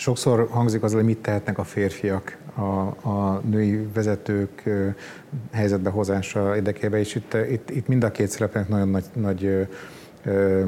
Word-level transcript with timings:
sokszor 0.00 0.48
hangzik 0.50 0.82
az, 0.82 0.92
hogy 0.92 1.04
mit 1.04 1.18
tehetnek 1.18 1.58
a 1.58 1.64
férfiak 1.64 2.36
a, 2.54 3.08
a 3.08 3.40
női 3.44 3.88
vezetők 3.94 4.62
helyzetbe 5.52 5.90
hozása 5.90 6.56
érdekében, 6.56 7.00
és 7.00 7.14
itt, 7.14 7.36
itt, 7.50 7.70
itt 7.70 7.88
mind 7.88 8.04
a 8.04 8.10
két 8.10 8.28
szereplőnek 8.28 8.68
nagyon 8.68 8.88
nagy, 8.88 9.04
nagy 9.12 9.68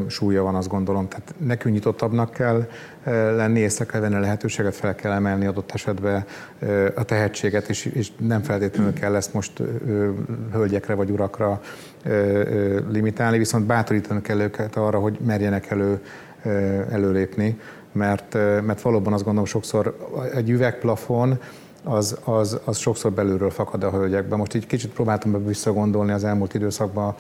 súlya 0.07 0.43
van, 0.43 0.55
azt 0.55 0.69
gondolom. 0.69 1.09
Tehát 1.09 1.35
nekünk 1.37 1.75
nyitottabbnak 1.75 2.31
kell 2.31 2.69
lenni, 3.37 3.59
észre 3.59 3.85
kell 3.85 4.01
venni 4.01 4.15
a 4.15 4.21
lehetőséget, 4.21 4.75
fel 4.75 4.95
kell 4.95 5.13
emelni 5.13 5.47
adott 5.47 5.73
esetben 5.73 6.25
a 6.95 7.03
tehetséget, 7.03 7.69
és, 7.69 7.85
és 7.85 8.13
nem 8.17 8.43
feltétlenül 8.43 8.93
kell 8.93 9.15
ezt 9.15 9.35
most 9.35 9.63
hölgyekre 10.53 10.95
vagy 10.95 11.11
urakra 11.11 11.61
limitálni, 12.89 13.39
viszont 13.39 13.67
bátorítani 13.67 14.21
kell 14.23 14.41
őket 14.41 14.77
arra, 14.77 14.99
hogy 14.99 15.19
merjenek 15.25 15.71
elő, 15.71 16.01
előlépni, 16.91 17.59
mert, 17.93 18.35
mert 18.63 18.81
valóban 18.81 19.13
azt 19.13 19.25
gondolom 19.25 19.49
sokszor 19.49 19.97
egy 20.35 20.51
üvegplafon, 20.51 21.39
az, 21.85 22.19
az, 22.25 22.61
az 22.65 22.79
sokszor 22.79 23.13
belülről 23.13 23.51
fakad 23.51 23.83
a 23.83 23.91
hölgyekben. 23.91 24.39
Most 24.39 24.55
így 24.55 24.67
kicsit 24.67 24.91
próbáltam 24.91 25.33
be 25.33 25.39
visszagondolni 25.39 26.13
az 26.13 26.25
elmúlt 26.25 26.55
időszakban 26.55 27.15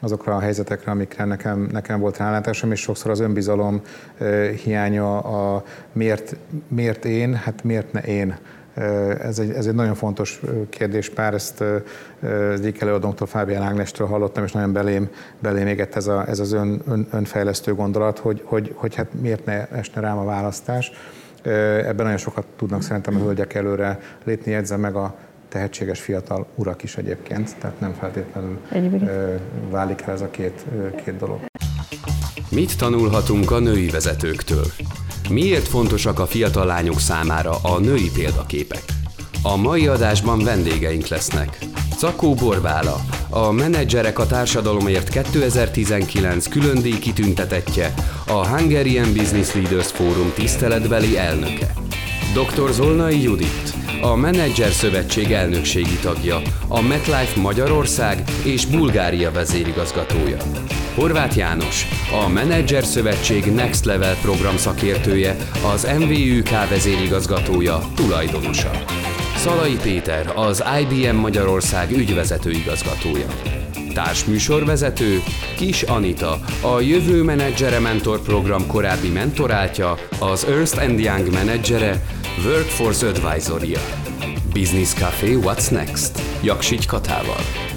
azokra 0.00 0.36
a 0.36 0.40
helyzetekre, 0.40 0.90
amikre 0.90 1.24
nekem, 1.24 1.68
nekem 1.72 2.00
volt 2.00 2.16
rálátásom, 2.16 2.72
és 2.72 2.80
sokszor 2.80 3.10
az 3.10 3.20
önbizalom 3.20 3.82
hiánya, 4.64 5.18
a 5.18 5.62
miért, 5.92 6.36
miért 6.68 7.04
én, 7.04 7.34
hát 7.34 7.64
miért 7.64 7.92
ne 7.92 8.00
én. 8.00 8.36
Ez 9.22 9.38
egy, 9.38 9.50
ez 9.50 9.66
egy 9.66 9.74
nagyon 9.74 9.94
fontos 9.94 10.40
kérdés, 10.68 11.10
pár 11.10 11.34
ezt 11.34 11.64
egyik 12.52 12.80
előadónktól, 12.80 13.26
Fábián 13.26 13.62
Ágnestről 13.62 14.08
hallottam, 14.08 14.44
és 14.44 14.52
nagyon 14.52 14.72
belém, 14.72 15.08
belém 15.38 15.66
égett 15.66 15.94
ez, 15.94 16.06
a, 16.06 16.28
ez 16.28 16.38
az 16.38 16.52
ön, 16.52 16.82
ön, 16.88 17.06
önfejlesztő 17.10 17.74
gondolat, 17.74 18.18
hogy, 18.18 18.42
hogy, 18.44 18.72
hogy 18.74 18.94
hát 18.94 19.06
miért 19.20 19.44
ne 19.44 19.68
esne 19.68 20.00
rám 20.00 20.18
a 20.18 20.24
választás. 20.24 20.92
Ebben 21.42 22.04
nagyon 22.04 22.16
sokat 22.16 22.44
tudnak 22.56 22.82
szerintem 22.82 23.16
a 23.16 23.18
hölgyek 23.18 23.54
előre 23.54 24.00
lépni, 24.24 24.50
jegyzem 24.50 24.80
meg 24.80 24.94
a 24.94 25.14
tehetséges 25.48 26.00
fiatal 26.00 26.46
urak 26.54 26.82
is 26.82 26.96
egyébként, 26.96 27.56
tehát 27.58 27.80
nem 27.80 27.92
feltétlenül 27.92 28.58
Egyébként. 28.70 29.10
válik 29.70 30.00
el 30.00 30.12
ez 30.12 30.20
a 30.20 30.30
két, 30.30 30.64
két 31.04 31.16
dolog. 31.16 31.38
Mit 32.50 32.78
tanulhatunk 32.78 33.50
a 33.50 33.58
női 33.58 33.88
vezetőktől? 33.88 34.64
Miért 35.30 35.68
fontosak 35.68 36.18
a 36.18 36.26
fiatal 36.26 36.66
lányok 36.66 37.00
számára 37.00 37.50
a 37.62 37.78
női 37.78 38.10
példaképek? 38.14 38.82
A 39.42 39.56
mai 39.56 39.86
adásban 39.86 40.44
vendégeink 40.44 41.06
lesznek. 41.06 41.58
Cakó 41.96 42.34
Borvála, 42.34 43.00
a 43.30 43.50
Menedzserek 43.50 44.18
a 44.18 44.26
Társadalomért 44.26 45.08
2019 45.08 46.48
külön 46.48 46.82
díj 46.82 46.98
kitüntetettje, 46.98 47.94
a 48.26 48.46
Hungarian 48.48 49.12
Business 49.12 49.54
Leaders 49.54 49.90
Forum 49.90 50.32
tiszteletbeli 50.34 51.18
elnöke. 51.18 51.72
Dr. 52.32 52.72
Zolnai 52.72 53.22
Judit, 53.22 53.74
a 54.02 54.14
Menedzser 54.14 54.70
Szövetség 54.70 55.32
elnökségi 55.32 55.98
tagja, 56.02 56.40
a 56.68 56.80
MetLife 56.80 57.40
Magyarország 57.40 58.22
és 58.44 58.66
Bulgária 58.66 59.32
vezérigazgatója. 59.32 60.36
Horváth 60.98 61.36
János, 61.36 61.86
a 62.24 62.28
Menedzser 62.28 62.84
Szövetség 62.84 63.44
Next 63.44 63.84
Level 63.84 64.16
program 64.22 64.56
szakértője, 64.56 65.36
az 65.74 65.88
MVUK 65.98 66.68
vezérigazgatója, 66.68 67.80
tulajdonosa. 67.94 68.70
Szalai 69.36 69.76
Péter, 69.82 70.32
az 70.34 70.64
IBM 70.80 71.16
Magyarország 71.16 71.90
ügyvezető 71.90 72.50
igazgatója. 72.50 73.26
Társműsorvezető 73.94 75.22
Kis 75.56 75.82
Anita, 75.82 76.40
a 76.60 76.80
Jövő 76.80 77.22
Menedzsere 77.22 77.78
Mentor 77.78 78.20
program 78.20 78.66
korábbi 78.66 79.08
mentorátja, 79.08 79.98
az 80.18 80.44
Ernst 80.44 80.80
Young 80.96 81.32
menedzsere, 81.32 82.02
Workforce 82.44 83.06
Advisoria. 83.06 83.80
Business 84.52 84.92
Café 84.92 85.38
What's 85.42 85.70
Next? 85.70 86.22
Jaksigy 86.42 86.86
Katával. 86.86 87.67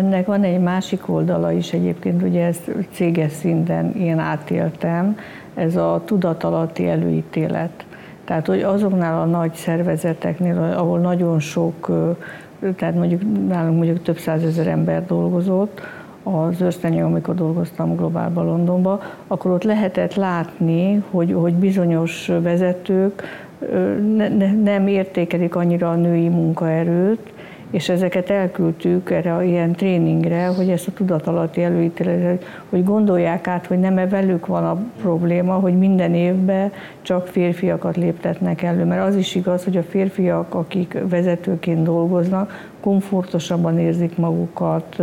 Ennek 0.00 0.26
van 0.26 0.42
egy 0.42 0.60
másik 0.60 1.08
oldala 1.08 1.52
is 1.52 1.72
egyébként, 1.72 2.22
ugye 2.22 2.44
ezt 2.44 2.70
céges 2.92 3.32
szinten 3.32 3.92
én 3.92 4.18
átéltem, 4.18 5.16
ez 5.54 5.76
a 5.76 6.02
tudatalatti 6.04 6.88
előítélet. 6.88 7.84
Tehát, 8.24 8.46
hogy 8.46 8.62
azoknál 8.62 9.20
a 9.20 9.24
nagy 9.24 9.52
szervezeteknél, 9.52 10.74
ahol 10.76 10.98
nagyon 10.98 11.40
sok, 11.40 11.90
tehát 12.76 12.94
mondjuk 12.94 13.20
nálunk 13.48 13.76
mondjuk 13.76 14.02
több 14.02 14.18
százezer 14.18 14.66
ember 14.66 15.06
dolgozott, 15.06 15.80
az 16.22 16.60
Örstenyi, 16.60 17.00
amikor 17.00 17.34
dolgoztam 17.34 17.96
globálban 17.96 18.44
Londonban, 18.44 19.00
akkor 19.26 19.50
ott 19.50 19.64
lehetett 19.64 20.14
látni, 20.14 21.02
hogy, 21.10 21.32
hogy 21.32 21.54
bizonyos 21.54 22.30
vezetők 22.42 23.22
ne, 24.16 24.28
ne, 24.28 24.52
nem 24.52 24.86
értékelik 24.86 25.54
annyira 25.54 25.90
a 25.90 25.94
női 25.94 26.28
munkaerőt, 26.28 27.32
és 27.70 27.88
ezeket 27.88 28.30
elküldtük 28.30 29.10
erre 29.10 29.44
ilyen 29.44 29.72
tréningre, 29.72 30.46
hogy 30.46 30.70
ezt 30.70 30.88
a 30.88 30.92
tudatalatti 30.92 31.62
előítéletet, 31.62 32.44
hogy 32.68 32.84
gondolják 32.84 33.46
át, 33.46 33.66
hogy 33.66 33.78
nem-e 33.78 34.08
velük 34.08 34.46
van 34.46 34.64
a 34.64 34.82
probléma, 35.00 35.54
hogy 35.54 35.78
minden 35.78 36.14
évben 36.14 36.72
csak 37.02 37.26
férfiakat 37.26 37.96
léptetnek 37.96 38.62
elő. 38.62 38.84
Mert 38.84 39.06
az 39.08 39.16
is 39.16 39.34
igaz, 39.34 39.64
hogy 39.64 39.76
a 39.76 39.82
férfiak, 39.82 40.54
akik 40.54 40.98
vezetőként 41.08 41.82
dolgoznak, 41.82 42.68
komfortosabban 42.80 43.78
érzik 43.78 44.16
magukat 44.16 45.02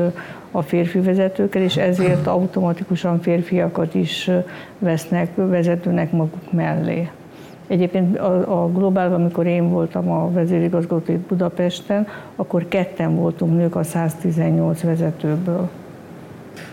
a 0.51 0.61
férfi 0.61 0.99
vezetőkkel, 0.99 1.61
és 1.61 1.77
ezért 1.77 2.27
automatikusan 2.27 3.21
férfiakat 3.21 3.95
is 3.95 4.29
vesznek 4.79 5.29
vezetőnek 5.35 6.11
maguk 6.11 6.51
mellé. 6.51 7.09
Egyébként 7.67 8.17
a, 8.17 8.63
a 8.63 8.71
globálban, 8.71 9.19
amikor 9.19 9.45
én 9.45 9.69
voltam 9.69 10.11
a 10.11 10.31
vezérigazgató 10.31 11.13
itt 11.13 11.27
Budapesten, 11.27 12.07
akkor 12.35 12.67
ketten 12.67 13.15
voltunk 13.15 13.57
nők 13.57 13.75
a 13.75 13.83
118 13.83 14.81
vezetőből. 14.81 15.69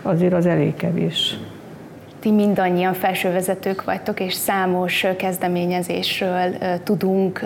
Azért 0.01 0.33
az 0.33 0.45
elég 0.45 0.75
kevés. 0.75 1.37
Ti 2.19 2.31
mindannyian 2.31 2.93
felsővezetők 2.93 3.83
vagytok, 3.83 4.19
és 4.19 4.33
számos 4.33 5.05
kezdeményezésről 5.17 6.57
tudunk 6.83 7.43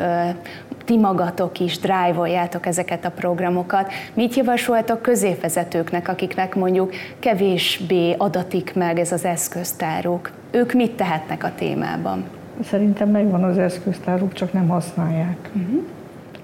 ti 0.85 0.97
magatok 0.97 1.59
is 1.59 1.77
drive 1.79 2.49
ezeket 2.61 3.05
a 3.05 3.11
programokat. 3.11 3.91
Mit 4.13 4.35
javasoltok 4.35 5.01
középvezetőknek, 5.01 6.07
akiknek 6.07 6.55
mondjuk 6.55 6.93
kevésbé 7.19 8.15
adatik 8.17 8.75
meg 8.75 8.99
ez 8.99 9.11
az 9.11 9.25
eszköztáruk? 9.25 10.31
Ők 10.51 10.73
mit 10.73 10.91
tehetnek 10.91 11.43
a 11.43 11.51
témában? 11.55 12.38
Szerintem 12.63 13.09
megvan 13.09 13.43
az 13.43 13.57
eszköztáruk, 13.57 14.33
csak 14.33 14.53
nem 14.53 14.67
használják. 14.67 15.49
Uh-huh. 15.53 15.83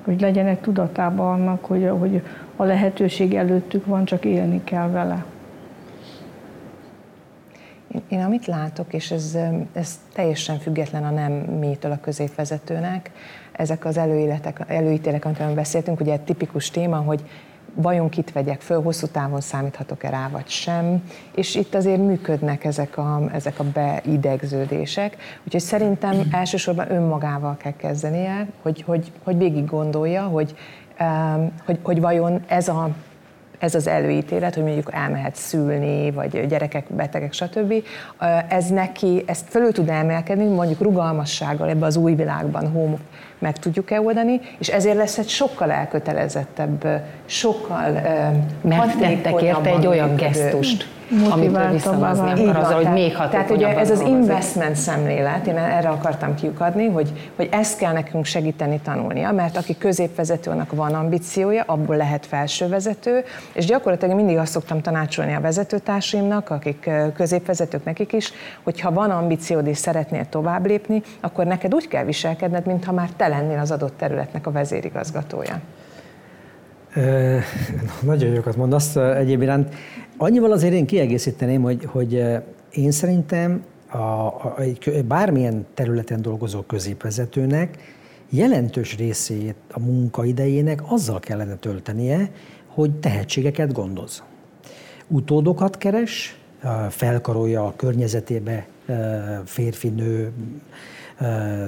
Hogy 0.04 0.22
legyenek 0.22 0.62
tudatában 0.62 1.42
annak, 1.42 1.66
hogy, 1.66 1.90
hogy 2.00 2.22
a 2.56 2.64
lehetőség 2.64 3.34
előttük 3.34 3.86
van, 3.86 4.06
csak 4.06 4.26
élni 4.26 4.64
kell 4.64 4.90
vele. 4.90 5.26
Én, 7.92 8.02
én 8.08 8.22
amit 8.22 8.46
látok, 8.46 8.94
és 8.94 9.12
ez, 9.12 9.38
ez 9.74 10.00
teljesen 10.14 10.58
független 10.58 11.04
a 11.04 11.10
nem 11.10 11.32
métől 11.32 11.92
a 11.92 12.00
középvezetőnek, 12.02 13.12
ezek 13.52 13.86
az 13.86 13.98
előéletek, 13.98 14.64
előítélek, 14.68 15.26
amiről 15.26 15.54
beszéltünk, 15.54 16.00
ugye 16.00 16.14
egy 16.14 16.22
tipikus 16.22 16.70
téma, 16.70 16.98
hogy 16.98 17.24
vajon 17.76 18.10
kit 18.10 18.32
vegyek 18.32 18.62
föl, 18.62 18.82
hosszú 18.82 19.08
távon 19.08 19.42
számíthatok-e 19.42 20.10
rá, 20.10 20.30
vagy 20.32 20.48
sem, 20.48 21.04
és 21.36 21.56
itt 21.56 21.76
azért 21.76 22.00
működnek 22.00 22.64
ezek 22.64 22.98
a, 22.98 23.22
ezek 23.34 23.60
a 23.60 23.64
beidegződések, 23.64 25.18
úgyhogy 25.44 25.62
szerintem 25.62 26.22
elsősorban 26.32 26.92
önmagával 26.92 27.58
kell 27.58 27.76
kezdenie, 27.76 28.48
hogy, 28.62 28.82
hogy, 28.82 29.12
hogy 29.24 29.38
végig 29.38 29.66
gondolja, 29.66 30.24
hogy, 30.24 30.56
hogy, 31.66 31.80
hogy 31.84 32.02
vajon 32.02 32.44
ez 32.48 32.68
a 32.68 32.90
ez 33.60 33.76
az 33.76 33.88
előítélet, 33.88 34.54
hogy 34.54 34.64
mondjuk 34.64 34.94
elmehet 34.94 35.36
szülni, 35.36 36.12
vagy 36.12 36.48
gyerekek 36.48 36.86
betegek, 36.94 37.34
stb. 37.34 37.74
Ez 38.48 38.68
neki, 38.68 39.24
ezt 39.26 39.50
fölül 39.50 39.72
tud 39.72 39.90
emelkedni, 39.90 40.46
mondjuk 40.46 40.82
rugalmassággal 40.82 41.70
ebbe 41.70 41.86
az 41.86 41.96
új 41.96 42.16
világban, 42.16 42.72
home 42.72 42.98
meg 43.40 43.58
tudjuk-e 43.58 44.02
oldani, 44.02 44.42
és 44.58 44.68
ezért 44.68 44.96
lesz 44.96 45.18
egy 45.18 45.30
sokkal 45.30 45.72
elkötelezettebb, 45.72 47.02
sokkal 47.26 48.02
Megtettek 48.62 49.42
érte 49.42 49.70
egy 49.70 49.88
olyan 49.88 50.16
gesztust, 50.16 50.88
amit 51.32 51.58
visszahozni 51.72 52.32
akar 52.32 52.56
azzal, 52.56 52.84
hogy 52.84 52.94
még 52.94 53.14
Tehát 53.14 53.52
ugye 53.52 53.78
ez 53.78 53.90
az 53.90 54.00
investment 54.00 54.76
szemlélet, 54.76 55.48
én 55.48 55.58
erre 55.58 55.90
akartam 55.90 56.36
kiukadni, 56.36 56.88
hogy, 56.88 57.32
hogy 57.36 57.50
ezt 57.52 57.78
kell 57.78 57.94
nekünk 57.94 58.26
segíteni 58.26 58.80
tanulnia, 58.84 59.32
mert 59.32 59.58
aki 59.58 59.78
középvezetőnek 59.78 60.72
van 60.72 60.94
ambíciója, 60.94 61.64
abból 61.66 61.96
lehet 61.96 62.26
felsővezető, 62.26 63.24
és 63.54 63.66
gyakorlatilag 63.66 64.16
mindig 64.16 64.38
azt 64.38 64.52
szoktam 64.52 64.82
tanácsolni 64.82 65.34
a 65.34 65.40
vezetőtársaimnak, 65.40 66.50
akik 66.50 66.90
középvezetők 67.16 67.84
nekik 67.84 68.14
is, 68.14 68.32
hogy 68.64 68.82
ha 68.82 68.92
van 68.92 69.10
ambíciód 69.10 69.68
és 69.68 69.78
szeretnél 69.78 70.26
tovább 70.30 70.66
lépni, 70.66 71.02
akkor 71.22 71.46
neked 71.46 71.74
úgy 71.74 71.88
kell 71.88 72.04
viselkedned, 72.04 72.66
mintha 72.66 72.92
már 72.92 73.10
te 73.18 73.25
lennél 73.30 73.60
az 73.60 73.72
adott 73.72 73.98
területnek 73.98 74.48
a 74.48 74.52
vezérigazgatója. 74.52 75.62
Nagyon 78.02 78.34
jókat 78.34 78.56
mondasz 78.56 78.96
egyéb 78.96 79.42
iránt. 79.42 79.76
Annyival 80.18 80.52
azért 80.52 80.74
én 80.74 80.86
kiegészíteném, 80.86 81.62
hogy, 81.62 81.86
hogy 81.86 82.24
én 82.72 82.92
szerintem 82.92 83.64
a, 83.90 83.98
a, 83.98 84.56
egy, 84.60 85.06
bármilyen 85.06 85.66
területen 85.74 86.22
dolgozó 86.22 86.62
középvezetőnek 86.62 87.78
jelentős 88.30 88.98
részét 88.98 89.56
a 89.72 89.80
munkaidejének 89.80 90.82
azzal 90.88 91.20
kellene 91.20 91.56
töltenie, 91.56 92.30
hogy 92.68 92.92
tehetségeket 92.92 93.74
gondoz. 93.74 94.24
Utódokat 95.08 95.78
keres, 95.78 96.40
felkarolja 96.90 97.66
a 97.66 97.74
környezetébe 97.76 98.68
férfi-nő 99.46 100.32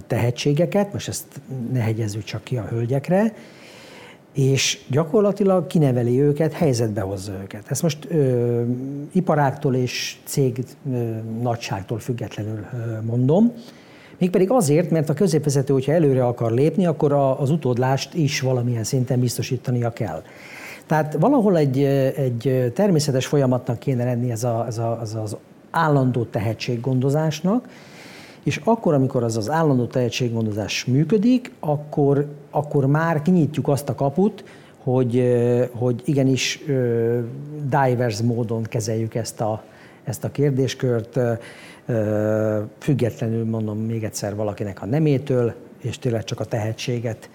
tehetségeket, 0.07 0.93
most 0.93 1.07
ezt 1.07 1.25
ne 1.71 1.79
hegyezzük 1.79 2.23
csak 2.23 2.43
ki 2.43 2.57
a 2.57 2.67
hölgyekre, 2.69 3.33
és 4.33 4.79
gyakorlatilag 4.89 5.67
kineveli 5.67 6.21
őket, 6.21 6.53
helyzetbe 6.53 7.01
hozza 7.01 7.31
őket. 7.41 7.63
Ezt 7.67 7.81
most 7.81 8.07
ö, 8.09 8.61
iparáktól 9.11 9.75
és 9.75 10.17
cég 10.23 10.63
ö, 10.91 10.97
nagyságtól 11.41 11.99
függetlenül 11.99 12.65
ö, 12.73 13.01
mondom. 13.05 13.53
Mégpedig 14.17 14.51
azért, 14.51 14.89
mert 14.89 15.09
a 15.09 15.13
középvezető, 15.13 15.73
hogyha 15.73 15.91
előre 15.91 16.25
akar 16.25 16.51
lépni, 16.51 16.85
akkor 16.85 17.11
a, 17.11 17.41
az 17.41 17.49
utódlást 17.49 18.13
is 18.13 18.41
valamilyen 18.41 18.83
szinten 18.83 19.19
biztosítania 19.19 19.93
kell. 19.93 20.23
Tehát 20.85 21.17
valahol 21.19 21.57
egy, 21.57 21.83
egy 22.15 22.71
természetes 22.75 23.25
folyamatnak 23.25 23.79
kéne 23.79 24.03
lenni 24.03 24.31
ez, 24.31 24.43
a, 24.43 24.65
ez, 24.67 24.77
a, 24.77 24.99
ez 25.01 25.15
az 25.15 25.37
állandó 25.71 26.23
tehetséggondozásnak, 26.23 27.67
és 28.47 28.61
akkor, 28.63 28.93
amikor 28.93 29.23
az 29.23 29.37
az 29.37 29.49
állandó 29.49 29.85
tehetséggondozás 29.85 30.85
működik, 30.85 31.51
akkor, 31.59 32.27
akkor 32.51 32.85
már 32.85 33.21
kinyitjuk 33.21 33.67
azt 33.67 33.89
a 33.89 33.95
kaput, 33.95 34.43
hogy, 34.77 35.23
hogy 35.71 36.01
igenis 36.05 36.63
divers 37.69 38.21
módon 38.21 38.63
kezeljük 38.63 39.15
ezt 39.15 39.41
a, 39.41 39.63
ezt 40.03 40.23
a 40.23 40.31
kérdéskört, 40.31 41.19
függetlenül 42.79 43.45
mondom 43.45 43.77
még 43.77 44.03
egyszer 44.03 44.35
valakinek 44.35 44.81
a 44.81 44.85
nemétől, 44.85 45.53
és 45.81 45.99
tényleg 45.99 46.23
csak 46.23 46.39
a 46.39 46.45
tehetséget 46.45 47.29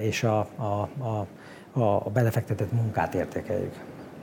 és 0.00 0.24
a, 0.24 0.38
a, 0.56 0.88
a, 1.02 1.26
a 1.80 2.10
belefektetett 2.12 2.72
munkát 2.72 3.14
értékeljük. 3.14 3.74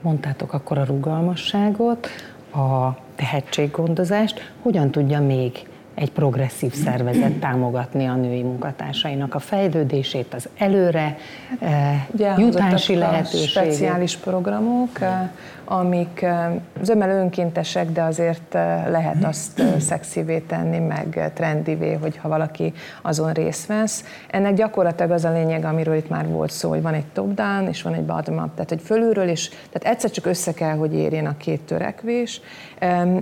Mondtátok 0.02 0.52
akkor 0.52 0.78
a 0.78 0.84
rugalmasságot, 0.84 2.06
a 2.54 2.96
tehetséggondozást, 3.14 4.52
hogyan 4.62 4.90
tudja 4.90 5.20
még 5.20 5.70
egy 5.94 6.12
progresszív 6.12 6.72
szervezet 6.72 7.32
támogatni 7.32 8.06
a 8.06 8.14
női 8.14 8.42
munkatársainak 8.42 9.34
a 9.34 9.38
fejlődését, 9.38 10.34
az 10.34 10.48
előre 10.58 11.16
eh, 11.60 12.06
Ugye, 12.12 12.34
jutási 12.38 12.94
lehetőségét. 12.94 13.48
Speciális 13.48 14.16
programok, 14.16 15.00
eh, 15.00 15.30
amik 15.64 16.22
eh, 16.22 16.52
zömmel 16.82 17.10
önkéntesek, 17.10 17.90
de 17.90 18.02
azért 18.02 18.52
lehet 18.88 19.24
azt 19.24 19.62
szexivé 19.78 20.38
tenni, 20.38 20.78
meg 20.78 21.32
trendivé, 21.34 21.92
hogyha 21.92 22.28
valaki 22.28 22.72
azon 23.02 23.32
részt 23.32 23.66
vesz. 23.66 24.04
Ennek 24.30 24.54
gyakorlatilag 24.54 25.10
az 25.10 25.24
a 25.24 25.32
lényeg, 25.32 25.64
amiről 25.64 25.94
itt 25.94 26.08
már 26.08 26.28
volt 26.28 26.50
szó, 26.50 26.68
hogy 26.68 26.82
van 26.82 26.94
egy 26.94 27.06
top-down, 27.12 27.68
és 27.68 27.82
van 27.82 27.94
egy 27.94 28.04
bottom-up, 28.04 28.54
tehát 28.54 28.68
hogy 28.68 28.80
fölülről 28.80 29.28
is, 29.28 29.48
tehát 29.48 29.94
egyszer 29.96 30.10
csak 30.10 30.26
össze 30.26 30.52
kell, 30.52 30.76
hogy 30.76 30.94
érjen 30.94 31.26
a 31.26 31.36
két 31.36 31.60
törekvés, 31.60 32.40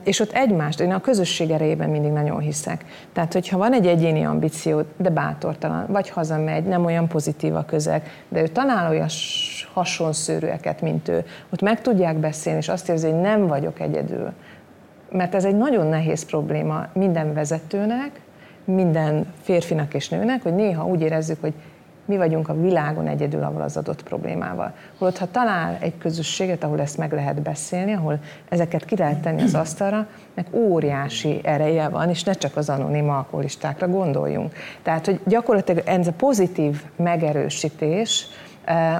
és 0.04 0.20
ott 0.20 0.32
egymást, 0.32 0.80
én 0.80 0.92
a 0.92 1.00
közösség 1.00 1.50
erejében 1.50 1.90
mindig 1.90 2.10
nagyon 2.10 2.40
hiszek. 2.60 2.84
Tehát, 3.12 3.32
hogyha 3.32 3.58
van 3.58 3.72
egy 3.72 3.86
egyéni 3.86 4.24
ambíció, 4.24 4.82
de 4.96 5.10
bátortalan, 5.10 5.86
vagy 5.88 6.08
hazamegy, 6.08 6.64
nem 6.64 6.84
olyan 6.84 7.08
pozitív 7.08 7.54
a 7.54 7.64
közeg, 7.64 8.02
de 8.28 8.42
ő 8.42 8.48
talál 8.48 8.90
olyan 8.90 9.08
hasonszőrűeket, 9.72 10.80
mint 10.80 11.08
ő, 11.08 11.24
ott 11.52 11.62
meg 11.62 11.80
tudják 11.80 12.16
beszélni, 12.16 12.58
és 12.58 12.68
azt 12.68 12.88
érzi, 12.88 13.10
hogy 13.10 13.20
nem 13.20 13.46
vagyok 13.46 13.80
egyedül. 13.80 14.32
Mert 15.10 15.34
ez 15.34 15.44
egy 15.44 15.56
nagyon 15.56 15.86
nehéz 15.86 16.24
probléma 16.24 16.86
minden 16.92 17.34
vezetőnek, 17.34 18.20
minden 18.64 19.32
férfinak 19.42 19.94
és 19.94 20.08
nőnek, 20.08 20.42
hogy 20.42 20.54
néha 20.54 20.86
úgy 20.86 21.00
érezzük, 21.00 21.40
hogy 21.40 21.54
mi 22.10 22.16
vagyunk 22.16 22.48
a 22.48 22.60
világon 22.60 23.06
egyedül 23.06 23.42
avval 23.42 23.62
az 23.62 23.76
adott 23.76 24.02
problémával. 24.02 24.72
Holott, 24.98 25.18
ha 25.18 25.30
talál 25.30 25.78
egy 25.80 25.98
közösséget, 25.98 26.64
ahol 26.64 26.80
ezt 26.80 26.96
meg 26.96 27.12
lehet 27.12 27.42
beszélni, 27.42 27.92
ahol 27.92 28.18
ezeket 28.48 28.84
ki 28.84 28.96
lehet 28.96 29.20
tenni 29.20 29.42
az 29.42 29.54
asztalra, 29.54 30.06
meg 30.34 30.46
óriási 30.52 31.40
ereje 31.42 31.88
van, 31.88 32.08
és 32.08 32.24
ne 32.24 32.32
csak 32.32 32.56
az 32.56 32.68
anonim 32.68 33.10
alkoholistákra 33.10 33.88
gondoljunk. 33.88 34.52
Tehát, 34.82 35.06
hogy 35.06 35.20
gyakorlatilag 35.26 35.82
ez 35.86 36.06
a 36.06 36.12
pozitív 36.12 36.82
megerősítés, 36.96 38.26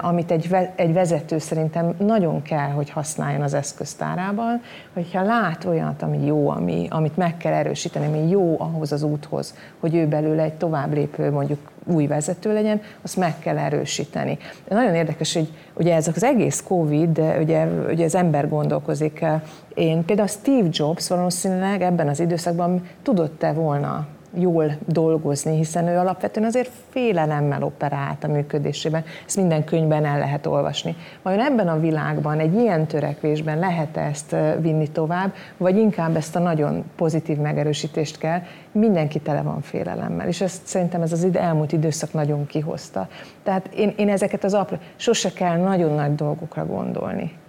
amit 0.01 0.31
egy, 0.31 0.57
egy 0.75 0.93
vezető 0.93 1.39
szerintem 1.39 1.95
nagyon 1.99 2.43
kell, 2.43 2.69
hogy 2.71 2.91
használjon 2.91 3.43
az 3.43 3.55
eszköztárában, 3.55 4.63
hogyha 4.93 5.23
lát 5.23 5.65
olyat, 5.65 6.03
ami 6.03 6.27
jó, 6.27 6.49
ami, 6.49 6.87
amit 6.91 7.17
meg 7.17 7.37
kell 7.37 7.53
erősíteni, 7.53 8.07
ami 8.07 8.29
jó 8.29 8.57
ahhoz 8.61 8.93
az 8.93 9.03
úthoz, 9.03 9.55
hogy 9.81 9.95
ő 9.95 10.07
belőle 10.07 10.43
egy 10.43 10.55
tovább 10.55 10.93
lépő 10.93 11.31
mondjuk 11.31 11.71
új 11.85 12.07
vezető 12.07 12.53
legyen, 12.53 12.81
azt 13.03 13.17
meg 13.17 13.39
kell 13.39 13.59
erősíteni. 13.59 14.39
De 14.69 14.75
nagyon 14.75 14.95
érdekes, 14.95 15.35
hogy 15.35 15.49
ugye 15.75 15.95
ez 15.95 16.09
az 16.09 16.25
egész 16.25 16.63
Covid, 16.67 17.21
ugye, 17.41 17.67
ugye 17.67 18.05
az 18.05 18.15
ember 18.15 18.49
gondolkozik. 18.49 19.21
Eh, 19.21 19.41
én 19.75 20.05
például 20.05 20.29
Steve 20.29 20.69
Jobs 20.71 21.09
valószínűleg 21.09 21.83
ebben 21.83 22.09
az 22.09 22.21
időszakban 22.21 22.89
tudott-e 23.03 23.53
volna 23.53 24.07
jól 24.35 24.77
dolgozni, 24.87 25.57
hiszen 25.57 25.89
ő 25.89 25.97
alapvetően 25.97 26.47
azért 26.47 26.71
félelemmel 26.89 27.63
operált 27.63 28.25
a 28.25 28.29
működésében. 28.29 29.05
Ezt 29.27 29.37
minden 29.37 29.65
könyvben 29.65 30.05
el 30.05 30.19
lehet 30.19 30.47
olvasni. 30.47 30.97
Vajon 31.23 31.41
ebben 31.41 31.69
a 31.69 31.81
világban, 31.81 32.39
egy 32.39 32.55
ilyen 32.55 32.87
törekvésben 32.87 33.59
lehet 33.59 33.97
-e 33.97 34.01
ezt 34.01 34.37
vinni 34.61 34.89
tovább, 34.89 35.33
vagy 35.57 35.77
inkább 35.77 36.17
ezt 36.17 36.37
a 36.37 36.39
nagyon 36.39 36.85
pozitív 36.97 37.37
megerősítést 37.37 38.19
kell? 38.19 38.41
Mindenki 38.73 39.21
tele 39.21 39.43
van 39.43 39.61
félelemmel, 39.61 40.29
és 40.29 40.41
ezt 40.41 40.67
szerintem 40.67 41.03
ez 41.03 41.13
az 41.13 41.27
elmúlt 41.33 41.73
időszak 41.73 42.13
nagyon 42.13 42.47
kihozta. 42.47 43.09
Tehát 43.43 43.69
én, 43.75 43.95
én 43.97 44.09
ezeket 44.09 44.45
az 44.45 44.55
apró, 44.55 44.77
sose 44.97 45.33
kell 45.33 45.57
nagyon 45.57 45.95
nagy 45.95 46.15
dolgokra 46.15 46.67
gondolni 46.67 47.40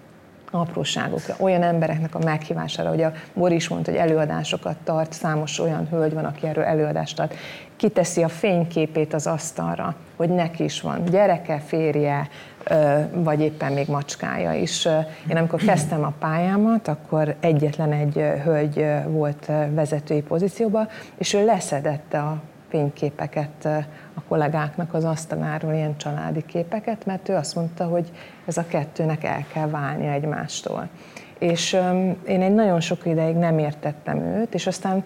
apróságokra, 0.52 1.36
olyan 1.40 1.64
embereknek 1.64 2.16
a 2.16 2.20
meghívására, 2.20 2.90
hogy 2.90 3.02
a 3.02 3.12
Boris 3.34 3.68
mondta, 3.68 3.92
hogy 3.92 4.00
előadásokat 4.00 4.76
tart, 4.84 5.14
számos 5.14 5.60
olyan 5.60 5.88
hölgy 5.90 6.14
van, 6.14 6.26
aki 6.26 6.48
erről 6.48 6.64
előadást 6.64 7.16
tart, 7.16 7.36
kiteszi 7.76 8.24
a 8.24 8.28
fényképét 8.28 9.14
az 9.14 9.28
asztalra, 9.28 9.96
hogy 10.16 10.30
neki 10.30 10.64
is 10.64 10.82
van 10.82 11.06
gyereke, 11.06 11.60
férje, 11.60 12.30
vagy 13.14 13.42
éppen 13.42 13.72
még 13.72 13.88
macskája 13.88 14.54
is. 14.54 14.86
Én 15.30 15.38
amikor 15.38 15.60
kezdtem 15.60 16.04
a 16.04 16.14
pályámat, 16.20 16.88
akkor 16.88 17.36
egyetlen 17.40 17.92
egy 17.92 18.16
hölgy 18.44 18.86
volt 19.08 19.46
vezetői 19.74 20.22
pozícióban, 20.22 20.88
és 21.18 21.34
ő 21.34 21.46
leszedette 21.46 22.20
a 22.20 22.42
fényképeket 22.70 23.66
a 24.14 24.22
kollégáknak 24.28 24.94
az 24.94 25.04
asztaláról, 25.04 25.74
ilyen 25.74 25.98
családi 25.98 26.46
képeket, 26.46 27.06
mert 27.06 27.30
ő 27.30 27.36
azt 27.36 27.56
mondta, 27.56 27.86
hogy 27.86 28.12
ez 28.46 28.58
a 28.58 28.66
kettőnek 28.68 29.24
el 29.24 29.46
kell 29.54 29.68
válni 29.68 30.08
egymástól. 30.08 30.88
És 31.40 31.78
én 32.28 32.42
egy 32.42 32.54
nagyon 32.54 32.80
sok 32.80 33.06
ideig 33.06 33.36
nem 33.36 33.58
értettem 33.58 34.20
őt, 34.20 34.54
és 34.54 34.68
aztán 34.68 35.04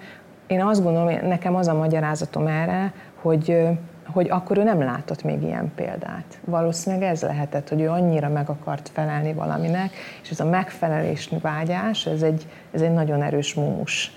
én 0.47 0.61
azt 0.61 0.83
gondolom, 0.83 1.27
nekem 1.27 1.55
az 1.55 1.67
a 1.67 1.73
magyarázatom 1.73 2.47
erre, 2.47 2.93
hogy 3.21 3.67
hogy 4.13 4.29
akkor 4.29 4.57
ő 4.57 4.63
nem 4.63 4.79
látott 4.79 5.23
még 5.23 5.41
ilyen 5.41 5.71
példát. 5.75 6.39
Valószínűleg 6.45 7.09
ez 7.09 7.21
lehetett, 7.21 7.69
hogy 7.69 7.81
ő 7.81 7.89
annyira 7.89 8.29
meg 8.29 8.49
akart 8.49 8.89
felelni 8.93 9.33
valaminek, 9.33 9.93
és 10.23 10.29
ez 10.29 10.39
a 10.39 10.45
megfelelés 10.45 11.29
vágyás, 11.41 12.05
ez 12.05 12.21
egy, 12.21 12.47
ez 12.73 12.81
egy 12.81 12.93
nagyon 12.93 13.23
erős 13.23 13.53
múmus. 13.53 14.11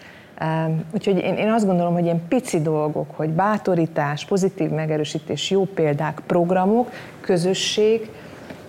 Úgyhogy 0.94 1.18
én, 1.18 1.34
én 1.34 1.50
azt 1.50 1.66
gondolom, 1.66 1.92
hogy 1.92 2.04
ilyen 2.04 2.26
pici 2.28 2.60
dolgok, 2.60 3.06
hogy 3.16 3.28
bátorítás, 3.28 4.24
pozitív 4.24 4.70
megerősítés, 4.70 5.50
jó 5.50 5.64
példák, 5.64 6.20
programok, 6.26 6.90
közösség, 7.20 8.10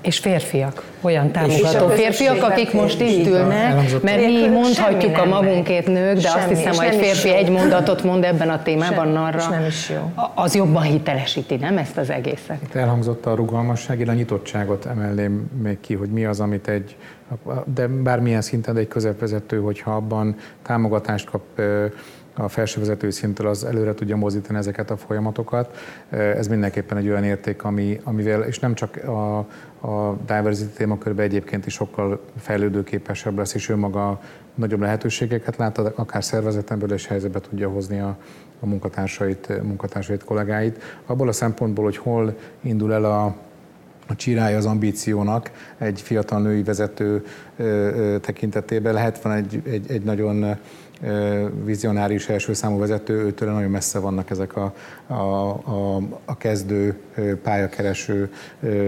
és 0.01 0.17
férfiak, 0.17 0.83
olyan 1.01 1.31
támogató 1.31 1.87
férfiak, 1.87 2.43
akik 2.43 2.73
most 2.73 3.01
itt 3.01 3.27
ülnek, 3.27 4.01
mert 4.01 4.25
mi 4.25 4.47
mondhatjuk 4.47 5.17
a 5.17 5.25
magunkét 5.25 5.87
nők, 5.87 6.17
de 6.17 6.29
azt 6.35 6.47
hiszem, 6.47 6.73
hogy 6.73 6.85
egy 6.85 6.99
férfi 6.99 7.33
egy 7.33 7.49
mondatot 7.49 8.03
mond 8.03 8.23
ebben 8.23 8.49
a 8.49 8.61
témában 8.61 9.15
arra, 9.15 9.49
nem 9.49 9.65
is 9.65 9.89
jó. 9.89 10.11
az 10.35 10.55
jobban 10.55 10.81
hitelesíti, 10.81 11.55
nem 11.55 11.77
ezt 11.77 11.97
az 11.97 12.09
egészet? 12.09 12.57
Itt 12.63 12.75
elhangzott 12.75 13.25
a 13.25 13.35
rugalmasság, 13.35 14.07
a 14.07 14.13
nyitottságot 14.13 14.85
emelném 14.85 15.49
még 15.61 15.79
ki, 15.79 15.93
hogy 15.93 16.09
mi 16.09 16.25
az, 16.25 16.39
amit 16.39 16.67
egy, 16.67 16.95
de 17.73 17.87
bármilyen 17.87 18.41
szinten 18.41 18.77
egy 18.77 18.87
közepvezető, 18.87 19.59
hogyha 19.59 19.95
abban 19.95 20.35
támogatást 20.61 21.29
kap 21.29 21.41
a 22.39 22.47
felsővezető 22.47 23.09
szinttől 23.09 23.47
az 23.47 23.63
előre 23.63 23.93
tudja 23.93 24.15
mozdítani 24.15 24.57
ezeket 24.57 24.91
a 24.91 24.97
folyamatokat. 24.97 25.77
Ez 26.09 26.47
mindenképpen 26.47 26.97
egy 26.97 27.09
olyan 27.09 27.23
érték, 27.23 27.63
ami, 27.63 27.99
amivel, 28.03 28.41
és 28.41 28.59
nem 28.59 28.73
csak 28.73 28.95
a, 28.95 29.45
a 29.81 30.13
diversity 30.25 30.73
témakörben 30.73 31.25
egyébként 31.25 31.65
is 31.65 31.73
sokkal 31.73 32.21
fejlődőképesebb 32.37 33.37
lesz, 33.37 33.53
és 33.53 33.69
ő 33.69 33.75
maga 33.75 34.19
nagyobb 34.55 34.79
lehetőségeket 34.81 35.57
lát, 35.57 35.77
akár 35.77 36.23
szervezetemből 36.23 36.93
és 36.93 37.07
helyzetbe 37.07 37.39
tudja 37.39 37.69
hozni 37.69 37.99
a, 37.99 38.17
a 38.59 38.65
munkatársait, 38.65 39.63
munkatársait, 39.63 40.23
kollégáit. 40.23 40.83
Abból 41.05 41.27
a 41.27 41.31
szempontból, 41.31 41.83
hogy 41.83 41.97
hol 41.97 42.37
indul 42.61 42.93
el 42.93 43.05
a, 43.05 43.25
a 44.07 44.15
csirája 44.15 44.57
az 44.57 44.65
ambíciónak 44.65 45.51
egy 45.77 46.01
fiatal 46.01 46.41
női 46.41 46.63
vezető 46.63 47.25
tekintetében 48.21 48.93
lehet 48.93 49.21
van 49.21 49.33
egy, 49.33 49.61
egy, 49.65 49.91
egy 49.91 50.03
nagyon 50.03 50.57
vizionáris 51.63 52.29
első 52.29 52.53
számú 52.53 52.79
vezető, 52.79 53.13
őtől 53.13 53.51
nagyon 53.51 53.69
messze 53.69 53.99
vannak 53.99 54.29
ezek 54.29 54.55
a, 54.55 54.73
a, 55.07 55.13
a, 55.13 56.01
a 56.25 56.37
kezdő 56.37 56.97
pályakereső 57.43 58.31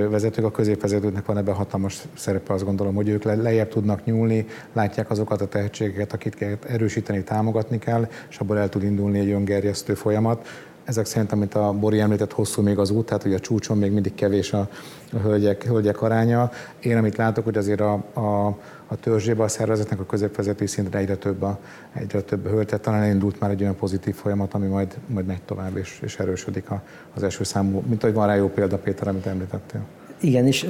vezetők. 0.10 0.46
A 0.46 0.51
középvezetőknek 0.51 1.25
van 1.25 1.38
ebben 1.38 1.53
hatalmas 1.53 2.01
szerepe, 2.13 2.53
azt 2.53 2.65
gondolom, 2.65 2.96
hogy 2.96 3.10
ők 3.10 3.24
lejjebb 3.24 3.70
tudnak 3.70 4.06
nyúlni, 4.06 4.46
látják 4.74 5.10
azokat 5.10 5.41
a 5.41 5.48
tehetségeket, 5.48 6.13
akiket 6.13 6.65
erősíteni, 6.65 7.24
támogatni 7.24 7.80
kell, 7.80 8.08
és 8.30 8.38
abból 8.38 8.60
el 8.60 8.70
tud 8.70 8.84
indulni 8.84 9.20
egy 9.20 9.32
öngerjesztő 9.32 9.94
folyamat 9.94 10.48
ezek 10.84 11.06
szerint, 11.06 11.32
amit 11.32 11.53
a 11.53 11.74
Bori 11.74 12.00
említett, 12.00 12.32
hosszú 12.32 12.62
még 12.62 12.77
az 12.77 12.89
út, 12.89 13.06
tehát 13.06 13.24
hogy 13.24 13.34
a 13.34 13.39
csúcson 13.39 13.77
még 13.77 13.91
mindig 13.91 14.13
kevés 14.13 14.53
a, 14.53 14.70
a 15.13 15.18
hölgyek, 15.18 15.63
hölgyek 15.63 16.01
aránya. 16.01 16.51
Én 16.80 16.98
amit 16.98 17.18
látok, 17.18 17.44
hogy 17.44 17.58
azért 17.58 17.82
a, 17.82 17.94
a, 18.13 18.58
a 18.91 18.95
törzsébe 18.95 19.43
a 19.43 19.48
szervezetnek 19.48 20.00
a 20.00 20.05
középvezetői 20.05 20.67
szinten 20.67 21.01
egyre 21.01 21.15
több 21.15 21.41
a, 21.41 21.60
egyre 21.93 22.21
több 22.21 22.48
hölgy, 22.48 22.65
tehát 22.65 22.83
talán 22.83 23.01
elindult 23.01 23.39
már 23.39 23.50
egy 23.50 23.62
olyan 23.62 23.75
pozitív 23.75 24.15
folyamat, 24.15 24.53
ami 24.53 24.67
majd, 24.67 24.98
majd 25.05 25.25
megy 25.25 25.41
tovább 25.41 25.77
és, 25.77 26.00
és 26.03 26.19
erősödik 26.19 26.69
a, 26.69 26.81
az 27.13 27.24
első 27.24 27.43
számú, 27.43 27.83
mint 27.88 28.03
ahogy 28.03 28.15
van 28.15 28.27
rá 28.27 28.36
jó 28.36 28.48
példa, 28.48 28.77
Péter, 28.77 29.07
amit 29.07 29.25
említettél. 29.25 29.81
Igen, 30.19 30.48
és 30.48 30.67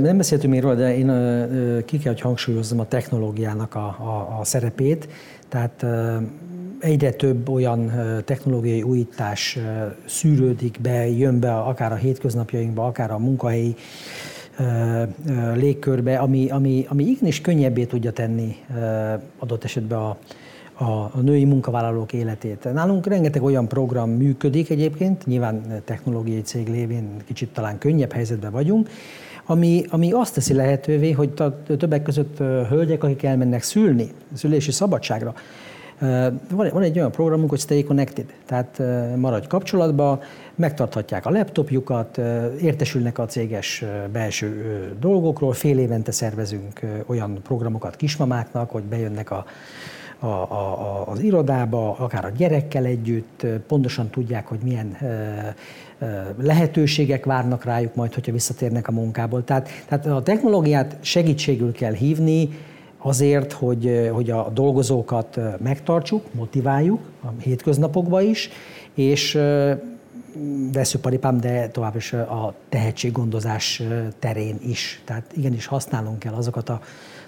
nem 0.00 0.16
beszéltünk 0.16 0.52
még 0.52 0.62
róla, 0.62 0.74
de 0.74 0.96
én 0.96 1.08
ö, 1.08 1.84
ki 1.84 1.98
kell, 1.98 2.12
hogy 2.12 2.20
hangsúlyozzam 2.20 2.80
a 2.80 2.88
technológiának 2.88 3.74
a, 3.74 3.86
a, 3.86 4.38
a 4.40 4.44
szerepét. 4.44 5.08
Tehát 5.48 5.86
egyre 6.78 7.10
több 7.10 7.48
olyan 7.48 7.92
technológiai 8.24 8.82
újítás 8.82 9.58
szűrődik 10.06 10.78
be, 10.80 11.08
jön 11.08 11.40
be 11.40 11.54
akár 11.54 11.92
a 11.92 11.96
hétköznapjainkba, 11.96 12.86
akár 12.86 13.10
a 13.10 13.18
munkahelyi 13.18 13.74
légkörbe, 15.54 16.18
ami, 16.18 16.50
ami, 16.50 16.86
ami 16.88 17.04
igenis 17.04 17.40
könnyebbé 17.40 17.84
tudja 17.84 18.12
tenni 18.12 18.56
adott 19.38 19.64
esetben 19.64 19.98
a, 19.98 20.16
a, 20.72 21.10
a 21.14 21.20
női 21.22 21.44
munkavállalók 21.44 22.12
életét. 22.12 22.72
Nálunk 22.72 23.06
rengeteg 23.06 23.42
olyan 23.42 23.68
program 23.68 24.10
működik 24.10 24.70
egyébként, 24.70 25.26
nyilván 25.26 25.82
technológiai 25.84 26.40
cég 26.40 26.68
lévén 26.68 27.16
kicsit 27.24 27.48
talán 27.52 27.78
könnyebb 27.78 28.12
helyzetben 28.12 28.50
vagyunk, 28.50 28.88
ami, 29.46 29.84
ami 29.88 30.12
azt 30.12 30.34
teszi 30.34 30.54
lehetővé, 30.54 31.10
hogy 31.10 31.30
többek 31.78 32.02
között 32.02 32.38
hölgyek, 32.68 33.04
akik 33.04 33.22
elmennek 33.22 33.62
szülni, 33.62 34.08
szülési 34.32 34.70
szabadságra, 34.70 35.34
van 36.50 36.82
egy 36.82 36.98
olyan 36.98 37.10
programunk, 37.10 37.50
hogy 37.50 37.58
Stay 37.58 37.84
Connected, 37.84 38.34
tehát 38.46 38.82
maradj 39.16 39.46
kapcsolatba, 39.46 40.20
megtarthatják 40.54 41.26
a 41.26 41.30
laptopjukat, 41.30 42.18
értesülnek 42.60 43.18
a 43.18 43.26
céges 43.26 43.84
belső 44.12 44.92
dolgokról, 45.00 45.52
fél 45.52 45.78
évente 45.78 46.12
szervezünk 46.12 46.80
olyan 47.06 47.38
programokat 47.42 47.96
kismamáknak, 47.96 48.70
hogy 48.70 48.82
bejönnek 48.82 49.30
a, 49.30 49.44
a, 50.18 50.26
a, 50.26 51.04
az 51.06 51.20
irodába, 51.20 51.96
akár 51.98 52.24
a 52.24 52.30
gyerekkel 52.36 52.84
együtt, 52.84 53.46
pontosan 53.66 54.10
tudják, 54.10 54.46
hogy 54.46 54.58
milyen 54.62 54.96
lehetőségek 56.40 57.24
várnak 57.24 57.64
rájuk 57.64 57.94
majd, 57.94 58.14
hogyha 58.14 58.32
visszatérnek 58.32 58.88
a 58.88 58.92
munkából. 58.92 59.44
Tehát, 59.44 59.68
tehát 59.88 60.06
a 60.06 60.22
technológiát 60.22 60.96
segítségül 61.00 61.72
kell 61.72 61.92
hívni, 61.92 62.48
azért, 62.98 63.52
hogy, 63.52 64.10
hogy 64.12 64.30
a 64.30 64.50
dolgozókat 64.54 65.40
megtartsuk, 65.62 66.34
motiváljuk 66.34 67.00
a 67.22 67.28
hétköznapokban 67.40 68.22
is, 68.22 68.50
és 68.94 69.38
veszőparipám, 70.72 71.40
de 71.40 71.68
tovább 71.68 71.96
is 71.96 72.12
a 72.12 72.54
tehetséggondozás 72.68 73.82
terén 74.18 74.58
is. 74.62 75.02
Tehát 75.04 75.24
igenis 75.34 75.66
használnunk 75.66 76.18
kell 76.18 76.34
azokat 76.34 76.68
a 76.68 76.80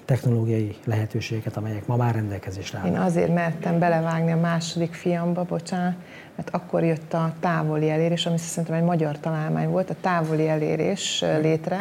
technológiai 0.04 0.76
lehetőségeket, 0.84 1.56
amelyek 1.56 1.86
ma 1.86 1.96
már 1.96 2.14
rendelkezésre 2.14 2.78
állnak. 2.78 2.94
Én 2.94 3.00
azért 3.00 3.34
mertem 3.34 3.78
belevágni 3.78 4.32
a 4.32 4.36
második 4.36 4.92
fiamba, 4.92 5.44
bocsánat, 5.44 5.94
mert 6.36 6.50
akkor 6.50 6.84
jött 6.84 7.12
a 7.12 7.34
távoli 7.40 7.90
elérés, 7.90 8.26
ami 8.26 8.38
szerintem 8.38 8.74
egy 8.74 8.82
magyar 8.82 9.18
találmány 9.18 9.68
volt, 9.68 9.90
a 9.90 9.94
távoli 10.00 10.48
elérés 10.48 11.24
létre, 11.40 11.78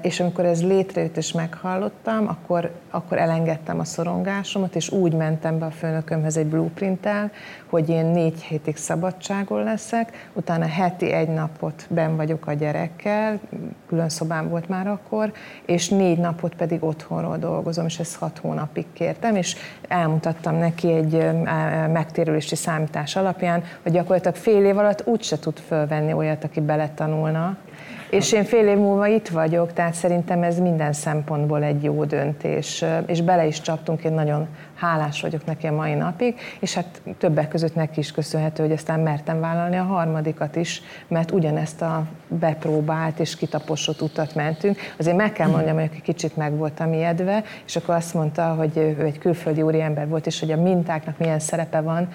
és 0.00 0.20
amikor 0.20 0.44
ez 0.44 0.62
létrejött 0.62 1.16
és 1.16 1.32
meghallottam, 1.32 2.28
akkor, 2.28 2.70
akkor 2.90 3.18
elengedtem 3.18 3.78
a 3.78 3.84
szorongásomat, 3.84 4.74
és 4.74 4.90
úgy 4.90 5.12
mentem 5.12 5.58
be 5.58 5.66
a 5.66 5.70
főnökömhez 5.70 6.36
egy 6.36 6.46
blueprinttel, 6.46 7.30
hogy 7.66 7.88
én 7.88 8.06
négy 8.06 8.42
hétig 8.42 8.76
szabadságon 8.76 9.62
leszek, 9.62 10.28
utána 10.32 10.66
heti 10.66 11.12
egy 11.12 11.28
napot 11.28 11.86
ben 11.88 12.16
vagyok 12.16 12.46
a 12.46 12.52
gyerekkel, 12.52 13.40
külön 13.88 14.08
szobám 14.08 14.48
volt 14.48 14.68
már 14.68 14.86
akkor, 14.86 15.32
és 15.66 15.88
négy 15.88 16.18
napot 16.18 16.54
pedig 16.54 16.84
otthonról 16.84 17.36
dolgozom, 17.36 17.86
és 17.86 17.98
ezt 17.98 18.16
hat 18.16 18.38
hónapig 18.38 18.86
kértem, 18.92 19.36
és 19.36 19.56
elmutattam 19.88 20.56
neki 20.56 20.92
egy 20.92 21.30
megtérülési 21.92 22.56
számítás 22.56 23.16
alapján, 23.16 23.64
hogy 23.82 23.92
gyakorlatilag 23.92 24.36
fél 24.36 24.64
év 24.64 24.78
alatt 24.78 25.06
úgyse 25.06 25.38
tud 25.38 25.58
fölvenni 25.58 26.12
olyat, 26.12 26.44
aki 26.44 26.60
beletanulna, 26.60 27.56
és 28.12 28.32
én 28.32 28.44
fél 28.44 28.68
év 28.68 28.76
múlva 28.76 29.06
itt 29.06 29.28
vagyok, 29.28 29.72
tehát 29.72 29.94
szerintem 29.94 30.42
ez 30.42 30.58
minden 30.58 30.92
szempontból 30.92 31.62
egy 31.62 31.82
jó 31.82 32.04
döntés, 32.04 32.84
és 33.06 33.20
bele 33.20 33.46
is 33.46 33.60
csaptunk, 33.60 34.04
én 34.04 34.12
nagyon 34.12 34.48
hálás 34.74 35.20
vagyok 35.20 35.44
neki 35.44 35.66
a 35.66 35.72
mai 35.72 35.94
napig, 35.94 36.34
és 36.60 36.74
hát 36.74 37.02
többek 37.18 37.48
között 37.48 37.74
neki 37.74 37.98
is 37.98 38.12
köszönhető, 38.12 38.62
hogy 38.62 38.72
aztán 38.72 39.00
mertem 39.00 39.40
vállalni 39.40 39.76
a 39.76 39.82
harmadikat 39.82 40.56
is, 40.56 40.82
mert 41.08 41.30
ugyanezt 41.30 41.82
a 41.82 42.04
bepróbált 42.28 43.18
és 43.18 43.36
kitaposott 43.36 44.02
utat 44.02 44.34
mentünk. 44.34 44.78
Azért 44.98 45.16
meg 45.16 45.32
kell 45.32 45.48
mondjam, 45.48 45.78
hogy 45.78 46.02
kicsit 46.02 46.36
meg 46.36 46.56
voltam 46.56 46.92
ijedve, 46.92 47.42
és 47.66 47.76
akkor 47.76 47.94
azt 47.94 48.14
mondta, 48.14 48.54
hogy 48.54 48.76
ő 48.76 49.04
egy 49.04 49.18
külföldi 49.18 49.62
úriember 49.62 50.08
volt, 50.08 50.26
és 50.26 50.40
hogy 50.40 50.52
a 50.52 50.62
mintáknak 50.62 51.18
milyen 51.18 51.40
szerepe 51.40 51.80
van. 51.80 52.08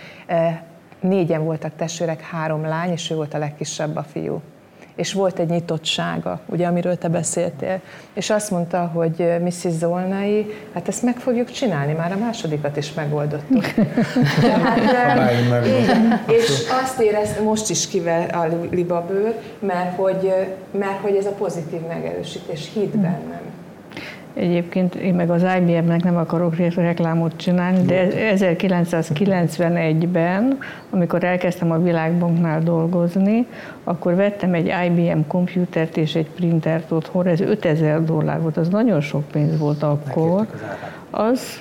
Négyen 1.00 1.44
voltak 1.44 1.76
testvérek, 1.76 2.22
három 2.22 2.66
lány, 2.66 2.92
és 2.92 3.10
ő 3.10 3.16
volt 3.16 3.34
a 3.34 3.38
legkisebb 3.38 3.96
a 3.96 4.04
fiú 4.04 4.42
és 4.98 5.14
volt 5.14 5.40
egy 5.40 5.50
nyitottsága, 5.50 6.40
ugye, 6.46 6.68
amiről 6.68 6.98
te 6.98 7.08
beszéltél. 7.08 7.80
És 8.14 8.30
azt 8.30 8.52
mondta, 8.52 8.92
hogy 8.94 9.34
Mrs. 9.44 9.72
Zolnai, 9.72 10.46
hát 10.74 10.88
ezt 10.88 11.04
meg 11.04 11.18
fogjuk 11.18 11.52
csinálni, 11.52 11.94
már 11.94 12.12
a 12.12 12.18
másodikat 12.18 12.78
is 12.78 12.94
megoldottuk. 12.94 13.66
hát, 14.64 15.66
és 16.28 16.64
azt 16.84 17.00
éreztem, 17.00 17.44
most 17.44 17.70
is 17.70 17.88
kivel 17.88 18.30
a 18.30 18.48
libabőr, 18.72 19.34
mert 19.60 19.96
hogy, 19.96 20.34
mert 20.72 21.02
hogy 21.02 21.16
ez 21.16 21.26
a 21.26 21.32
pozitív 21.32 21.82
megerősítés 21.88 22.70
hit 22.74 22.98
bennem. 22.98 23.47
Egyébként 24.40 24.96
én 24.96 25.14
meg 25.14 25.30
az 25.30 25.46
IBM-nek 25.60 26.04
nem 26.04 26.18
akarok 26.18 26.56
reklámot 26.76 27.34
csinálni, 27.36 27.86
de 27.86 28.08
1991-ben, 28.36 30.58
amikor 30.90 31.24
elkezdtem 31.24 31.72
a 31.72 31.78
Világbanknál 31.78 32.62
dolgozni, 32.62 33.48
akkor 33.84 34.16
vettem 34.16 34.54
egy 34.54 34.74
IBM 34.86 35.20
komputert 35.28 35.98
és 35.98 36.16
egy 36.16 36.30
printert 36.30 36.92
otthon, 36.92 37.26
ez 37.26 37.40
5000 37.40 38.04
dollár 38.04 38.42
volt, 38.42 38.58
az 38.58 38.68
nagyon 38.68 39.02
sok 39.02 39.24
pénz 39.32 39.60
volt 39.60 39.84
akkor. 39.84 40.48
Az, 41.10 41.60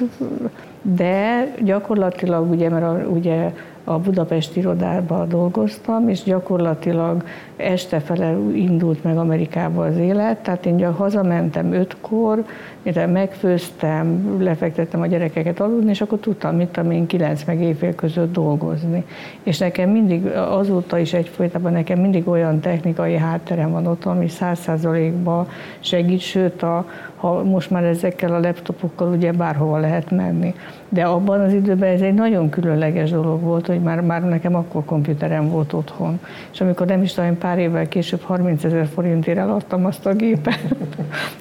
de 0.83 1.47
gyakorlatilag 1.63 2.51
ugye, 2.51 2.69
mert 2.69 2.85
a, 2.85 3.09
ugye 3.09 3.53
a 3.85 3.99
Budapest 3.99 4.57
irodában 4.57 5.29
dolgoztam, 5.29 6.09
és 6.09 6.23
gyakorlatilag 6.23 7.25
este 7.57 8.01
fele 8.01 8.37
indult 8.55 9.05
meg 9.05 9.17
Amerikába 9.17 9.85
az 9.85 9.97
élet, 9.97 10.39
tehát 10.39 10.67
én 10.67 10.93
hazamentem 10.93 11.73
ötkor, 11.73 12.45
mire 12.83 13.07
megfőztem, 13.07 14.37
lefektettem 14.43 15.01
a 15.01 15.07
gyerekeket 15.07 15.61
aludni, 15.61 15.91
és 15.91 16.01
akkor 16.01 16.19
tudtam, 16.19 16.57
mit 16.57 16.69
tudom 16.69 16.91
én, 16.91 17.07
kilenc 17.07 17.45
meg 17.45 17.61
éjfél 17.61 17.95
között 17.95 18.33
dolgozni. 18.33 19.05
És 19.43 19.59
nekem 19.59 19.91
mindig, 19.91 20.27
azóta 20.27 20.99
is 20.99 21.13
egyfolytában 21.13 21.73
nekem 21.73 21.99
mindig 21.99 22.29
olyan 22.29 22.61
technikai 22.61 23.17
hátterem 23.17 23.71
van 23.71 23.87
ott, 23.87 24.05
ami 24.05 24.29
száz 24.29 24.59
százalékban 24.59 25.49
segít, 25.81 26.21
sőt, 26.21 26.63
a, 26.63 26.87
ha 27.17 27.43
most 27.43 27.71
már 27.71 27.85
ezekkel 27.85 28.35
a 28.35 28.41
laptopokkal 28.41 29.09
ugye 29.09 29.33
bárhova 29.33 29.79
lehet 29.79 30.11
menni. 30.11 30.55
De 30.89 31.05
abban 31.05 31.41
az 31.41 31.53
időben 31.53 31.93
ez 31.93 32.01
egy 32.01 32.15
nagyon 32.15 32.49
különleges 32.49 33.11
dolog 33.11 33.43
volt, 33.43 33.67
hogy 33.67 33.81
már, 33.81 34.01
már 34.01 34.23
nekem 34.23 34.55
akkor 34.55 34.85
komputerem 34.85 35.49
volt 35.49 35.73
otthon. 35.73 36.21
És 36.53 36.61
amikor 36.61 36.87
nem 36.87 37.03
is 37.03 37.13
tudom, 37.13 37.39
pár 37.47 37.59
évvel 37.59 37.89
később 37.89 38.21
30 38.21 38.65
ezer 38.65 38.87
forintért 38.87 39.39
eladtam 39.39 39.85
azt 39.85 40.07
a 40.07 40.13
gépet, 40.15 40.75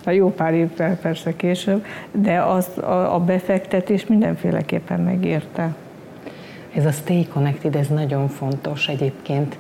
a 0.06 0.10
jó 0.10 0.34
pár 0.34 0.54
évvel 0.54 0.98
persze 0.98 1.36
később, 1.36 1.86
de 2.12 2.42
az, 2.42 2.78
a, 2.78 3.14
a 3.14 3.20
befektetés 3.20 4.06
mindenféleképpen 4.06 5.00
megérte. 5.00 5.76
Ez 6.76 6.86
a 6.86 6.92
Stay 6.92 7.28
Connected, 7.28 7.76
ez 7.76 7.88
nagyon 7.88 8.28
fontos 8.28 8.88
egyébként. 8.88 9.58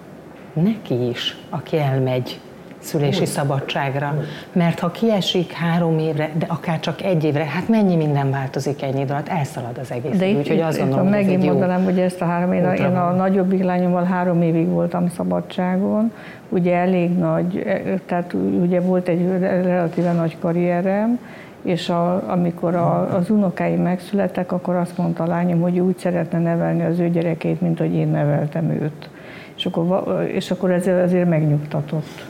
Neki 0.53 1.07
is, 1.07 1.37
aki 1.49 1.77
elmegy 1.77 2.39
szülési 2.85 3.25
szabadságra. 3.25 4.23
Mert 4.51 4.79
ha 4.79 4.91
kiesik 4.91 5.51
három 5.51 5.99
évre, 5.99 6.29
de 6.37 6.45
akár 6.49 6.79
csak 6.79 7.01
egy 7.01 7.23
évre, 7.23 7.43
hát 7.43 7.67
mennyi 7.67 7.95
minden 7.95 8.31
változik 8.31 8.81
ennyi 8.81 8.99
idő 8.99 9.13
alatt, 9.13 9.27
elszalad 9.27 9.77
az 9.77 9.91
egész. 9.91 10.17
De 10.17 10.27
úgyhogy 10.27 10.59
azt 10.59 10.79
gondolom, 10.79 11.07
megint 11.07 11.43
ez 11.43 11.49
mondanám, 11.49 11.83
hogy 11.83 11.99
ezt 11.99 12.21
a 12.21 12.25
három 12.25 12.53
én, 12.53 12.63
én 12.63 12.95
a 12.95 13.11
nagyobb 13.11 13.61
lányommal 13.61 14.03
három 14.03 14.41
évig 14.41 14.67
voltam 14.67 15.09
szabadságon, 15.09 16.11
ugye 16.49 16.75
elég 16.75 17.17
nagy, 17.17 17.63
tehát 18.05 18.33
ugye 18.61 18.81
volt 18.81 19.07
egy 19.07 19.27
relatíve 19.39 20.11
nagy 20.11 20.37
karrierem, 20.39 21.19
és 21.61 21.89
a, 21.89 22.31
amikor 22.31 22.75
a, 22.75 23.15
az 23.15 23.29
unokáim 23.29 23.81
megszülettek, 23.81 24.51
akkor 24.51 24.75
azt 24.75 24.97
mondta 24.97 25.23
a 25.23 25.27
lányom, 25.27 25.61
hogy 25.61 25.79
úgy 25.79 25.97
szeretne 25.97 26.39
nevelni 26.39 26.83
az 26.83 26.99
ő 26.99 27.09
gyerekét, 27.09 27.61
mint 27.61 27.79
hogy 27.79 27.93
én 27.93 28.07
neveltem 28.07 28.69
őt. 28.69 29.09
És 29.55 29.65
akkor, 29.65 30.25
és 30.33 30.51
akkor 30.51 30.71
ez 30.71 30.87
azért 30.87 31.29
megnyugtatott 31.29 32.25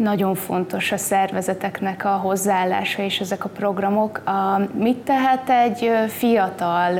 nagyon 0.00 0.34
fontos 0.34 0.92
a 0.92 0.96
szervezeteknek 0.96 2.04
a 2.04 2.08
hozzáállása 2.08 3.02
és 3.02 3.20
ezek 3.20 3.44
a 3.44 3.48
programok. 3.48 4.22
Mit 4.72 4.96
tehet 4.96 5.50
egy 5.50 5.90
fiatal, 6.08 6.92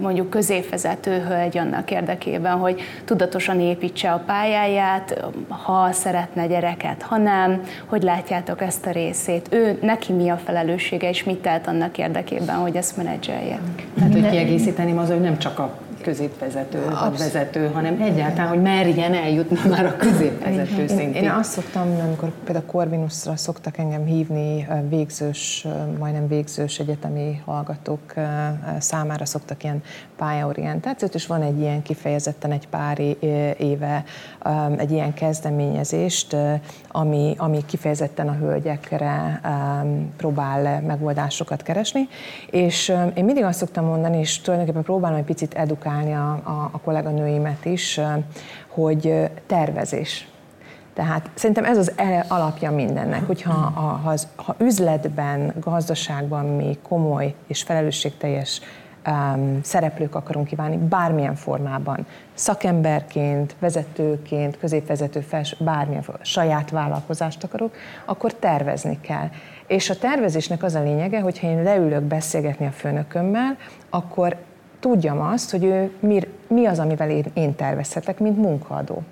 mondjuk 0.00 0.30
középvezető 0.30 1.24
hölgy 1.28 1.58
annak 1.58 1.90
érdekében, 1.90 2.58
hogy 2.58 2.80
tudatosan 3.04 3.60
építse 3.60 4.12
a 4.12 4.22
pályáját, 4.26 5.24
ha 5.48 5.92
szeretne 5.92 6.46
gyereket, 6.46 7.02
ha 7.02 7.16
nem, 7.16 7.62
hogy 7.86 8.02
látjátok 8.02 8.62
ezt 8.62 8.86
a 8.86 8.90
részét? 8.90 9.46
Ő, 9.50 9.78
neki 9.82 10.12
mi 10.12 10.28
a 10.28 10.36
felelőssége, 10.36 11.08
és 11.08 11.24
mit 11.24 11.38
tehet 11.38 11.66
annak 11.66 11.98
érdekében, 11.98 12.56
hogy 12.56 12.76
ezt 12.76 12.96
menedzselje? 12.96 13.58
Tehát, 13.96 14.12
hogy 14.12 14.28
kiegészíteném 14.28 14.98
az, 14.98 15.08
hogy 15.08 15.20
nem 15.20 15.38
csak 15.38 15.58
a 15.58 15.78
középvezető, 16.08 16.84
vezető, 17.18 17.70
hanem 17.74 18.00
egyáltalán, 18.00 18.48
hogy 18.48 18.62
merjen 18.62 19.14
eljutni 19.14 19.58
már 19.68 19.86
a 19.86 19.96
középvezető 19.96 20.86
szintén. 20.86 21.14
Én, 21.14 21.22
én 21.22 21.30
azt 21.30 21.50
szoktam, 21.50 22.00
amikor 22.06 22.32
például 22.44 22.66
Corvinusra 22.66 23.36
szoktak 23.36 23.78
engem 23.78 24.04
hívni, 24.04 24.66
végzős, 24.88 25.66
majdnem 25.98 26.28
végzős 26.28 26.78
egyetemi 26.78 27.42
hallgatók 27.44 28.14
számára 28.78 29.24
szoktak 29.24 29.64
ilyen 29.64 29.82
pályaorientációt, 30.16 31.14
és 31.14 31.26
van 31.26 31.42
egy 31.42 31.60
ilyen 31.60 31.82
kifejezetten 31.82 32.52
egy 32.52 32.68
pár 32.68 32.98
éve 33.58 34.04
egy 34.76 34.90
ilyen 34.90 35.14
kezdeményezést, 35.14 36.36
ami, 36.88 37.34
ami 37.36 37.64
kifejezetten 37.66 38.28
a 38.28 38.32
hölgyekre 38.32 39.40
próbál 40.16 40.80
megoldásokat 40.80 41.62
keresni, 41.62 42.08
és 42.50 42.92
én 43.14 43.24
mindig 43.24 43.44
azt 43.44 43.58
szoktam 43.58 43.84
mondani, 43.84 44.18
és 44.18 44.40
tulajdonképpen 44.40 44.82
próbálom 44.82 45.16
egy 45.18 45.24
picit 45.24 45.54
edukálni 45.54 45.97
a, 46.06 46.32
a, 46.32 46.70
a 46.72 46.80
kolléganőimet 46.84 47.64
is, 47.64 48.00
hogy 48.68 49.30
tervezés. 49.46 50.28
Tehát 50.94 51.30
szerintem 51.34 51.64
ez 51.64 51.78
az 51.78 51.92
alapja 52.28 52.70
mindennek, 52.70 53.26
hogyha 53.26 53.52
ha, 53.52 53.80
ha, 53.80 54.14
ha 54.36 54.54
üzletben, 54.58 55.54
gazdaságban 55.60 56.46
mi 56.46 56.78
komoly 56.82 57.34
és 57.46 57.62
felelősségteljes 57.62 58.60
um, 59.06 59.60
szereplők 59.62 60.14
akarunk 60.14 60.46
kívánni, 60.46 60.76
bármilyen 60.76 61.34
formában, 61.34 62.06
szakemberként, 62.34 63.54
vezetőként, 63.58 64.58
középvezető, 64.58 65.20
fels, 65.20 65.56
bármilyen 65.58 66.04
saját 66.20 66.70
vállalkozást 66.70 67.44
akarok, 67.44 67.74
akkor 68.04 68.34
tervezni 68.34 69.00
kell. 69.00 69.28
És 69.66 69.90
a 69.90 69.98
tervezésnek 69.98 70.62
az 70.62 70.74
a 70.74 70.82
lényege, 70.82 71.20
hogyha 71.20 71.46
én 71.46 71.62
leülök 71.62 72.02
beszélgetni 72.02 72.66
a 72.66 72.70
főnökömmel, 72.70 73.56
akkor 73.90 74.36
tudjam 74.80 75.20
azt, 75.20 75.50
hogy 75.50 75.64
ő 75.64 75.92
mi, 76.00 76.20
mi 76.48 76.66
az, 76.66 76.78
amivel 76.78 77.10
én, 77.10 77.24
én 77.34 77.54
tervezhetek, 77.54 78.18
mint 78.18 78.36
munkaadó. 78.36 79.02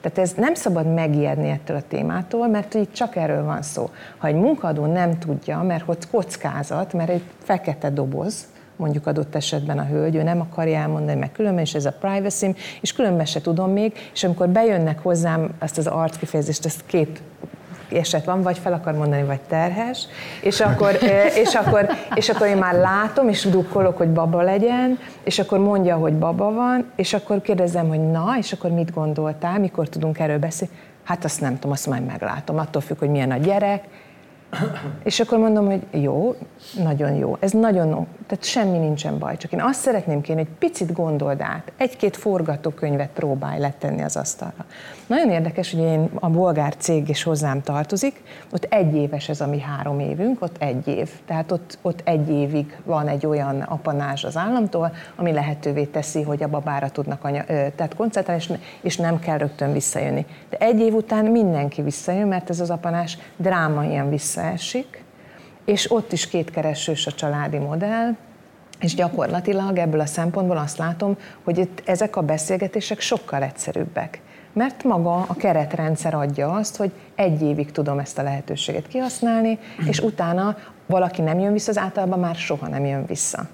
Tehát 0.00 0.18
ez 0.18 0.32
nem 0.36 0.54
szabad 0.54 0.94
megijedni 0.94 1.48
ettől 1.48 1.76
a 1.76 1.82
témától, 1.88 2.48
mert 2.48 2.74
itt 2.74 2.92
csak 2.92 3.16
erről 3.16 3.44
van 3.44 3.62
szó. 3.62 3.90
Ha 4.18 4.26
egy 4.26 4.34
munkadó 4.34 4.86
nem 4.86 5.18
tudja, 5.18 5.62
mert 5.62 5.84
hogy 5.84 6.08
kockázat, 6.10 6.92
mert 6.92 7.10
egy 7.10 7.22
fekete 7.38 7.90
doboz, 7.90 8.46
mondjuk 8.76 9.06
adott 9.06 9.34
esetben 9.34 9.78
a 9.78 9.84
hölgy, 9.84 10.14
ő 10.14 10.22
nem 10.22 10.40
akarja 10.40 10.78
elmondani, 10.78 11.18
meg 11.18 11.32
különben 11.32 11.62
is 11.62 11.74
ez 11.74 11.84
a 11.84 11.92
privacy 11.92 12.54
és 12.80 12.92
különben 12.92 13.26
se 13.26 13.40
tudom 13.40 13.70
még, 13.70 13.92
és 14.12 14.24
amikor 14.24 14.48
bejönnek 14.48 15.02
hozzám 15.02 15.50
azt 15.58 15.78
az 15.78 15.86
arckifejezést, 15.86 16.64
ezt 16.64 16.86
két 16.86 17.22
eset 17.92 18.24
van, 18.24 18.42
vagy 18.42 18.58
fel 18.58 18.72
akar 18.72 18.94
mondani, 18.94 19.22
vagy 19.22 19.40
terhes, 19.40 20.06
és 20.40 20.60
akkor, 20.60 20.98
és 21.34 21.54
akkor, 21.54 21.88
és 22.14 22.28
akkor 22.28 22.46
én 22.46 22.56
már 22.56 22.74
látom, 22.74 23.28
és 23.28 23.44
dukkolok, 23.44 23.96
hogy 23.96 24.08
baba 24.08 24.42
legyen, 24.42 24.98
és 25.22 25.38
akkor 25.38 25.58
mondja, 25.58 25.96
hogy 25.96 26.12
baba 26.12 26.52
van, 26.52 26.90
és 26.96 27.14
akkor 27.14 27.40
kérdezem, 27.40 27.88
hogy 27.88 28.10
na, 28.10 28.34
és 28.38 28.52
akkor 28.52 28.70
mit 28.70 28.92
gondoltál, 28.92 29.58
mikor 29.58 29.88
tudunk 29.88 30.18
erről 30.18 30.38
beszélni? 30.38 30.74
Hát 31.04 31.24
azt 31.24 31.40
nem 31.40 31.54
tudom, 31.54 31.70
azt 31.70 31.86
majd 31.86 32.04
meglátom, 32.04 32.58
attól 32.58 32.82
függ, 32.82 32.98
hogy 32.98 33.10
milyen 33.10 33.30
a 33.30 33.36
gyerek, 33.36 33.84
és 35.04 35.20
akkor 35.20 35.38
mondom, 35.38 35.66
hogy 35.66 36.02
jó, 36.02 36.34
nagyon 36.82 37.14
jó, 37.14 37.36
ez 37.40 37.52
nagyon, 37.52 38.06
tehát 38.26 38.44
semmi 38.44 38.78
nincsen 38.78 39.18
baj, 39.18 39.36
csak 39.36 39.52
én 39.52 39.60
azt 39.60 39.80
szeretném 39.80 40.20
kérni, 40.20 40.42
hogy 40.42 40.58
picit 40.58 40.92
gondold 40.92 41.40
át, 41.40 41.72
egy-két 41.76 42.16
forgatókönyvet 42.16 43.08
próbálj 43.08 43.60
letenni 43.60 44.02
az 44.02 44.16
asztalra. 44.16 44.64
Nagyon 45.06 45.30
érdekes, 45.30 45.72
hogy 45.72 45.80
én 45.80 46.10
a 46.14 46.28
bolgár 46.28 46.74
cég 46.76 47.08
is 47.08 47.22
hozzám 47.22 47.62
tartozik, 47.62 48.22
ott 48.52 48.64
egy 48.64 48.94
éves 48.94 49.28
ez 49.28 49.40
a 49.40 49.46
mi 49.46 49.60
három 49.60 50.00
évünk, 50.00 50.42
ott 50.42 50.56
egy 50.58 50.88
év. 50.88 51.10
Tehát 51.26 51.52
ott, 51.52 51.78
ott 51.82 52.00
egy 52.04 52.28
évig 52.28 52.76
van 52.84 53.08
egy 53.08 53.26
olyan 53.26 53.60
apanás 53.60 54.24
az 54.24 54.36
államtól, 54.36 54.92
ami 55.16 55.32
lehetővé 55.32 55.84
teszi, 55.84 56.22
hogy 56.22 56.42
a 56.42 56.48
babára 56.48 56.88
tudnak 56.88 57.24
anya, 57.24 57.44
tehát 57.44 57.94
koncentrálni, 57.96 58.42
és, 58.42 58.52
és 58.80 58.96
nem 58.96 59.18
kell 59.18 59.38
rögtön 59.38 59.72
visszajönni. 59.72 60.26
De 60.50 60.56
egy 60.56 60.80
év 60.80 60.94
után 60.94 61.24
mindenki 61.24 61.82
visszajön, 61.82 62.28
mert 62.28 62.50
ez 62.50 62.60
az 62.60 62.70
apanás 62.70 63.18
drámaian 63.36 64.10
visszaesik, 64.38 65.04
és 65.64 65.90
ott 65.90 66.12
is 66.12 66.28
kétkeresős 66.28 67.06
a 67.06 67.12
családi 67.12 67.58
modell, 67.58 68.16
és 68.80 68.94
gyakorlatilag 68.94 69.78
ebből 69.78 70.00
a 70.00 70.06
szempontból 70.06 70.56
azt 70.56 70.78
látom, 70.78 71.16
hogy 71.44 71.58
itt 71.58 71.82
ezek 71.84 72.16
a 72.16 72.22
beszélgetések 72.22 73.00
sokkal 73.00 73.42
egyszerűbbek 73.42 74.20
mert 74.52 74.84
maga 74.84 75.24
a 75.28 75.34
keretrendszer 75.34 76.14
adja 76.14 76.52
azt, 76.52 76.76
hogy 76.76 76.92
egy 77.14 77.42
évig 77.42 77.70
tudom 77.70 77.98
ezt 77.98 78.18
a 78.18 78.22
lehetőséget 78.22 78.86
kihasználni, 78.86 79.58
és 79.88 80.00
utána 80.00 80.56
valaki 80.86 81.22
nem 81.22 81.38
jön 81.38 81.52
vissza, 81.52 81.70
az 81.70 81.78
általában 81.78 82.18
már 82.18 82.34
soha 82.34 82.68
nem 82.68 82.84
jön 82.84 83.06
vissza. 83.06 83.46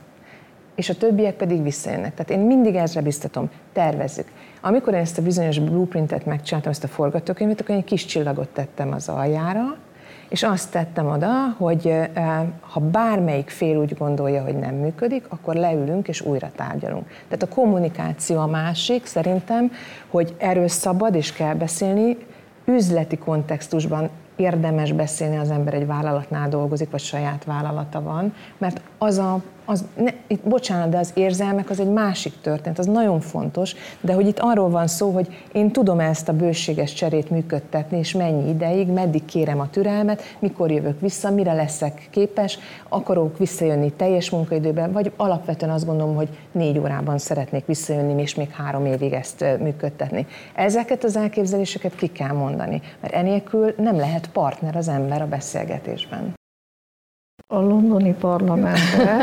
És 0.74 0.88
a 0.88 0.94
többiek 0.94 1.34
pedig 1.34 1.62
visszajönnek. 1.62 2.14
Tehát 2.14 2.30
én 2.30 2.46
mindig 2.46 2.74
ezre 2.74 3.00
biztatom, 3.00 3.50
tervezzük. 3.72 4.28
Amikor 4.60 4.94
én 4.94 5.00
ezt 5.00 5.18
a 5.18 5.22
bizonyos 5.22 5.58
blueprintet 5.58 6.26
megcsináltam, 6.26 6.70
ezt 6.70 6.84
a 6.84 6.88
forgatókönyvet, 6.88 7.60
akkor 7.60 7.70
én 7.70 7.80
egy 7.80 7.84
kis 7.84 8.04
csillagot 8.04 8.48
tettem 8.48 8.92
az 8.92 9.08
aljára, 9.08 9.76
és 10.28 10.42
azt 10.42 10.70
tettem 10.70 11.06
oda, 11.06 11.54
hogy 11.56 11.94
ha 12.60 12.80
bármelyik 12.80 13.48
fél 13.48 13.76
úgy 13.76 13.96
gondolja, 13.98 14.42
hogy 14.42 14.56
nem 14.56 14.74
működik, 14.74 15.24
akkor 15.28 15.54
leülünk 15.54 16.08
és 16.08 16.20
újra 16.20 16.50
tárgyalunk. 16.56 17.06
Tehát 17.06 17.42
a 17.42 17.54
kommunikáció 17.54 18.38
a 18.38 18.46
másik, 18.46 19.06
szerintem, 19.06 19.72
hogy 20.08 20.34
erről 20.38 20.68
szabad 20.68 21.14
és 21.14 21.32
kell 21.32 21.54
beszélni, 21.54 22.16
üzleti 22.64 23.18
kontextusban 23.18 24.08
érdemes 24.36 24.92
beszélni, 24.92 25.36
az 25.36 25.50
ember 25.50 25.74
egy 25.74 25.86
vállalatnál 25.86 26.48
dolgozik, 26.48 26.90
vagy 26.90 27.00
saját 27.00 27.44
vállalata 27.44 28.02
van, 28.02 28.34
mert 28.58 28.80
az 28.98 29.18
a 29.18 29.42
az, 29.64 29.84
ne, 29.96 30.10
itt, 30.26 30.48
bocsánat, 30.48 30.88
de 30.88 30.98
az 30.98 31.10
érzelmek 31.14 31.70
az 31.70 31.80
egy 31.80 31.88
másik 31.88 32.32
történet, 32.40 32.78
az 32.78 32.86
nagyon 32.86 33.20
fontos, 33.20 33.74
de 34.00 34.12
hogy 34.12 34.26
itt 34.26 34.38
arról 34.38 34.70
van 34.70 34.86
szó, 34.86 35.10
hogy 35.10 35.44
én 35.52 35.70
tudom 35.70 36.00
ezt 36.00 36.28
a 36.28 36.32
bőséges 36.32 36.92
cserét 36.92 37.30
működtetni, 37.30 37.98
és 37.98 38.12
mennyi 38.12 38.48
ideig, 38.48 38.88
meddig 38.88 39.24
kérem 39.24 39.60
a 39.60 39.70
türelmet, 39.70 40.22
mikor 40.38 40.70
jövök 40.70 41.00
vissza, 41.00 41.30
mire 41.30 41.52
leszek 41.52 42.08
képes, 42.10 42.58
akarok 42.88 43.38
visszajönni 43.38 43.92
teljes 43.92 44.30
munkaidőben, 44.30 44.92
vagy 44.92 45.12
alapvetően 45.16 45.72
azt 45.72 45.86
gondolom, 45.86 46.14
hogy 46.14 46.28
négy 46.52 46.78
órában 46.78 47.18
szeretnék 47.18 47.66
visszajönni, 47.66 48.22
és 48.22 48.34
még 48.34 48.50
három 48.50 48.86
évig 48.86 49.12
ezt 49.12 49.44
működtetni. 49.60 50.26
Ezeket 50.54 51.04
az 51.04 51.16
elképzeléseket 51.16 51.94
ki 51.94 52.12
kell 52.12 52.32
mondani, 52.32 52.82
mert 53.00 53.14
enélkül 53.14 53.74
nem 53.76 53.96
lehet 53.96 54.30
partner 54.32 54.76
az 54.76 54.88
ember 54.88 55.22
a 55.22 55.26
beszélgetésben. 55.26 56.34
A 57.46 57.60
londoni 57.60 58.14
parlamentben 58.20 59.20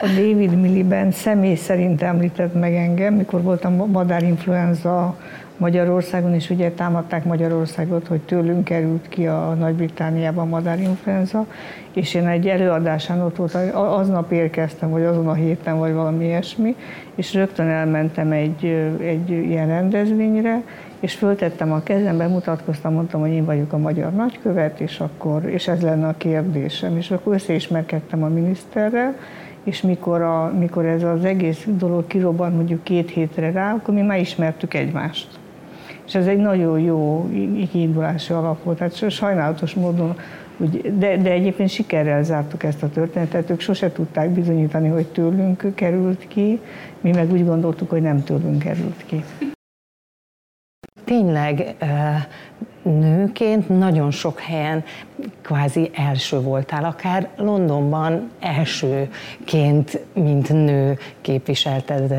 a 0.00 0.06
David 0.06 0.60
Milliben 0.60 1.10
személy 1.10 1.54
szerint 1.54 2.02
említett 2.02 2.54
meg 2.54 2.74
engem, 2.74 3.14
mikor 3.14 3.42
voltam 3.42 3.90
madárinfluenza 3.90 5.16
Magyarországon, 5.56 6.34
és 6.34 6.50
ugye 6.50 6.70
támadták 6.70 7.24
Magyarországot, 7.24 8.06
hogy 8.06 8.20
tőlünk 8.20 8.64
került 8.64 9.08
ki 9.08 9.26
a 9.26 9.56
Nagy-Britániában 9.58 10.48
madárinfluenza, 10.48 11.46
és 11.92 12.14
én 12.14 12.26
egy 12.26 12.48
előadásán 12.48 13.20
ott 13.20 13.36
volt, 13.36 13.54
aznap 13.74 14.32
érkeztem, 14.32 14.90
vagy 14.90 15.04
azon 15.04 15.28
a 15.28 15.34
héten, 15.34 15.78
vagy 15.78 15.92
valami 15.92 16.24
ilyesmi, 16.24 16.76
és 17.14 17.34
rögtön 17.34 17.66
elmentem 17.66 18.30
egy, 18.32 18.64
egy 19.00 19.30
ilyen 19.30 19.66
rendezvényre, 19.66 20.62
és 21.00 21.14
föltettem 21.14 21.72
a 21.72 21.82
kezembe, 21.82 22.26
mutatkoztam, 22.26 22.92
mondtam, 22.92 23.20
hogy 23.20 23.30
én 23.30 23.44
vagyok 23.44 23.72
a 23.72 23.78
magyar 23.78 24.12
nagykövet, 24.12 24.80
és 24.80 25.00
akkor, 25.00 25.44
és 25.44 25.68
ez 25.68 25.80
lenne 25.80 26.08
a 26.08 26.14
kérdésem. 26.16 26.96
És 26.96 27.10
akkor 27.10 27.34
összeismerkedtem 27.34 28.22
a 28.22 28.28
miniszterrel, 28.28 29.14
és 29.64 29.82
mikor, 29.82 30.20
a, 30.20 30.52
mikor 30.58 30.84
ez 30.84 31.02
az 31.02 31.24
egész 31.24 31.66
dolog 31.66 32.06
kirobbant 32.06 32.54
mondjuk 32.54 32.82
két 32.82 33.10
hétre 33.10 33.50
rá, 33.50 33.72
akkor 33.72 33.94
mi 33.94 34.00
már 34.00 34.20
ismertük 34.20 34.74
egymást. 34.74 35.38
És 36.06 36.14
ez 36.14 36.26
egy 36.26 36.38
nagyon 36.38 36.80
jó 36.80 37.30
kiindulási 37.70 38.32
alap 38.32 38.62
volt. 38.62 38.78
Tehát 38.78 39.10
sajnálatos 39.10 39.74
módon, 39.74 40.16
úgy, 40.56 40.98
de, 40.98 41.16
de 41.16 41.30
egyébként 41.30 41.68
sikerrel 41.68 42.22
zártuk 42.22 42.62
ezt 42.62 42.82
a 42.82 42.88
történetet. 42.88 43.50
Ők 43.50 43.60
sose 43.60 43.92
tudták 43.92 44.30
bizonyítani, 44.30 44.88
hogy 44.88 45.06
tőlünk 45.06 45.72
került 45.74 46.24
ki, 46.28 46.60
mi 47.00 47.10
meg 47.10 47.32
úgy 47.32 47.44
gondoltuk, 47.44 47.90
hogy 47.90 48.02
nem 48.02 48.24
tőlünk 48.24 48.58
került 48.58 49.04
ki. 49.06 49.24
Tényleg 51.10 51.74
nőként 52.82 53.68
nagyon 53.68 54.10
sok 54.10 54.40
helyen 54.40 54.84
kvázi 55.42 55.90
első 55.94 56.40
voltál, 56.40 56.84
akár 56.84 57.28
Londonban 57.36 58.30
elsőként, 58.40 60.00
mint 60.14 60.48
nő 60.48 60.98
képviselted 61.20 62.14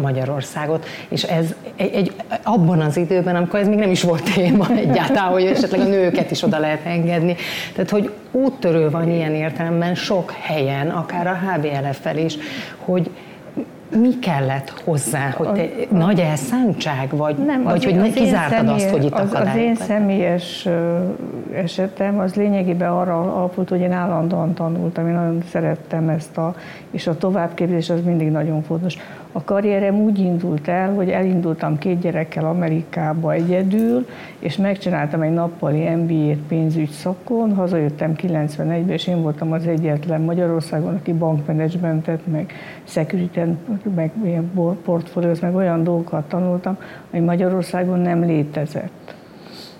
Magyarországot, 0.00 0.86
és 1.08 1.22
ez 1.22 1.54
egy, 1.76 1.94
egy, 1.94 2.12
abban 2.42 2.80
az 2.80 2.96
időben, 2.96 3.36
amikor 3.36 3.60
ez 3.60 3.68
még 3.68 3.78
nem 3.78 3.90
is 3.90 4.02
volt 4.02 4.34
téma 4.34 4.70
egyáltalán, 4.86 5.32
hogy 5.32 5.44
esetleg 5.44 5.80
a 5.80 5.88
nőket 5.88 6.30
is 6.30 6.42
oda 6.42 6.58
lehet 6.58 6.84
engedni. 6.84 7.36
Tehát, 7.74 7.90
hogy 7.90 8.10
úttörő 8.30 8.90
van 8.90 9.10
ilyen 9.10 9.34
értelemben 9.34 9.94
sok 9.94 10.30
helyen, 10.30 10.90
akár 10.90 11.26
a 11.26 11.38
HBLF-fel 11.38 12.18
is, 12.18 12.36
hogy 12.84 13.10
mi 13.90 14.18
kellett 14.18 14.70
hozzá, 14.84 15.30
hogy 15.30 15.52
te 15.52 15.62
a, 15.90 15.94
nagy 15.96 16.20
elszántság, 16.20 17.16
vagy, 17.16 17.36
nem, 17.36 17.62
vagy 17.62 17.84
hogy 17.84 17.94
ne 17.94 18.10
kizártad 18.10 18.58
személy, 18.58 18.74
azt, 18.74 18.90
hogy 18.90 19.04
itt 19.04 19.12
az, 19.12 19.32
az 19.32 19.56
én 19.56 19.74
személyes 19.74 20.68
esetem 21.54 22.18
az 22.18 22.34
lényegében 22.34 22.90
arra 22.90 23.20
alapult, 23.20 23.68
hogy 23.68 23.80
én 23.80 23.92
állandóan 23.92 24.54
tanultam, 24.54 25.06
én 25.06 25.14
nagyon 25.14 25.42
szerettem 25.50 26.08
ezt 26.08 26.36
a, 26.36 26.54
és 26.90 27.06
a 27.06 27.18
továbbképzés 27.18 27.90
az 27.90 28.04
mindig 28.04 28.30
nagyon 28.30 28.62
fontos. 28.62 28.96
A 29.32 29.44
karrierem 29.44 29.94
úgy 29.94 30.18
indult 30.18 30.68
el, 30.68 30.94
hogy 30.94 31.10
elindultam 31.10 31.78
két 31.78 32.00
gyerekkel 32.00 32.44
Amerikába 32.44 33.32
egyedül, 33.32 34.06
és 34.38 34.56
megcsináltam 34.56 35.20
egy 35.20 35.32
nappali 35.32 35.88
MBA-t 35.88 36.38
pénzügy 36.48 36.90
szakon, 36.90 37.54
hazajöttem 37.54 38.14
91-ben, 38.16 38.90
és 38.90 39.06
én 39.06 39.22
voltam 39.22 39.52
az 39.52 39.66
egyetlen 39.66 40.20
Magyarországon, 40.20 40.94
aki 40.94 41.12
bankmenedzsmentet, 41.12 42.26
meg 42.26 42.52
security 42.84 43.38
meg 43.94 44.10
ilyen 44.24 44.50
portfóliót, 44.84 45.40
meg 45.40 45.54
olyan 45.54 45.84
dolgokat 45.84 46.24
tanultam, 46.24 46.78
ami 47.12 47.22
Magyarországon 47.22 47.98
nem 47.98 48.24
létezett. 48.24 49.14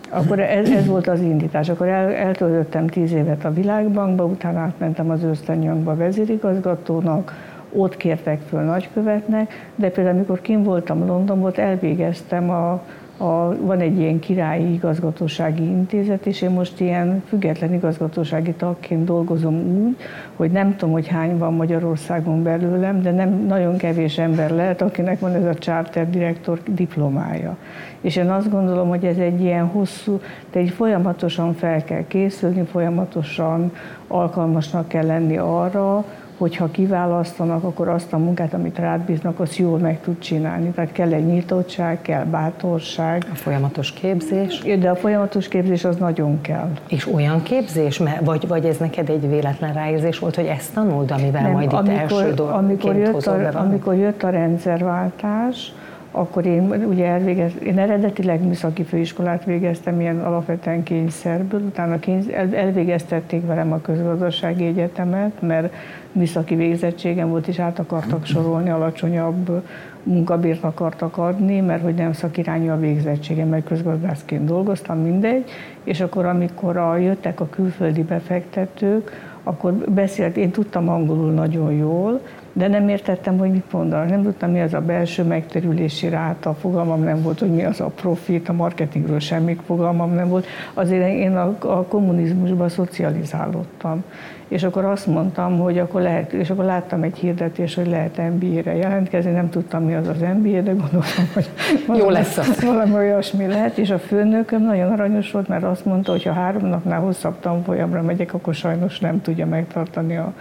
Akkor 0.09 0.41
ez, 0.41 0.71
ez 0.71 0.87
volt 0.87 1.07
az 1.07 1.21
indítás. 1.21 1.69
Akkor 1.69 1.89
el, 1.89 2.13
eltöltöttem 2.13 2.87
tíz 2.87 3.13
évet 3.13 3.45
a 3.45 3.53
Világbankba, 3.53 4.25
utána 4.25 4.59
átmentem 4.59 5.11
az 5.11 5.23
Ösztanyagba 5.23 5.97
vezérigazgatónak, 5.97 7.33
ott 7.73 7.97
kértek 7.97 8.41
föl 8.49 8.63
nagykövetnek, 8.63 9.71
de 9.75 9.91
például 9.91 10.17
amikor 10.17 10.41
kim 10.41 10.63
voltam 10.63 11.07
Londonban, 11.07 11.53
elvégeztem 11.57 12.51
a 12.51 12.83
a, 13.17 13.57
van 13.67 13.81
egy 13.81 13.99
ilyen 13.99 14.19
királyi 14.19 14.73
igazgatósági 14.73 15.63
intézet, 15.63 16.27
és 16.27 16.43
én 16.43 16.51
most 16.51 16.81
ilyen 16.81 17.23
független 17.29 17.75
igazgatósági 17.75 18.53
tagként 18.53 19.05
dolgozom 19.05 19.55
úgy, 19.55 19.97
hogy 20.37 20.51
nem 20.51 20.77
tudom, 20.77 20.95
hogy 20.95 21.07
hány 21.07 21.39
van 21.39 21.55
Magyarországon 21.55 22.43
belőlem, 22.43 23.03
de 23.03 23.11
nem 23.11 23.45
nagyon 23.47 23.77
kevés 23.77 24.19
ember 24.19 24.51
lehet, 24.51 24.83
akinek 24.83 25.21
van 25.21 25.35
ez 25.35 25.45
a 25.45 25.55
charter 25.55 26.11
direktor 26.11 26.61
diplomája. 26.69 27.57
És 28.01 28.17
én 28.17 28.31
azt 28.31 28.51
gondolom, 28.51 28.89
hogy 28.89 29.05
ez 29.05 29.19
egy 29.19 29.41
ilyen 29.41 29.67
hosszú, 29.67 30.21
de 30.53 30.59
egy 30.59 30.71
folyamatosan 30.71 31.55
fel 31.55 31.85
kell 31.85 32.05
készülni, 32.07 32.65
folyamatosan 32.65 33.73
alkalmasnak 34.07 34.89
kell 34.89 35.07
lenni 35.07 35.37
arra, 35.37 36.05
hogyha 36.39 36.71
kiválasztanak, 36.71 37.65
akkor 37.65 37.89
azt 37.89 38.13
a 38.13 38.19
munkát, 38.19 38.55
amit 38.55 38.79
rád 38.79 39.01
bíznak, 39.01 39.41
azt 39.41 39.57
jól 39.57 39.79
meg 39.79 40.01
tud 40.01 40.19
csinálni. 40.19 40.71
Tehát 40.71 40.93
kell 40.93 41.13
egy 41.13 41.27
nyitottság, 41.27 42.03
kell 42.03 42.25
bátorság. 42.25 43.27
A 43.33 43.35
folyamatos 43.35 43.93
képzés. 43.93 44.63
De 44.79 44.91
a 44.91 44.97
folyamatos 44.97 45.49
képzés 45.49 45.85
az 45.85 45.97
nagyon 45.97 46.41
kell. 46.41 46.71
És 46.89 47.07
olyan 47.15 47.43
képzés, 47.43 48.03
vagy, 48.21 48.49
vagy 48.49 48.65
ez 48.65 48.77
neked 48.77 49.09
egy 49.09 49.29
véletlen 49.29 49.73
ráérzés 49.73 50.19
volt, 50.19 50.35
hogy 50.35 50.47
ezt 50.47 50.75
tanuld, 50.75 51.11
amivel 51.11 51.43
Nem, 51.43 51.53
majd 51.53 51.73
itt 51.73 51.79
amikor, 51.79 52.23
első 52.23 52.43
amikor 52.43 52.97
jött, 52.97 53.27
a, 53.27 53.61
amikor 53.61 53.95
jött 53.95 54.23
a 54.23 54.29
rendszerváltás, 54.29 55.73
akkor 56.11 56.47
én 56.47 56.85
ugye 56.89 57.07
elvégeztem, 57.07 57.67
én 57.67 57.79
eredetileg 57.79 58.43
műszaki 58.43 58.83
főiskolát 58.83 59.45
végeztem 59.45 60.01
ilyen 60.01 60.21
alapvetően 60.21 60.83
kényszerből, 60.83 61.61
utána 61.61 61.99
kényszer, 61.99 62.35
el, 62.35 62.55
elvégeztették 62.55 63.47
velem 63.47 63.73
a 63.73 63.81
közgazdasági 63.81 64.67
egyetemet, 64.67 65.41
mert 65.41 65.75
műszaki 66.13 66.55
végzettségem 66.55 67.29
volt, 67.29 67.49
és 67.49 67.59
át 67.59 67.79
akartak 67.79 68.25
sorolni, 68.25 68.71
alacsonyabb 68.71 69.63
munkabért 70.03 70.65
akartak 70.65 71.17
adni, 71.17 71.61
mert 71.61 71.83
hogy 71.83 71.95
nem 71.95 72.13
szakirányú 72.13 72.71
a 72.71 72.79
végzettségem, 72.79 73.49
mert 73.49 73.65
közgazdászként 73.65 74.45
dolgoztam, 74.45 74.99
mindegy, 74.99 75.51
és 75.85 76.01
akkor 76.01 76.25
amikor 76.25 76.77
a, 76.77 76.97
jöttek 76.97 77.41
a 77.41 77.49
külföldi 77.49 78.03
befektetők, 78.03 79.11
akkor 79.43 79.73
beszélt, 79.73 80.37
én 80.37 80.51
tudtam 80.51 80.89
angolul 80.89 81.33
nagyon 81.33 81.73
jól, 81.73 82.21
de 82.57 82.69
nem 82.69 82.89
értettem, 82.89 83.39
hogy 83.39 83.51
mit 83.51 83.73
mondanak. 83.73 84.09
Nem 84.09 84.23
tudtam, 84.23 84.51
mi 84.51 84.61
az 84.61 84.75
a 84.75 84.81
belső 84.81 85.23
megterülési 85.23 86.09
ráta, 86.09 86.55
fogalmam 86.55 87.03
nem 87.03 87.23
volt, 87.23 87.39
hogy 87.39 87.51
mi 87.51 87.65
az 87.65 87.81
a 87.81 87.87
profit, 87.87 88.49
a 88.49 88.53
marketingről 88.53 89.19
semmi 89.19 89.59
fogalmam 89.67 90.15
nem 90.15 90.29
volt. 90.29 90.47
Azért 90.75 91.09
én 91.09 91.37
a, 91.37 91.57
a 91.61 91.85
kommunizmusban 91.85 92.69
szocializálódtam. 92.69 94.05
És 94.49 94.63
akkor 94.63 94.85
azt 94.85 95.07
mondtam, 95.07 95.59
hogy 95.59 95.79
akkor 95.79 96.01
lehet, 96.01 96.33
és 96.33 96.51
akkor 96.51 96.65
láttam 96.65 97.03
egy 97.03 97.17
hirdetés, 97.17 97.75
hogy 97.75 97.87
lehet 97.87 98.19
MBA-re 98.19 98.75
jelentkezni, 98.75 99.31
nem 99.31 99.51
tudtam, 99.51 99.85
mi 99.85 99.95
az 99.95 100.09
az 100.09 100.21
MBA, 100.21 100.61
de 100.61 100.71
gondoltam, 100.71 101.29
hogy 101.35 101.49
valami, 101.87 102.05
Jó 102.05 102.11
lesz 102.11 102.39
az. 102.39 102.63
valami 102.63 102.95
olyasmi 102.95 103.47
lehet, 103.47 103.79
és 103.79 103.91
a 103.91 103.99
főnököm 103.99 104.63
nagyon 104.63 104.93
aranyos 104.93 105.31
volt, 105.31 105.49
mert 105.49 105.65
azt 105.65 105.85
mondta, 105.85 106.11
hogy 106.13 106.23
ha 106.23 106.33
három 106.33 106.67
napnál 106.67 107.01
hosszabb 107.01 107.41
tanfolyamra 107.41 108.03
megyek, 108.03 108.35
akkor 108.35 108.55
sajnos 108.55 108.99
nem 108.99 109.23
tudja 109.23 109.47
megtartani 109.47 110.17
a, 110.17 110.33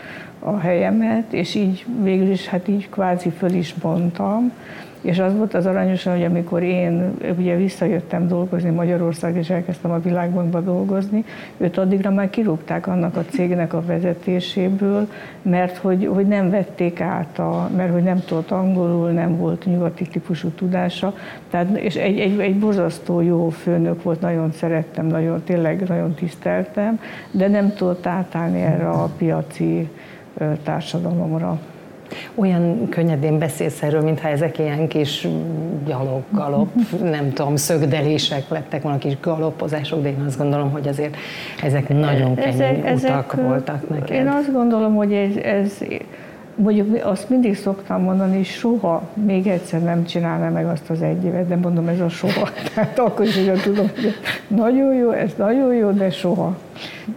a 0.45 0.57
helyemet, 0.57 1.33
és 1.33 1.55
így 1.55 1.85
végül 2.01 2.29
is 2.29 2.47
hát 2.47 2.67
így 2.67 2.89
kvázi 2.89 3.29
föl 3.29 3.51
is 3.51 3.75
mondtam, 3.81 4.51
és 5.05 5.19
az 5.19 5.35
volt 5.35 5.53
az 5.53 5.65
aranyos, 5.65 6.03
hogy 6.03 6.23
amikor 6.23 6.63
én 6.63 7.13
ugye 7.37 7.55
visszajöttem 7.55 8.27
dolgozni 8.27 8.69
Magyarország, 8.69 9.37
és 9.37 9.49
elkezdtem 9.49 9.91
a 9.91 9.99
világbankba 9.99 10.61
dolgozni, 10.61 11.25
őt 11.57 11.77
addigra 11.77 12.11
már 12.11 12.29
kirúgták 12.29 12.87
annak 12.87 13.15
a 13.15 13.25
cégnek 13.25 13.73
a 13.73 13.85
vezetéséből, 13.85 15.07
mert 15.41 15.77
hogy, 15.77 16.09
hogy 16.13 16.27
nem 16.27 16.49
vették 16.49 17.01
át, 17.01 17.39
a, 17.39 17.69
mert 17.75 17.91
hogy 17.91 18.03
nem 18.03 18.23
tudott 18.25 18.51
angolul, 18.51 19.09
nem 19.09 19.37
volt 19.37 19.65
nyugati 19.65 20.07
típusú 20.07 20.49
tudása. 20.49 21.13
Tehát, 21.49 21.77
és 21.77 21.95
egy, 21.95 22.19
egy, 22.19 22.39
egy 22.39 22.59
borzasztó 22.59 23.21
jó 23.21 23.49
főnök 23.49 24.03
volt, 24.03 24.21
nagyon 24.21 24.51
szerettem, 24.51 25.05
nagyon, 25.05 25.43
tényleg 25.43 25.87
nagyon 25.87 26.13
tiszteltem, 26.13 26.99
de 27.31 27.47
nem 27.47 27.73
tudott 27.73 28.05
átállni 28.05 28.61
erre 28.61 28.89
a 28.89 29.09
piaci 29.17 29.89
társadalomra. 30.63 31.59
Olyan 32.35 32.89
könnyedén 32.89 33.39
beszélsz 33.39 33.81
erről, 33.83 34.01
mintha 34.01 34.27
ezek 34.27 34.59
ilyen 34.59 34.87
kis 34.87 35.27
gyalog, 35.85 36.21
galop, 36.31 36.69
nem 37.01 37.33
tudom, 37.33 37.55
szögdelések 37.55 38.49
lettek 38.49 38.81
volna, 38.81 38.97
kis 38.97 39.19
galopozások, 39.19 40.01
de 40.01 40.09
én 40.09 40.23
azt 40.27 40.37
gondolom, 40.37 40.71
hogy 40.71 40.87
azért 40.87 41.15
ezek 41.63 41.89
nagyon 41.89 42.35
kemény 42.35 42.53
ezek, 42.53 42.77
utak 42.77 42.87
ezek, 42.87 43.33
voltak 43.33 43.89
neked. 43.89 44.15
Én 44.15 44.27
azt 44.27 44.51
gondolom, 44.51 44.95
hogy 44.95 45.13
ez, 45.13 45.35
ez 45.35 45.77
mondjuk 46.55 47.05
azt 47.05 47.29
mindig 47.29 47.57
szoktam 47.57 48.01
mondani, 48.01 48.43
soha 48.43 49.09
még 49.13 49.47
egyszer 49.47 49.81
nem 49.81 50.05
csinálnám 50.05 50.51
meg 50.51 50.65
azt 50.65 50.89
az 50.89 51.01
egy 51.01 51.23
évet, 51.23 51.47
de 51.47 51.55
mondom, 51.55 51.87
ez 51.87 51.99
a 51.99 52.09
soha. 52.09 52.49
Tehát 52.73 52.99
akkor 52.99 53.25
is 53.25 53.37
ugye 53.37 53.53
tudom, 53.53 53.89
hogy 53.95 54.15
nagyon 54.47 54.93
jó, 54.93 55.11
ez 55.11 55.31
nagyon 55.37 55.73
jó, 55.73 55.91
de 55.91 56.09
soha. 56.09 56.57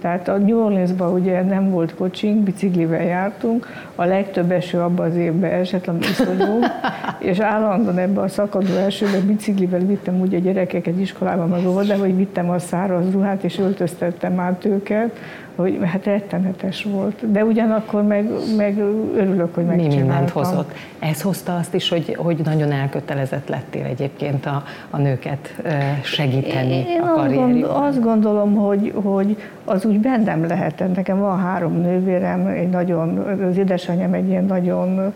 Tehát 0.00 0.28
a 0.28 0.36
New 0.36 0.64
Orleansban 0.64 1.12
ugye 1.12 1.42
nem 1.42 1.70
volt 1.70 1.94
kocsink, 1.94 2.42
biciklivel 2.42 3.02
jártunk, 3.02 3.66
a 3.94 4.04
legtöbb 4.04 4.50
eső 4.50 4.78
abban 4.78 5.10
az 5.10 5.16
évben 5.16 5.50
esett, 5.50 5.86
ami 5.86 5.98
iszonyú, 5.98 6.60
és 7.30 7.38
állandóan 7.38 7.98
ebben 7.98 8.24
a 8.24 8.28
szakadó 8.28 8.74
esőben 8.74 9.26
biciklivel 9.26 9.80
vittem 9.80 10.20
úgy 10.20 10.34
a 10.34 10.38
gyerekeket 10.38 10.98
iskolába 10.98 11.46
meg 11.46 11.86
de 11.86 11.96
hogy 11.96 12.16
vittem 12.16 12.50
a 12.50 12.58
száraz 12.58 13.12
ruhát, 13.12 13.44
és 13.44 13.58
öltöztettem 13.58 14.40
át 14.40 14.64
őket, 14.64 15.16
hogy 15.58 15.78
hát 15.84 16.04
rettenetes 16.04 16.82
volt. 16.82 17.30
De 17.30 17.44
ugyanakkor 17.44 18.02
meg, 18.02 18.28
meg 18.56 18.78
örülök, 19.16 19.54
hogy 19.54 19.64
megcsináltam. 19.64 19.98
Mi 19.98 20.02
mindent 20.02 20.30
hozott. 20.30 20.72
Ez 20.98 21.22
hozta 21.22 21.56
azt 21.56 21.74
is, 21.74 21.88
hogy, 21.88 22.14
hogy 22.18 22.36
nagyon 22.44 22.72
elkötelezett 22.72 23.48
lettél 23.48 23.84
egyébként 23.84 24.46
a, 24.46 24.62
a 24.90 24.96
nőket 24.96 25.54
segíteni 26.02 26.84
Én 26.88 27.00
a 27.00 27.14
karrierjükben. 27.14 27.70
Azt, 27.70 27.86
azt 27.86 28.02
gondolom, 28.02 28.54
hogy, 28.54 28.92
hogy 28.94 29.36
az 29.64 29.84
úgy 29.84 30.00
bennem 30.00 30.46
lehetett. 30.46 30.94
Nekem 30.94 31.18
van 31.18 31.38
három 31.38 31.80
nővérem, 31.80 32.46
egy 32.46 32.68
nagyon, 32.68 33.18
az 33.50 33.56
édesanyám 33.56 34.12
egy 34.12 34.28
ilyen 34.28 34.44
nagyon 34.44 35.12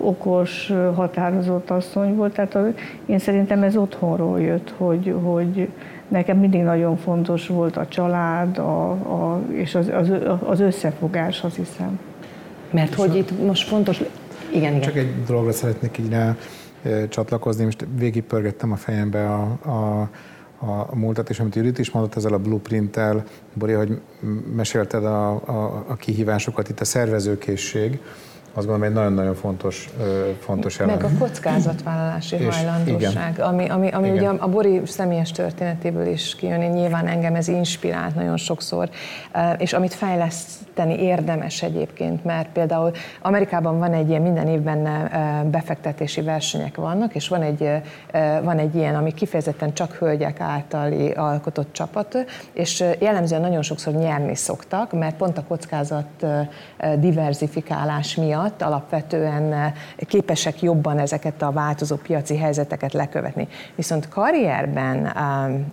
okos, 0.00 0.72
határozott 0.94 1.70
asszony 1.70 2.14
volt. 2.14 2.34
Tehát 2.34 2.58
én 3.06 3.18
szerintem 3.18 3.62
ez 3.62 3.76
otthonról 3.76 4.40
jött, 4.40 4.74
hogy, 4.76 5.14
hogy 5.22 5.68
nekem 6.14 6.38
mindig 6.38 6.62
nagyon 6.62 6.96
fontos 6.96 7.46
volt 7.46 7.76
a 7.76 7.86
család 7.88 8.58
a, 8.58 8.90
a, 8.90 9.42
és 9.52 9.74
az, 9.74 9.88
az, 9.88 10.10
az 10.44 10.60
összefogás, 10.60 11.42
azt 11.42 11.56
hiszem. 11.56 11.98
Mert 12.70 12.90
és 12.90 12.96
hogy 12.96 13.16
itt 13.16 13.44
most 13.44 13.68
fontos... 13.68 13.98
Igen, 14.50 14.70
igen. 14.70 14.80
Csak 14.80 14.96
egy 14.96 15.24
dologra 15.26 15.52
szeretnék 15.52 15.98
így 15.98 16.10
rá 16.10 16.36
csatlakozni. 17.08 17.64
Most 17.64 17.86
végigpörgettem 17.96 18.72
a 18.72 18.76
fejembe 18.76 19.30
a, 19.30 19.42
a 19.42 20.08
a 20.66 20.96
múltat, 20.96 21.30
és 21.30 21.40
amit 21.40 21.54
Judit 21.54 21.78
is 21.78 21.90
mondott 21.90 22.16
ezzel 22.16 22.32
a 22.32 22.38
blueprinttel, 22.38 23.24
Bori, 23.52 23.72
hogy 23.72 24.00
mesélted 24.54 25.04
a, 25.04 25.30
a, 25.30 25.84
a 25.88 25.96
kihívásokat, 25.96 26.68
itt 26.68 26.80
a 26.80 26.84
szervezőkészség, 26.84 28.00
azt 28.56 28.66
gondolom, 28.66 28.82
egy 28.82 28.92
nagyon-nagyon 28.92 29.34
fontos, 29.34 29.88
fontos 30.40 30.80
elem. 30.80 30.94
Meg 30.94 31.04
a 31.04 31.18
kockázatvállalási 31.18 32.36
és 32.36 32.56
hajlandóság, 32.56 33.32
igen. 33.32 33.46
ami, 33.46 33.68
ami, 33.68 33.88
ami 33.88 34.08
igen. 34.08 34.18
ugye 34.18 34.42
a 34.42 34.48
Bori 34.48 34.80
személyes 34.84 35.30
történetéből 35.30 36.06
is 36.06 36.34
kijön, 36.34 36.60
én 36.60 36.70
nyilván 36.70 37.06
engem 37.06 37.34
ez 37.34 37.48
inspirált 37.48 38.14
nagyon 38.14 38.36
sokszor, 38.36 38.88
és 39.58 39.72
amit 39.72 39.94
fejleszteni 39.94 41.02
érdemes 41.02 41.62
egyébként, 41.62 42.24
mert 42.24 42.48
például 42.48 42.90
Amerikában 43.22 43.78
van 43.78 43.92
egy 43.92 44.08
ilyen, 44.08 44.22
minden 44.22 44.46
évben 44.46 45.10
befektetési 45.50 46.20
versenyek 46.20 46.76
vannak, 46.76 47.14
és 47.14 47.28
van 47.28 47.42
egy, 47.42 47.70
van 48.42 48.58
egy 48.58 48.74
ilyen, 48.74 48.94
ami 48.94 49.14
kifejezetten 49.14 49.74
csak 49.74 49.92
hölgyek 49.92 50.40
általi 50.40 51.10
alkotott 51.10 51.72
csapat, 51.72 52.24
és 52.52 52.84
jellemzően 52.98 53.40
nagyon 53.40 53.62
sokszor 53.62 53.92
nyerni 53.94 54.34
szoktak, 54.34 54.92
mert 54.92 55.16
pont 55.16 55.38
a 55.38 55.44
kockázat 55.48 56.26
diversifikálás 56.98 58.14
miatt 58.14 58.42
miatt 58.44 58.62
alapvetően 58.62 59.52
eh, 59.52 59.72
képesek 59.96 60.62
jobban 60.62 60.98
ezeket 60.98 61.42
a 61.42 61.50
változó 61.50 61.96
piaci 61.96 62.36
helyzeteket 62.36 62.92
lekövetni. 62.92 63.48
Viszont 63.74 64.08
karrierben, 64.08 65.12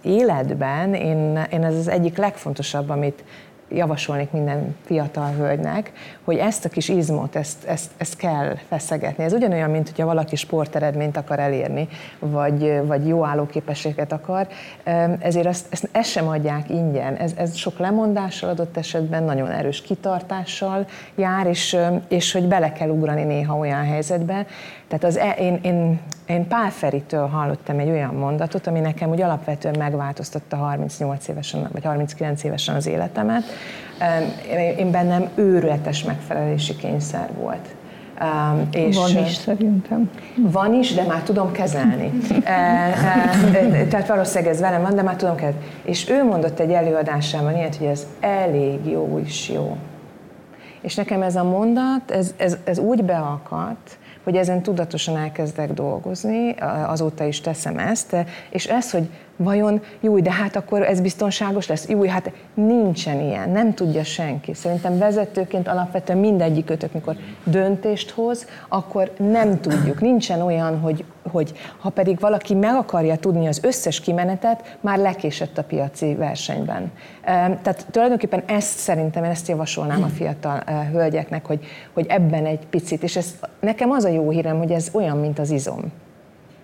életben 0.02 0.94
én, 0.94 1.48
én 1.52 1.64
ez 1.64 1.76
az 1.76 1.88
egyik 1.88 2.18
legfontosabb, 2.18 2.90
amit 2.90 3.24
javasolnék 3.70 4.32
minden 4.32 4.76
fiatal 4.86 5.32
hölgynek, 5.32 5.92
hogy 6.24 6.38
ezt 6.38 6.66
a 6.66 6.70
kis 6.70 6.90
izmot, 6.90 7.36
ezt, 7.36 7.64
ezt, 7.64 7.92
ezt 7.98 8.16
kell 8.16 8.56
feszegetni. 8.68 9.24
Ez 9.24 9.34
ugyanolyan, 9.34 9.70
mint 9.70 9.90
hogyha 9.90 10.06
valaki 10.06 10.36
sporteredményt 10.36 11.18
akar 11.18 11.40
elérni, 11.40 11.88
vagy, 12.20 12.82
vagy 12.86 13.08
jó 13.08 13.26
állóképességet 13.26 14.12
akar, 14.12 14.48
ezért 15.20 15.46
ezt, 15.46 15.66
ezt, 15.70 15.90
ezt 15.92 16.10
sem 16.10 16.28
adják 16.28 16.70
ingyen. 16.70 17.16
Ez, 17.16 17.32
ez 17.36 17.56
sok 17.56 17.80
lemondással 17.80 18.50
adott 18.50 18.78
esetben, 18.78 19.24
nagyon 19.24 19.52
erős 19.52 19.82
kitartással 19.82 20.86
jár, 21.16 21.48
és, 21.48 21.78
és 22.08 22.32
hogy 22.32 22.48
bele 22.48 22.72
kell 22.72 22.90
ugrani 22.90 23.24
néha 23.24 23.58
olyan 23.58 23.84
helyzetbe. 23.84 24.46
Tehát 24.88 25.04
az, 25.04 25.18
e, 25.18 25.30
én, 25.30 25.60
én, 25.62 26.00
én 26.26 26.48
Pál 26.48 26.70
Feritől 26.70 27.28
hallottam 27.28 27.80
egy 27.80 27.90
olyan 27.90 28.14
mondatot, 28.14 28.68
ami 28.68 28.80
nekem 28.80 29.10
úgy 29.10 29.22
alapvetően 29.22 29.76
megváltoztatta 29.78 30.56
38 30.56 31.28
évesen, 31.28 31.70
vagy 31.72 31.84
39 31.84 32.44
évesen 32.44 32.76
az 32.76 32.88
életemet, 32.88 33.44
én 34.78 34.92
bennem 34.92 35.30
őrületes 35.36 36.04
megfelelési 36.04 36.76
kényszer 36.76 37.30
volt. 37.40 37.76
Um, 38.22 38.68
és 38.72 38.96
van 38.96 39.26
is 39.26 39.34
szerintem. 39.34 40.10
Van 40.36 40.74
is, 40.74 40.94
de 40.94 41.04
már 41.04 41.22
tudom 41.22 41.52
kezelni. 41.52 42.12
uh, 42.30 42.44
tehát 43.90 44.08
valószínűleg 44.08 44.54
ez 44.54 44.60
velem 44.60 44.82
van, 44.82 44.96
de 44.96 45.02
már 45.02 45.16
tudom 45.16 45.36
kezelni. 45.36 45.66
És 45.84 46.10
ő 46.10 46.24
mondott 46.24 46.60
egy 46.60 46.72
előadásában 46.72 47.56
ilyet, 47.56 47.76
hogy 47.76 47.88
ez 47.88 48.08
elég 48.20 48.86
jó 48.86 49.20
is 49.26 49.50
jó. 49.50 49.78
És 50.82 50.96
nekem 50.96 51.22
ez 51.22 51.36
a 51.36 51.44
mondat, 51.44 52.12
ez, 52.12 52.34
ez, 52.38 52.58
ez 52.64 52.78
úgy 52.78 53.04
beakadt, 53.04 53.98
hogy 54.24 54.36
ezen 54.36 54.62
tudatosan 54.62 55.18
elkezdek 55.18 55.74
dolgozni, 55.74 56.56
azóta 56.88 57.24
is 57.24 57.42
teszem 57.42 57.78
ezt, 57.78 58.16
és 58.50 58.66
ez, 58.66 58.92
hogy 58.92 59.10
vajon, 59.44 59.82
jó, 60.00 60.20
de 60.20 60.32
hát 60.32 60.56
akkor 60.56 60.82
ez 60.82 61.02
biztonságos 61.02 61.68
lesz, 61.68 61.88
jó, 61.88 62.04
hát 62.04 62.32
nincsen 62.54 63.20
ilyen, 63.20 63.50
nem 63.50 63.74
tudja 63.74 64.04
senki. 64.04 64.54
Szerintem 64.54 64.98
vezetőként 64.98 65.68
alapvetően 65.68 66.20
mindegyik 66.20 66.70
ötök, 66.70 66.94
mikor 66.94 67.16
döntést 67.44 68.10
hoz, 68.10 68.48
akkor 68.68 69.12
nem 69.18 69.60
tudjuk. 69.60 70.02
Nincsen 70.02 70.42
olyan, 70.42 70.80
hogy, 70.80 71.06
hogy 71.32 71.54
ha 71.80 71.90
pedig 71.90 72.20
valaki 72.20 72.54
meg 72.54 72.76
akarja 72.76 73.16
tudni 73.16 73.48
az 73.48 73.64
összes 73.64 74.00
kimenetet, 74.00 74.78
már 74.80 74.98
lekésett 74.98 75.58
a 75.58 75.64
piaci 75.64 76.16
versenyben. 76.16 76.92
Tehát 77.24 77.86
tulajdonképpen 77.92 78.44
ezt 78.46 78.78
szerintem, 78.78 79.24
ezt 79.24 79.48
javasolnám 79.48 80.04
a 80.04 80.08
fiatal 80.08 80.64
hölgyeknek, 80.92 81.46
hogy, 81.46 81.66
hogy 81.94 82.06
ebben 82.10 82.46
egy 82.46 82.66
picit, 82.70 83.04
és 83.04 83.16
ez, 83.16 83.36
nekem 83.60 83.92
az 83.92 84.04
a 84.04 84.10
jó 84.10 84.30
hírem, 84.30 84.58
hogy 84.58 84.72
ez 84.72 84.90
olyan, 84.92 85.18
mint 85.18 85.40
az 85.40 85.52
izom. 85.52 85.92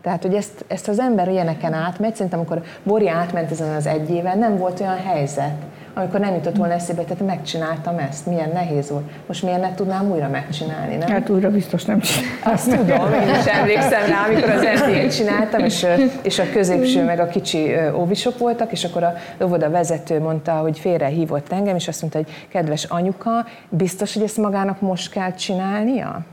Tehát, 0.07 0.21
hogy 0.21 0.33
ezt, 0.33 0.65
ezt 0.67 0.87
az 0.87 0.99
ember 0.99 1.27
ilyeneken 1.27 1.73
átmegy, 1.73 2.15
szerintem 2.15 2.39
amikor 2.39 2.63
Bori 2.83 3.09
átment 3.09 3.51
ezen 3.51 3.75
az 3.75 3.87
egy 3.87 4.09
éven, 4.09 4.37
nem 4.37 4.57
volt 4.57 4.79
olyan 4.79 4.97
helyzet, 4.97 5.53
amikor 5.93 6.19
nem 6.19 6.33
jutott 6.33 6.55
volna 6.55 6.73
eszébe, 6.73 7.01
tehát 7.01 7.25
megcsináltam 7.25 7.97
ezt, 7.97 8.25
milyen 8.25 8.49
nehéz 8.53 8.89
volt. 8.89 9.03
Most 9.25 9.43
miért 9.43 9.61
ne 9.61 9.73
tudnám 9.75 10.11
újra 10.11 10.27
megcsinálni, 10.27 10.95
nem? 10.95 11.07
Hát 11.09 11.29
újra 11.29 11.49
biztos 11.49 11.85
nem 11.85 11.99
csináltam. 11.99 12.53
Azt 12.53 12.69
tudom, 12.69 13.13
én 13.13 13.29
is 13.39 13.45
emlékszem 13.45 14.05
rá, 14.09 14.25
amikor 14.27 14.49
az 14.49 14.61
mba 14.61 15.09
csináltam, 15.09 15.63
és, 15.63 15.85
és 16.21 16.39
a 16.39 16.49
középső 16.53 17.03
meg 17.03 17.19
a 17.19 17.27
kicsi 17.27 17.75
óvisok 17.95 18.37
voltak, 18.37 18.71
és 18.71 18.83
akkor 18.83 19.03
a 19.03 19.13
óvoda 19.43 19.69
vezető 19.69 20.19
mondta, 20.19 20.51
hogy 20.51 20.79
félre 20.79 21.05
hívott 21.05 21.51
engem, 21.51 21.75
és 21.75 21.87
azt 21.87 22.01
mondta, 22.01 22.19
hogy 22.19 22.47
kedves 22.49 22.83
anyuka, 22.83 23.45
biztos, 23.69 24.13
hogy 24.13 24.23
ezt 24.23 24.37
magának 24.37 24.81
most 24.81 25.11
kell 25.11 25.33
csinálnia? 25.33 26.25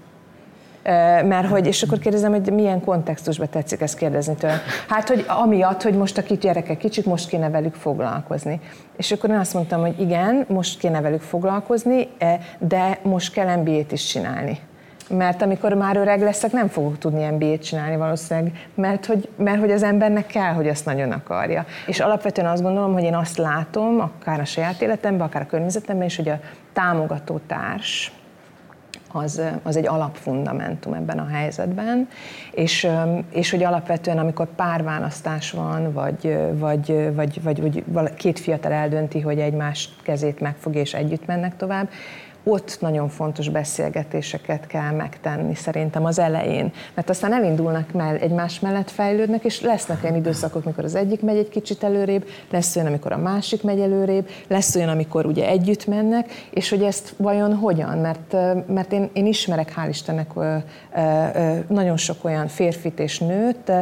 Mert 1.24 1.48
hogy, 1.48 1.66
és 1.66 1.82
akkor 1.82 1.98
kérdezem, 1.98 2.30
hogy 2.30 2.52
milyen 2.52 2.80
kontextusban 2.80 3.48
tetszik 3.48 3.80
ezt 3.80 3.96
kérdezni 3.96 4.34
tőle. 4.34 4.60
Hát, 4.88 5.08
hogy 5.08 5.24
amiatt, 5.28 5.82
hogy 5.82 5.94
most 5.94 6.18
a 6.18 6.22
kis 6.22 6.38
gyerekek 6.38 6.76
kicsik, 6.76 7.04
most 7.04 7.28
kéne 7.28 7.50
velük 7.50 7.74
foglalkozni. 7.74 8.60
És 8.96 9.12
akkor 9.12 9.30
én 9.30 9.36
azt 9.36 9.54
mondtam, 9.54 9.80
hogy 9.80 10.00
igen, 10.00 10.44
most 10.48 10.78
kéne 10.78 11.00
velük 11.00 11.22
foglalkozni, 11.22 12.08
de 12.58 12.98
most 13.02 13.32
kell 13.32 13.56
MBA-t 13.56 13.92
is 13.92 14.04
csinálni. 14.04 14.58
Mert 15.08 15.42
amikor 15.42 15.72
már 15.72 15.96
öreg 15.96 16.20
leszek, 16.20 16.52
nem 16.52 16.68
fogok 16.68 16.98
tudni 16.98 17.30
MBA-t 17.30 17.62
csinálni 17.64 17.96
valószínűleg, 17.96 18.68
mert 18.74 19.06
hogy, 19.06 19.28
mert 19.36 19.60
hogy 19.60 19.70
az 19.70 19.82
embernek 19.82 20.26
kell, 20.26 20.52
hogy 20.52 20.68
azt 20.68 20.84
nagyon 20.84 21.12
akarja. 21.12 21.64
És 21.86 22.00
alapvetően 22.00 22.48
azt 22.48 22.62
gondolom, 22.62 22.92
hogy 22.92 23.02
én 23.02 23.14
azt 23.14 23.36
látom, 23.36 24.00
akár 24.00 24.40
a 24.40 24.44
saját 24.44 24.82
életemben, 24.82 25.26
akár 25.26 25.42
a 25.42 25.46
környezetemben 25.46 26.06
is, 26.06 26.16
hogy 26.16 26.28
a 26.28 26.40
támogató 26.72 27.40
társ, 27.46 28.12
az, 29.16 29.42
az 29.62 29.76
egy 29.76 29.86
alapfundamentum 29.86 30.92
ebben 30.92 31.18
a 31.18 31.26
helyzetben, 31.26 32.08
és, 32.50 32.88
és 33.30 33.50
hogy 33.50 33.62
alapvetően, 33.62 34.18
amikor 34.18 34.46
párválasztás 34.54 35.50
van, 35.50 35.92
vagy, 35.92 36.38
vagy, 36.52 37.10
vagy, 37.14 37.42
vagy, 37.42 37.84
vagy 37.86 38.14
két 38.14 38.38
fiatal 38.38 38.72
eldönti, 38.72 39.20
hogy 39.20 39.38
egymás 39.38 39.88
kezét 40.02 40.40
megfogja 40.40 40.80
és 40.80 40.94
együtt 40.94 41.26
mennek 41.26 41.56
tovább, 41.56 41.88
ott 42.44 42.76
nagyon 42.80 43.08
fontos 43.08 43.48
beszélgetéseket 43.48 44.66
kell 44.66 44.90
megtenni 44.90 45.54
szerintem 45.54 46.04
az 46.04 46.18
elején, 46.18 46.72
mert 46.94 47.10
aztán 47.10 47.32
elindulnak 47.32 47.92
mell 47.92 48.16
egymás 48.16 48.60
mellett 48.60 48.90
fejlődnek, 48.90 49.44
és 49.44 49.60
lesznek 49.60 50.04
olyan 50.04 50.16
időszakok, 50.16 50.64
mikor 50.64 50.84
az 50.84 50.94
egyik 50.94 51.22
megy 51.22 51.36
egy 51.36 51.48
kicsit 51.48 51.82
előrébb, 51.82 52.28
lesz 52.50 52.76
olyan, 52.76 52.88
amikor 52.88 53.12
a 53.12 53.16
másik 53.16 53.62
megy 53.62 53.80
előrébb, 53.80 54.28
lesz 54.48 54.74
olyan, 54.74 54.88
amikor 54.88 55.26
ugye 55.26 55.48
együtt 55.48 55.86
mennek, 55.86 56.32
és 56.50 56.68
hogy 56.68 56.82
ezt 56.82 57.14
vajon 57.16 57.54
hogyan, 57.54 57.98
mert, 57.98 58.36
mert 58.66 58.92
én, 58.92 59.10
én 59.12 59.26
ismerek, 59.26 59.74
hál' 59.76 59.88
Istennek, 59.88 60.32
nagyon 61.68 61.96
sok 61.96 62.24
olyan 62.24 62.48
férfit 62.48 62.98
és 62.98 63.18
nőt, 63.18 63.72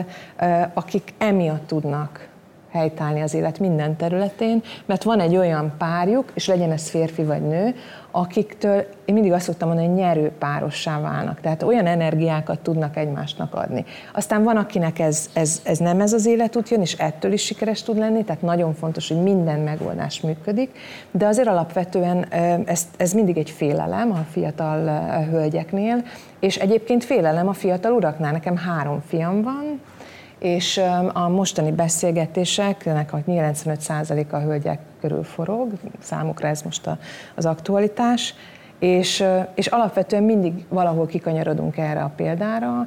akik 0.75 1.14
emiatt 1.18 1.66
tudnak 1.66 2.31
helytállni 2.72 3.20
az 3.20 3.35
élet 3.35 3.59
minden 3.59 3.96
területén, 3.96 4.62
mert 4.87 5.03
van 5.03 5.20
egy 5.20 5.37
olyan 5.37 5.72
párjuk, 5.79 6.31
és 6.35 6.46
legyen 6.46 6.72
ez 6.72 6.88
férfi 6.88 7.25
vagy 7.25 7.42
nő, 7.42 7.75
akiktől 8.12 8.87
én 9.05 9.14
mindig 9.14 9.33
azt 9.33 9.44
szoktam 9.44 9.68
mondani, 9.68 9.88
hogy 9.88 9.98
nyerő 9.98 10.33
párossá 10.38 11.01
válnak. 11.01 11.40
Tehát 11.40 11.62
olyan 11.62 11.87
energiákat 11.87 12.61
tudnak 12.61 12.96
egymásnak 12.96 13.55
adni. 13.55 13.85
Aztán 14.14 14.42
van, 14.42 14.57
akinek 14.57 14.98
ez, 14.98 15.31
ez, 15.33 15.61
ez 15.64 15.79
nem 15.79 16.01
ez 16.01 16.12
az 16.12 16.27
életút 16.27 16.68
jön, 16.68 16.81
és 16.81 16.92
ettől 16.92 17.33
is 17.33 17.44
sikeres 17.44 17.83
tud 17.83 17.98
lenni, 17.98 18.25
tehát 18.25 18.42
nagyon 18.42 18.75
fontos, 18.75 19.09
hogy 19.09 19.22
minden 19.22 19.61
megoldás 19.61 20.20
működik, 20.20 20.79
de 21.11 21.27
azért 21.27 21.48
alapvetően 21.48 22.27
ez, 22.64 22.87
ez 22.96 23.12
mindig 23.12 23.37
egy 23.37 23.51
félelem 23.51 24.12
a 24.12 24.27
fiatal 24.31 24.85
hölgyeknél, 25.31 26.05
és 26.40 26.57
egyébként 26.57 27.05
félelem 27.05 27.48
a 27.48 27.53
fiatal 27.53 27.92
uraknál. 27.92 28.33
Nekem 28.33 28.57
három 28.57 29.03
fiam 29.07 29.42
van, 29.42 29.81
és 30.42 30.81
a 31.12 31.28
mostani 31.28 31.72
beszélgetéseknek 31.72 33.12
a 33.12 33.18
95%-a 33.26 34.37
a 34.37 34.40
hölgyek 34.40 34.81
körül 35.00 35.24
forog, 35.24 35.72
számukra 36.00 36.48
ez 36.48 36.62
most 36.62 36.87
a, 36.87 36.98
az 37.35 37.46
aktualitás, 37.46 38.35
és, 38.83 39.25
és 39.55 39.66
alapvetően 39.66 40.23
mindig 40.23 40.53
valahol 40.68 41.07
kikanyarodunk 41.07 41.77
erre 41.77 42.01
a 42.01 42.12
példára, 42.16 42.87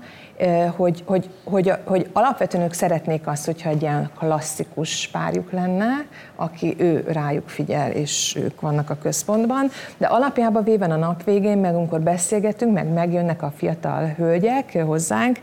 hogy, 0.76 1.04
hogy, 1.06 1.30
hogy, 1.44 1.74
hogy 1.84 2.10
alapvetően 2.14 2.64
ők 2.64 2.74
szeretnék 2.74 3.28
azt, 3.28 3.46
hogyha 3.46 3.70
egy 3.70 3.82
ilyen 3.82 4.10
klasszikus 4.20 5.10
párjuk 5.12 5.52
lenne, 5.52 6.06
aki 6.36 6.76
ő 6.78 7.06
rájuk 7.08 7.50
figyel, 7.50 7.92
és 7.92 8.38
ők 8.40 8.62
vannak 8.62 8.90
a 8.90 8.98
központban, 9.02 9.70
de 9.98 10.08
alapjában 10.08 10.64
véven 10.64 10.92
a 10.92 10.96
nap 10.96 11.24
végén, 11.24 11.58
meg 11.58 11.76
amikor 11.76 12.02
beszélgetünk, 12.02 12.74
meg 12.74 12.94
megjönnek 12.94 13.44
a 13.44 13.52
fiatal 13.56 14.14
hölgyek 14.18 14.84
hozzánk, 14.86 15.40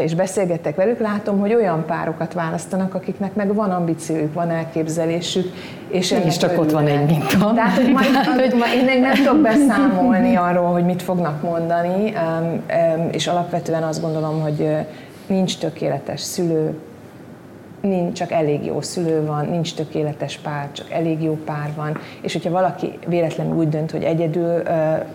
és 0.00 0.14
beszélgetek 0.14 0.76
velük, 0.76 1.00
látom, 1.00 1.38
hogy 1.40 1.54
olyan 1.54 1.84
párokat 1.86 2.32
választanak, 2.32 2.94
akiknek 2.94 3.34
meg 3.34 3.54
van 3.54 3.70
ambíciójuk, 3.70 4.34
van 4.34 4.50
elképzelésük, 4.50 5.52
és 5.88 6.14
is 6.26 6.36
csak 6.36 6.58
ott 6.58 6.70
van 6.70 6.86
egy 6.86 7.06
minta. 7.06 7.52
Tehát, 7.54 7.76
hogy 7.76 7.92
majd, 7.92 8.14
hogy 8.40 8.54
majd 8.58 8.88
én 8.88 9.00
nem 9.00 9.14
tudok 9.14 9.40
beszámolni 9.40 9.92
arról, 10.36 10.72
hogy 10.72 10.84
mit 10.84 11.02
fognak 11.02 11.42
mondani, 11.42 12.12
és 13.10 13.26
alapvetően 13.26 13.82
azt 13.82 14.00
gondolom, 14.00 14.40
hogy 14.40 14.76
nincs 15.26 15.58
tökéletes 15.58 16.20
szülő, 16.20 16.78
nincs 17.80 18.12
csak 18.12 18.30
elég 18.30 18.64
jó 18.64 18.80
szülő 18.80 19.26
van, 19.26 19.46
nincs 19.46 19.74
tökéletes 19.74 20.38
pár, 20.38 20.68
csak 20.72 20.90
elég 20.90 21.22
jó 21.22 21.38
pár 21.44 21.70
van, 21.76 21.98
és 22.20 22.32
hogyha 22.32 22.50
valaki 22.50 22.98
véletlenül 23.06 23.56
úgy 23.56 23.68
dönt, 23.68 23.90
hogy 23.90 24.02
egyedül 24.02 24.62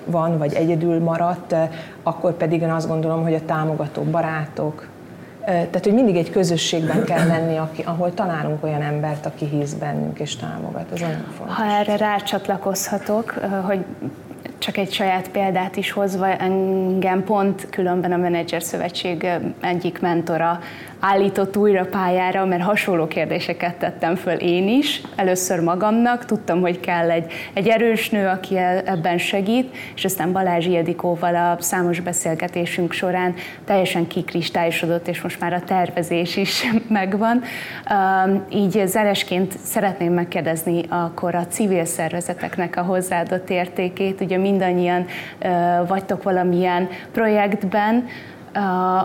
van, 0.05 0.37
vagy 0.37 0.53
egyedül 0.53 0.99
maradt, 0.99 1.55
akkor 2.03 2.33
pedig 2.33 2.61
én 2.61 2.71
azt 2.71 2.87
gondolom, 2.87 3.23
hogy 3.23 3.33
a 3.33 3.45
támogató 3.45 4.01
barátok, 4.01 4.87
tehát, 5.45 5.83
hogy 5.83 5.93
mindig 5.93 6.15
egy 6.15 6.29
közösségben 6.29 7.03
kell 7.03 7.27
lenni, 7.27 7.57
aki, 7.57 7.81
ahol 7.81 8.13
találunk 8.13 8.63
olyan 8.63 8.81
embert, 8.81 9.25
aki 9.25 9.45
hisz 9.45 9.73
bennünk 9.73 10.19
és 10.19 10.35
támogat. 10.35 10.91
Ez 10.93 10.99
nagyon 10.99 11.25
fontos. 11.37 11.55
Ha 11.55 11.63
erre 11.65 11.97
rácsatlakozhatok, 11.97 13.33
hogy 13.65 13.85
csak 14.57 14.77
egy 14.77 14.91
saját 14.91 15.29
példát 15.29 15.75
is 15.75 15.91
hozva, 15.91 16.27
engem 16.27 17.23
pont 17.23 17.67
különben 17.69 18.11
a 18.11 18.17
Menedzser 18.17 18.63
Szövetség 18.63 19.27
egyik 19.61 19.99
mentora 19.99 20.59
állított 20.99 21.57
újra 21.57 21.85
pályára, 21.85 22.45
mert 22.45 22.63
hasonló 22.63 23.07
kérdéseket 23.07 23.75
tettem 23.75 24.15
föl 24.15 24.33
én 24.33 24.67
is, 24.67 25.01
először 25.15 25.59
magamnak, 25.59 26.25
tudtam, 26.25 26.61
hogy 26.61 26.79
kell 26.79 27.11
egy, 27.11 27.31
egy 27.53 27.67
erős 27.67 28.09
nő, 28.09 28.27
aki 28.27 28.57
e, 28.57 28.81
ebben 28.85 29.17
segít, 29.17 29.75
és 29.95 30.05
aztán 30.05 30.31
Balázs 30.31 30.65
Ildikóval 30.65 31.35
a 31.35 31.61
számos 31.61 31.99
beszélgetésünk 31.99 32.91
során 32.91 33.33
teljesen 33.65 34.07
kikristályosodott, 34.07 35.07
és 35.07 35.21
most 35.21 35.39
már 35.39 35.53
a 35.53 35.61
tervezés 35.61 36.37
is 36.37 36.63
megvan. 36.87 37.43
Így 38.49 38.81
zeresként 38.85 39.57
szeretném 39.57 40.13
megkérdezni 40.13 40.83
akkor 40.89 41.35
a 41.35 41.47
civil 41.47 41.85
szervezeteknek 41.85 42.75
a 42.77 42.81
hozzáadott 42.81 43.49
értékét, 43.49 44.21
ugye 44.21 44.37
mindannyian 44.37 45.05
vagytok 45.87 46.23
valamilyen 46.23 46.89
projektben, 47.11 48.07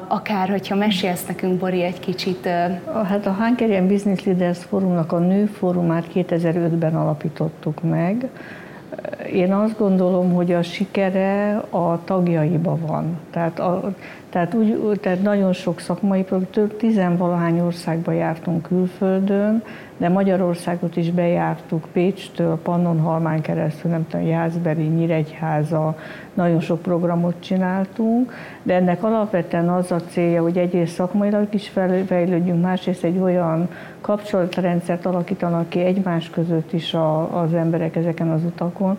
akár 0.09 0.48
hogyha 0.48 0.74
mesélsz 0.74 1.26
nekünk, 1.26 1.59
Bori, 1.59 1.83
egy 1.83 2.00
kicsit. 2.00 2.46
Hát 3.09 3.26
a 3.26 3.33
Hungarian 3.33 3.88
Business 3.88 4.24
Leaders 4.24 4.64
Forumnak 4.64 5.12
a 5.12 5.18
nő 5.18 5.46
fórumát 5.46 6.04
2005-ben 6.14 6.96
alapítottuk 6.96 7.83
meg. 7.83 8.28
Én 9.33 9.53
azt 9.53 9.79
gondolom, 9.79 10.33
hogy 10.33 10.53
a 10.53 10.62
sikere 10.62 11.57
a 11.70 12.05
tagjaiba 12.05 12.79
van. 12.87 13.18
Tehát, 13.31 13.59
a, 13.59 13.94
tehát, 14.31 14.55
úgy, 14.55 15.00
tehát 15.00 15.22
nagyon 15.22 15.53
sok 15.53 15.81
szakmai 15.81 16.24
több 16.50 16.77
tizenvalahány 16.77 17.61
országba 17.61 18.12
jártunk 18.12 18.62
külföldön, 18.62 19.62
de 19.96 20.09
Magyarországot 20.09 20.96
is 20.96 21.11
bejártuk 21.11 21.87
Pécstől, 21.92 22.59
Pannonhalmán 22.62 23.40
keresztül, 23.40 23.90
nem 23.90 24.07
tudom, 24.09 24.27
Jászberi, 24.27 24.83
Nyíregyháza, 24.83 25.96
nagyon 26.35 26.61
sok 26.61 26.83
programot 26.83 27.35
csináltunk, 27.38 28.33
de 28.62 28.74
ennek 28.74 29.03
alapvetően 29.03 29.68
az 29.68 29.92
a 29.92 30.00
célja, 30.00 30.42
hogy 30.42 30.59
egyrészt 30.59 30.94
szakmailag 30.94 31.46
is 31.50 31.68
fejlődjünk, 32.07 32.62
másrészt 32.62 33.05
egy 33.05 33.18
olyan 33.18 33.68
kapcsolatrendszert 34.00 35.07
alakítanak 35.07 35.68
ki 35.68 35.81
egymás 35.81 36.31
között 36.31 36.72
is 36.72 36.94
a, 36.94 37.40
az 37.42 37.55
emberek 37.55 37.96
ezeken 37.96 38.31
az 38.31 38.44
utakon. 38.44 38.98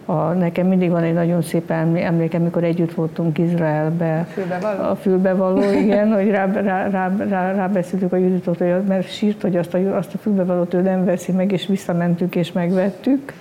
A, 0.11 0.33
nekem 0.33 0.67
mindig 0.67 0.89
van 0.89 1.03
egy 1.03 1.13
nagyon 1.13 1.41
szép 1.41 1.71
emlékem, 1.71 2.41
amikor 2.41 2.63
együtt 2.63 2.93
voltunk 2.93 3.37
Izraelbe. 3.37 4.19
A 4.19 4.23
fülbevaló? 4.23 4.89
A 4.89 4.95
fülbevaló, 4.95 5.61
igen, 5.83 6.13
hogy 6.13 6.29
rá, 6.29 6.45
rá, 6.45 6.87
rá, 6.87 7.11
rá, 7.29 7.51
rábeszéltük 7.51 8.13
a 8.13 8.17
Juditot, 8.17 8.57
hogy, 8.57 8.83
mert 8.87 9.11
sírt, 9.11 9.41
hogy 9.41 9.57
azt 9.57 9.73
a, 9.73 9.97
azt 9.97 10.13
a 10.13 10.17
fülbevalót 10.17 10.73
ő 10.73 10.81
nem 10.81 11.05
veszi 11.05 11.31
meg, 11.31 11.51
és 11.51 11.67
visszamentük 11.67 12.35
és 12.35 12.51
megvettük 12.51 13.33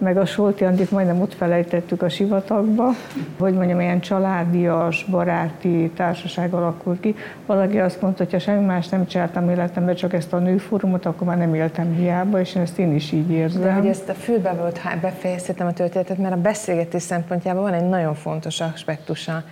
meg 0.00 0.16
a 0.16 0.24
Solti 0.24 0.64
Andit 0.64 0.90
majdnem 0.90 1.20
ott 1.20 1.34
felejtettük 1.34 2.02
a 2.02 2.08
sivatagba, 2.08 2.90
hogy 3.38 3.54
mondjam, 3.54 3.80
ilyen 3.80 4.00
családias, 4.00 5.06
baráti 5.10 5.90
társaság 5.96 6.52
alakult 6.52 7.00
ki. 7.00 7.14
Valaki 7.46 7.78
azt 7.78 8.02
mondta, 8.02 8.24
hogy 8.24 8.32
ha 8.32 8.38
semmi 8.38 8.64
más 8.64 8.88
nem 8.88 9.06
csináltam 9.06 9.50
életemben, 9.50 9.94
csak 9.94 10.12
ezt 10.12 10.32
a 10.32 10.38
nőfórumot, 10.38 11.06
akkor 11.06 11.26
már 11.26 11.38
nem 11.38 11.54
éltem 11.54 11.94
hiába, 11.94 12.40
és 12.40 12.54
ezt 12.54 12.78
én 12.78 12.94
is 12.94 13.12
így 13.12 13.30
érzem. 13.30 13.62
De 13.62 13.72
hogy 13.72 13.86
ezt 13.86 14.08
a 14.08 14.14
fülbe 14.14 14.52
volt, 14.52 14.80
befejeztem 15.00 15.66
a 15.66 15.72
történetet, 15.72 16.09
mert 16.18 16.34
a 16.34 16.40
beszélgetés 16.40 17.02
szempontjában 17.02 17.62
van 17.62 17.74
egy 17.74 17.88
nagyon 17.88 18.14
fontos 18.14 18.60
aspektusa. 18.60 19.44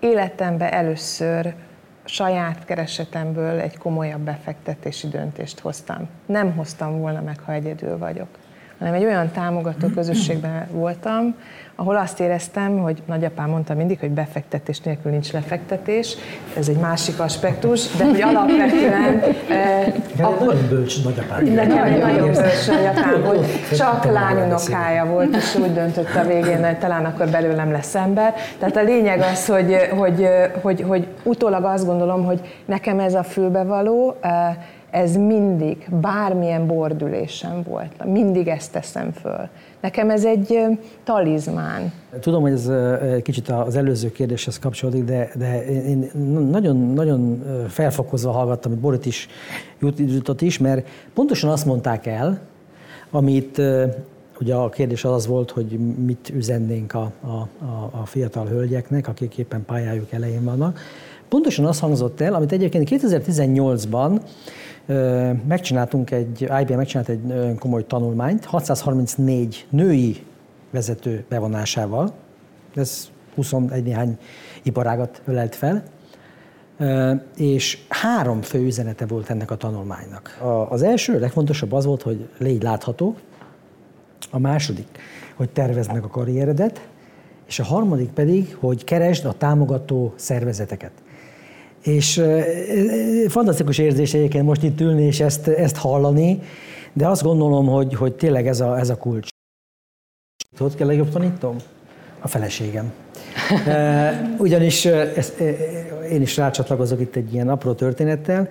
Életemben 0.00 0.72
először 0.72 1.54
saját 2.04 2.64
keresetemből 2.64 3.60
egy 3.60 3.78
komolyabb 3.78 4.20
befektetési 4.20 5.08
döntést 5.08 5.60
hoztam. 5.60 6.08
Nem 6.26 6.56
hoztam 6.56 6.98
volna 6.98 7.20
meg, 7.20 7.40
ha 7.40 7.52
egyedül 7.52 7.98
vagyok 7.98 8.28
hanem 8.78 8.94
egy 8.94 9.04
olyan 9.04 9.30
támogató 9.30 9.88
közösségben 9.88 10.66
voltam, 10.70 11.34
ahol 11.76 11.96
azt 11.96 12.20
éreztem, 12.20 12.78
hogy 12.78 13.02
nagyapám 13.06 13.50
mondta 13.50 13.74
mindig, 13.74 14.00
hogy 14.00 14.10
befektetés 14.10 14.80
nélkül 14.80 15.10
nincs 15.10 15.32
lefektetés, 15.32 16.16
ez 16.56 16.68
egy 16.68 16.76
másik 16.76 17.20
aspektus, 17.20 17.96
de 17.96 18.04
hogy 18.04 18.20
alapvetően... 18.20 19.22
Eh, 19.48 19.94
nagyon 20.16 20.68
bölcs 20.68 21.04
nagyapám. 21.04 21.44
Nekem 21.44 21.98
nagyon 21.98 22.32
bölcs 22.32 22.66
nagyapám 22.68 23.22
volt, 23.22 23.46
csak 23.76 24.04
lányunokája 24.04 25.06
volt, 25.06 25.36
és 25.36 25.54
úgy 25.54 25.72
döntött 25.72 26.14
a 26.14 26.26
végén, 26.26 26.64
hogy 26.64 26.78
talán 26.78 27.04
akkor 27.04 27.28
belőlem 27.28 27.72
lesz 27.72 27.94
ember. 27.94 28.34
Tehát 28.58 28.76
a 28.76 28.82
lényeg 28.82 29.20
az, 29.20 29.46
hogy, 29.46 29.76
hogy, 29.96 30.28
hogy, 30.62 30.84
hogy 30.88 31.06
utólag 31.22 31.64
azt 31.64 31.86
gondolom, 31.86 32.24
hogy 32.24 32.40
nekem 32.64 32.98
ez 32.98 33.14
a 33.14 33.22
fülbevaló, 33.22 34.16
eh, 34.20 34.56
ez 34.94 35.16
mindig, 35.16 35.88
bármilyen 36.00 36.66
bordülésem 36.66 37.62
volt, 37.62 38.04
mindig 38.04 38.48
ezt 38.48 38.72
teszem 38.72 39.12
föl. 39.12 39.48
Nekem 39.80 40.10
ez 40.10 40.24
egy 40.24 40.58
talizmán. 41.04 41.92
Tudom, 42.20 42.42
hogy 42.42 42.52
ez 42.52 42.70
kicsit 43.22 43.48
az 43.48 43.76
előző 43.76 44.12
kérdéshez 44.12 44.58
kapcsolódik, 44.58 45.04
de, 45.04 45.30
de 45.34 45.66
én 45.66 46.10
nagyon, 46.50 46.76
nagyon 46.76 47.42
felfokozva 47.68 48.30
hallgattam, 48.30 48.70
hogy 48.70 48.80
Borit 48.80 49.06
is 49.06 49.28
jutott 49.96 50.40
is, 50.40 50.58
mert 50.58 50.88
pontosan 51.14 51.50
azt 51.50 51.66
mondták 51.66 52.06
el, 52.06 52.40
amit 53.10 53.60
ugye 54.40 54.54
a 54.54 54.68
kérdés 54.68 55.04
az, 55.04 55.12
az 55.12 55.26
volt, 55.26 55.50
hogy 55.50 55.78
mit 56.04 56.32
üzennénk 56.34 56.94
a, 56.94 57.12
a, 57.20 57.48
a 58.00 58.06
fiatal 58.06 58.46
hölgyeknek, 58.46 59.08
akik 59.08 59.38
éppen 59.38 59.64
pályájuk 59.64 60.12
elején 60.12 60.44
vannak. 60.44 60.78
Pontosan 61.28 61.64
az 61.64 61.80
hangzott 61.80 62.20
el, 62.20 62.34
amit 62.34 62.52
egyébként 62.52 62.88
2018-ban 62.90 64.20
megcsináltunk 65.46 66.10
egy, 66.10 66.48
IBM 66.60 66.74
megcsinált 66.74 67.08
egy 67.08 67.54
komoly 67.58 67.86
tanulmányt, 67.86 68.44
634 68.44 69.66
női 69.70 70.24
vezető 70.70 71.24
bevonásával, 71.28 72.12
ez 72.74 73.08
21 73.34 73.82
néhány 73.84 74.18
iparágat 74.62 75.22
ölelt 75.24 75.54
fel, 75.54 75.82
és 77.36 77.78
három 77.88 78.42
fő 78.42 78.64
üzenete 78.64 79.06
volt 79.06 79.30
ennek 79.30 79.50
a 79.50 79.56
tanulmánynak. 79.56 80.38
Az 80.68 80.82
első, 80.82 81.18
legfontosabb 81.18 81.72
az 81.72 81.84
volt, 81.84 82.02
hogy 82.02 82.28
légy 82.38 82.62
látható, 82.62 83.16
a 84.30 84.38
második, 84.38 84.98
hogy 85.34 85.50
tervezd 85.50 85.92
meg 85.92 86.04
a 86.04 86.08
karrieredet, 86.08 86.88
és 87.46 87.58
a 87.58 87.64
harmadik 87.64 88.10
pedig, 88.10 88.56
hogy 88.60 88.84
keresd 88.84 89.24
a 89.24 89.32
támogató 89.32 90.12
szervezeteket. 90.16 90.92
És 91.84 92.22
fantasztikus 93.28 93.78
érzés 93.78 94.14
egyébként 94.14 94.44
most 94.44 94.62
itt 94.62 94.80
ülni 94.80 95.02
és 95.02 95.20
ezt, 95.20 95.48
ezt 95.48 95.76
hallani, 95.76 96.40
de 96.92 97.08
azt 97.08 97.22
gondolom, 97.22 97.66
hogy, 97.66 97.94
hogy 97.94 98.12
tényleg 98.12 98.46
ez 98.46 98.60
a, 98.60 98.78
ez 98.78 98.90
a 98.90 98.96
kulcs. 98.96 99.28
Tudod, 100.56 100.74
kell 100.74 100.86
legjobb 100.86 101.10
tanítom? 101.10 101.56
A 102.20 102.28
feleségem. 102.28 102.92
Ugyanis 104.38 104.84
ezt, 104.84 105.40
én 106.10 106.22
is 106.22 106.36
rácsatlakozok 106.36 107.00
itt 107.00 107.16
egy 107.16 107.32
ilyen 107.32 107.48
apró 107.48 107.72
történettel. 107.72 108.48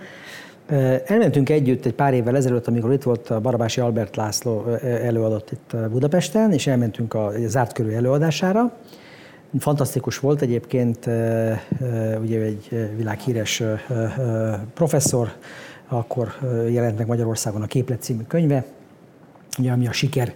Elmentünk 1.06 1.50
együtt 1.50 1.86
egy 1.86 1.94
pár 1.94 2.14
évvel 2.14 2.36
ezelőtt, 2.36 2.68
amikor 2.68 2.94
itt 2.94 3.04
volt 3.04 3.30
a 3.30 3.40
Barabási 3.40 3.82
Albert 3.82 4.16
László 4.16 4.66
előadott 4.82 5.52
itt 5.52 5.76
Budapesten, 5.92 6.52
és 6.52 6.68
elmentünk 6.68 7.14
a 7.14 7.32
zárt 7.46 7.74
körű 7.74 7.92
előadására, 7.92 8.74
Fantasztikus 9.60 10.20
volt 10.20 10.42
egyébként, 10.42 11.06
ugye 12.22 12.40
egy 12.40 12.90
világhíres 12.98 13.64
professzor, 14.74 15.34
akkor 15.88 16.34
jelent 16.70 16.98
meg 16.98 17.08
Magyarországon 17.08 17.62
a 17.62 17.66
Képlet 17.66 18.02
című 18.02 18.24
könyve, 18.28 18.66
ugye, 19.60 19.72
ami 19.72 19.88
a 19.88 19.92
siker 19.92 20.34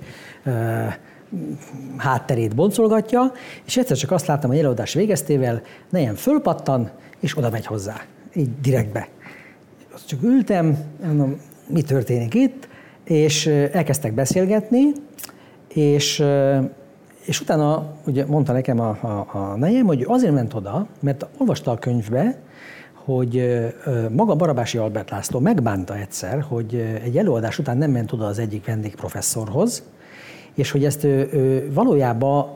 hátterét 1.98 2.56
boncolgatja, 2.56 3.32
és 3.66 3.78
egyszer 3.78 3.98
csak 3.98 4.12
azt 4.12 4.28
láttam, 4.28 4.50
hogy 4.50 4.60
előadás 4.60 4.94
végeztével 4.94 5.62
nejem 5.90 6.16
fölpattan, 6.16 6.92
és 7.20 7.38
oda 7.38 7.50
megy 7.50 7.66
hozzá, 7.66 8.02
így 8.34 8.50
direktbe. 8.62 9.08
Azt 9.94 10.08
csak 10.08 10.24
ültem, 10.24 10.78
mondom, 11.04 11.40
mi 11.68 11.82
történik 11.82 12.34
itt, 12.34 12.68
és 13.04 13.48
elkezdtek 13.48 14.14
beszélgetni, 14.14 14.92
és 15.74 16.24
és 17.28 17.42
utána 17.42 17.94
ugye 18.06 18.26
mondta 18.26 18.54
nekem 18.54 18.80
a, 18.80 18.90
a, 19.02 19.28
a 19.32 19.56
nejem, 19.58 19.86
hogy 19.86 20.06
azért 20.08 20.34
ment 20.34 20.54
oda, 20.54 20.88
mert 21.00 21.26
olvasta 21.38 21.72
a 21.72 21.78
könyvbe, 21.78 22.38
hogy 22.94 23.58
maga 24.12 24.36
Barabási 24.36 24.78
Albert 24.78 25.10
László 25.10 25.40
megbánta 25.40 25.98
egyszer, 25.98 26.42
hogy 26.42 27.00
egy 27.04 27.18
előadás 27.18 27.60
után 27.60 27.78
nem 27.78 27.92
ment 27.92 28.12
oda 28.12 28.26
az 28.26 28.40
egyik 28.40 28.66
vendégprofesszorhoz, 28.66 29.84
és 30.54 30.72
hogy 30.72 30.86
ezt 30.86 31.04
ő, 31.04 31.30
ő 31.34 31.72
valójában 31.74 32.48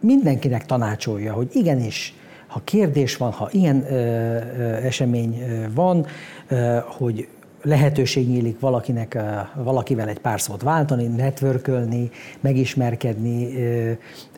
mindenkinek 0.00 0.66
tanácsolja, 0.66 1.32
hogy 1.32 1.48
igenis, 1.52 2.14
ha 2.46 2.60
kérdés 2.64 3.16
van, 3.16 3.30
ha 3.30 3.48
ilyen 3.52 3.84
ö, 3.90 3.96
ö, 3.96 4.62
esemény 4.62 5.42
van, 5.74 6.06
ö, 6.48 6.78
hogy 6.84 7.28
lehetőség 7.62 8.28
nyílik 8.28 8.60
valakinek, 8.60 9.18
valakivel 9.54 10.08
egy 10.08 10.18
pár 10.18 10.40
szót 10.40 10.62
váltani, 10.62 11.06
networkölni, 11.06 12.10
megismerkedni, 12.40 13.56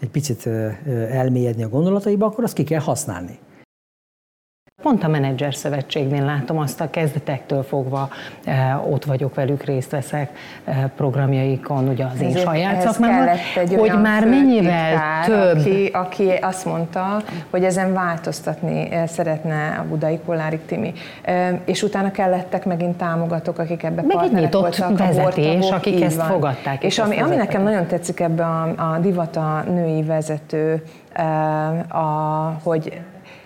egy 0.00 0.10
picit 0.12 0.46
elmélyedni 1.10 1.62
a 1.62 1.68
gondolataiba, 1.68 2.26
akkor 2.26 2.44
azt 2.44 2.54
ki 2.54 2.64
kell 2.64 2.80
használni. 2.80 3.38
Pont 4.84 5.04
a 5.04 5.08
Menedzser 5.08 5.54
Szövetségnél 5.54 6.24
látom 6.24 6.58
azt 6.58 6.80
a 6.80 6.90
kezdetektől 6.90 7.62
fogva, 7.62 8.08
eh, 8.44 8.92
ott 8.92 9.04
vagyok 9.04 9.34
velük, 9.34 9.62
részt 9.62 9.90
veszek 9.90 10.30
eh, 10.64 10.84
programjaikon, 10.96 11.88
ugye 11.88 12.04
az 12.14 12.20
én 12.20 12.36
saját 12.36 12.80
szakmámon, 12.80 13.28
hogy 13.76 14.00
már 14.02 14.26
mennyivel 14.26 15.24
több. 15.24 15.58
Aki, 15.58 15.90
aki 15.92 16.30
azt 16.40 16.64
mondta, 16.64 17.22
hogy 17.50 17.64
ezen 17.64 17.92
változtatni 17.92 18.90
eh, 18.90 19.06
szeretne 19.06 19.78
a 19.80 19.84
Budai 19.88 20.18
Kollárik 20.26 20.66
Timi. 20.66 20.92
És 21.64 21.82
utána 21.82 22.10
kellettek 22.10 22.64
megint 22.64 22.96
támogatók, 22.96 23.58
akik 23.58 23.82
ebbe 23.82 24.02
Meg 24.02 24.16
partnerek 24.16 24.52
voltak. 24.52 24.98
vezetés, 24.98 25.70
a 25.70 25.74
akik 25.74 26.02
ezt 26.02 26.16
van. 26.16 26.26
fogadták. 26.26 26.82
És, 26.82 26.98
ami, 26.98 27.18
ami 27.20 27.36
nekem 27.36 27.62
nagyon 27.62 27.86
tetszik 27.86 28.20
ebbe 28.20 28.44
a, 28.44 28.92
a 28.92 28.98
divata 28.98 29.64
női 29.66 30.02
vezető, 30.02 30.82
a, 31.88 32.02
hogy 32.62 33.00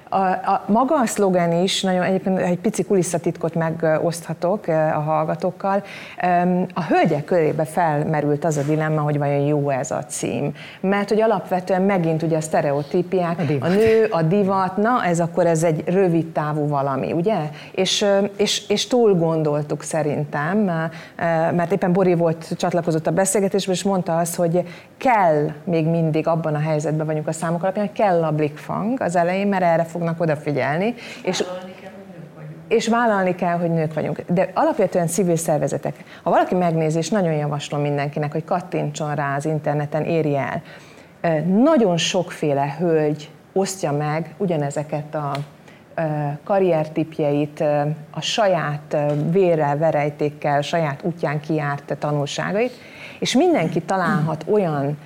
a, 0.09 0.17
a, 0.17 0.65
maga 0.67 0.95
a 0.95 1.07
szlogen 1.07 1.53
is, 1.53 1.83
nagyon 1.83 2.03
egyébként 2.03 2.39
egy 2.39 2.59
pici 2.59 2.85
kulisszatitkot 2.85 3.55
megoszthatok 3.55 4.69
eh, 4.69 4.99
a 4.99 5.01
hallgatókkal. 5.01 5.83
A 6.75 6.85
hölgyek 6.85 7.25
körébe 7.25 7.65
felmerült 7.65 8.45
az 8.45 8.57
a 8.57 8.63
dilemma, 8.63 9.01
hogy 9.01 9.19
vajon 9.19 9.41
jó 9.41 9.71
ez 9.71 9.91
a 9.91 10.05
cím. 10.05 10.55
Mert 10.81 11.09
hogy 11.09 11.21
alapvetően 11.21 11.83
megint 11.83 12.23
ugye 12.23 12.37
a 12.37 12.41
sztereotípiák, 12.41 13.39
a, 13.39 13.65
a 13.65 13.69
nő, 13.69 14.07
a 14.11 14.23
divat, 14.23 14.77
na 14.77 15.05
ez 15.05 15.21
akkor 15.21 15.47
ez 15.47 15.63
egy 15.63 15.83
rövid 15.87 16.27
távú 16.27 16.69
valami, 16.69 17.13
ugye? 17.13 17.37
És, 17.71 18.07
és, 18.37 18.69
és 18.69 18.87
túl 18.87 19.15
gondoltuk 19.15 19.83
szerintem, 19.83 20.69
eh, 20.69 20.91
mert 21.53 21.73
éppen 21.73 21.93
Bori 21.93 22.15
volt, 22.15 22.47
csatlakozott 22.57 23.07
a 23.07 23.11
beszélgetésbe, 23.11 23.73
és 23.73 23.83
mondta 23.83 24.17
azt, 24.17 24.35
hogy 24.35 24.63
kell 24.97 25.51
még 25.65 25.87
mindig 25.87 26.27
abban 26.27 26.55
a 26.55 26.59
helyzetben 26.59 27.07
vagyunk 27.07 27.29
a 27.29 27.33
számok 27.33 27.63
alapján, 27.63 27.93
kell 27.93 28.25
a 28.25 28.33
blikfang 28.33 29.01
az 29.01 29.17
elején, 29.17 29.47
mert 29.47 29.63
erre 29.63 29.85
fognak 29.99 30.21
odafigyelni. 30.21 30.95
És, 31.23 31.45
és 32.69 32.89
vállalni 32.89 33.35
kell, 33.35 33.59
hogy 33.59 33.71
nők 33.71 33.95
vagyunk. 33.95 34.23
De 34.29 34.51
alapvetően 34.55 35.07
civil 35.07 35.37
szervezetek. 35.37 36.05
Ha 36.23 36.31
valaki 36.31 36.55
megnézi, 36.55 36.99
és 36.99 37.09
nagyon 37.09 37.33
javaslom 37.33 37.81
mindenkinek, 37.81 38.33
hogy 38.33 38.45
kattintson 38.45 39.15
rá 39.15 39.37
az 39.37 39.45
interneten, 39.45 40.05
érje 40.05 40.63
el. 41.23 41.43
Nagyon 41.45 41.97
sokféle 41.97 42.77
hölgy 42.79 43.31
osztja 43.53 43.93
meg 43.93 44.35
ugyanezeket 44.37 45.15
a 45.15 45.33
karriertipjeit, 46.45 47.61
a 48.11 48.21
saját 48.21 48.97
vérrel, 49.31 49.79
verejtékkel, 49.79 50.61
saját 50.61 51.03
útján 51.03 51.41
kiárt 51.41 51.97
tanulságait, 51.99 52.73
és 53.19 53.35
mindenki 53.35 53.81
találhat 53.81 54.45
olyan 54.51 54.99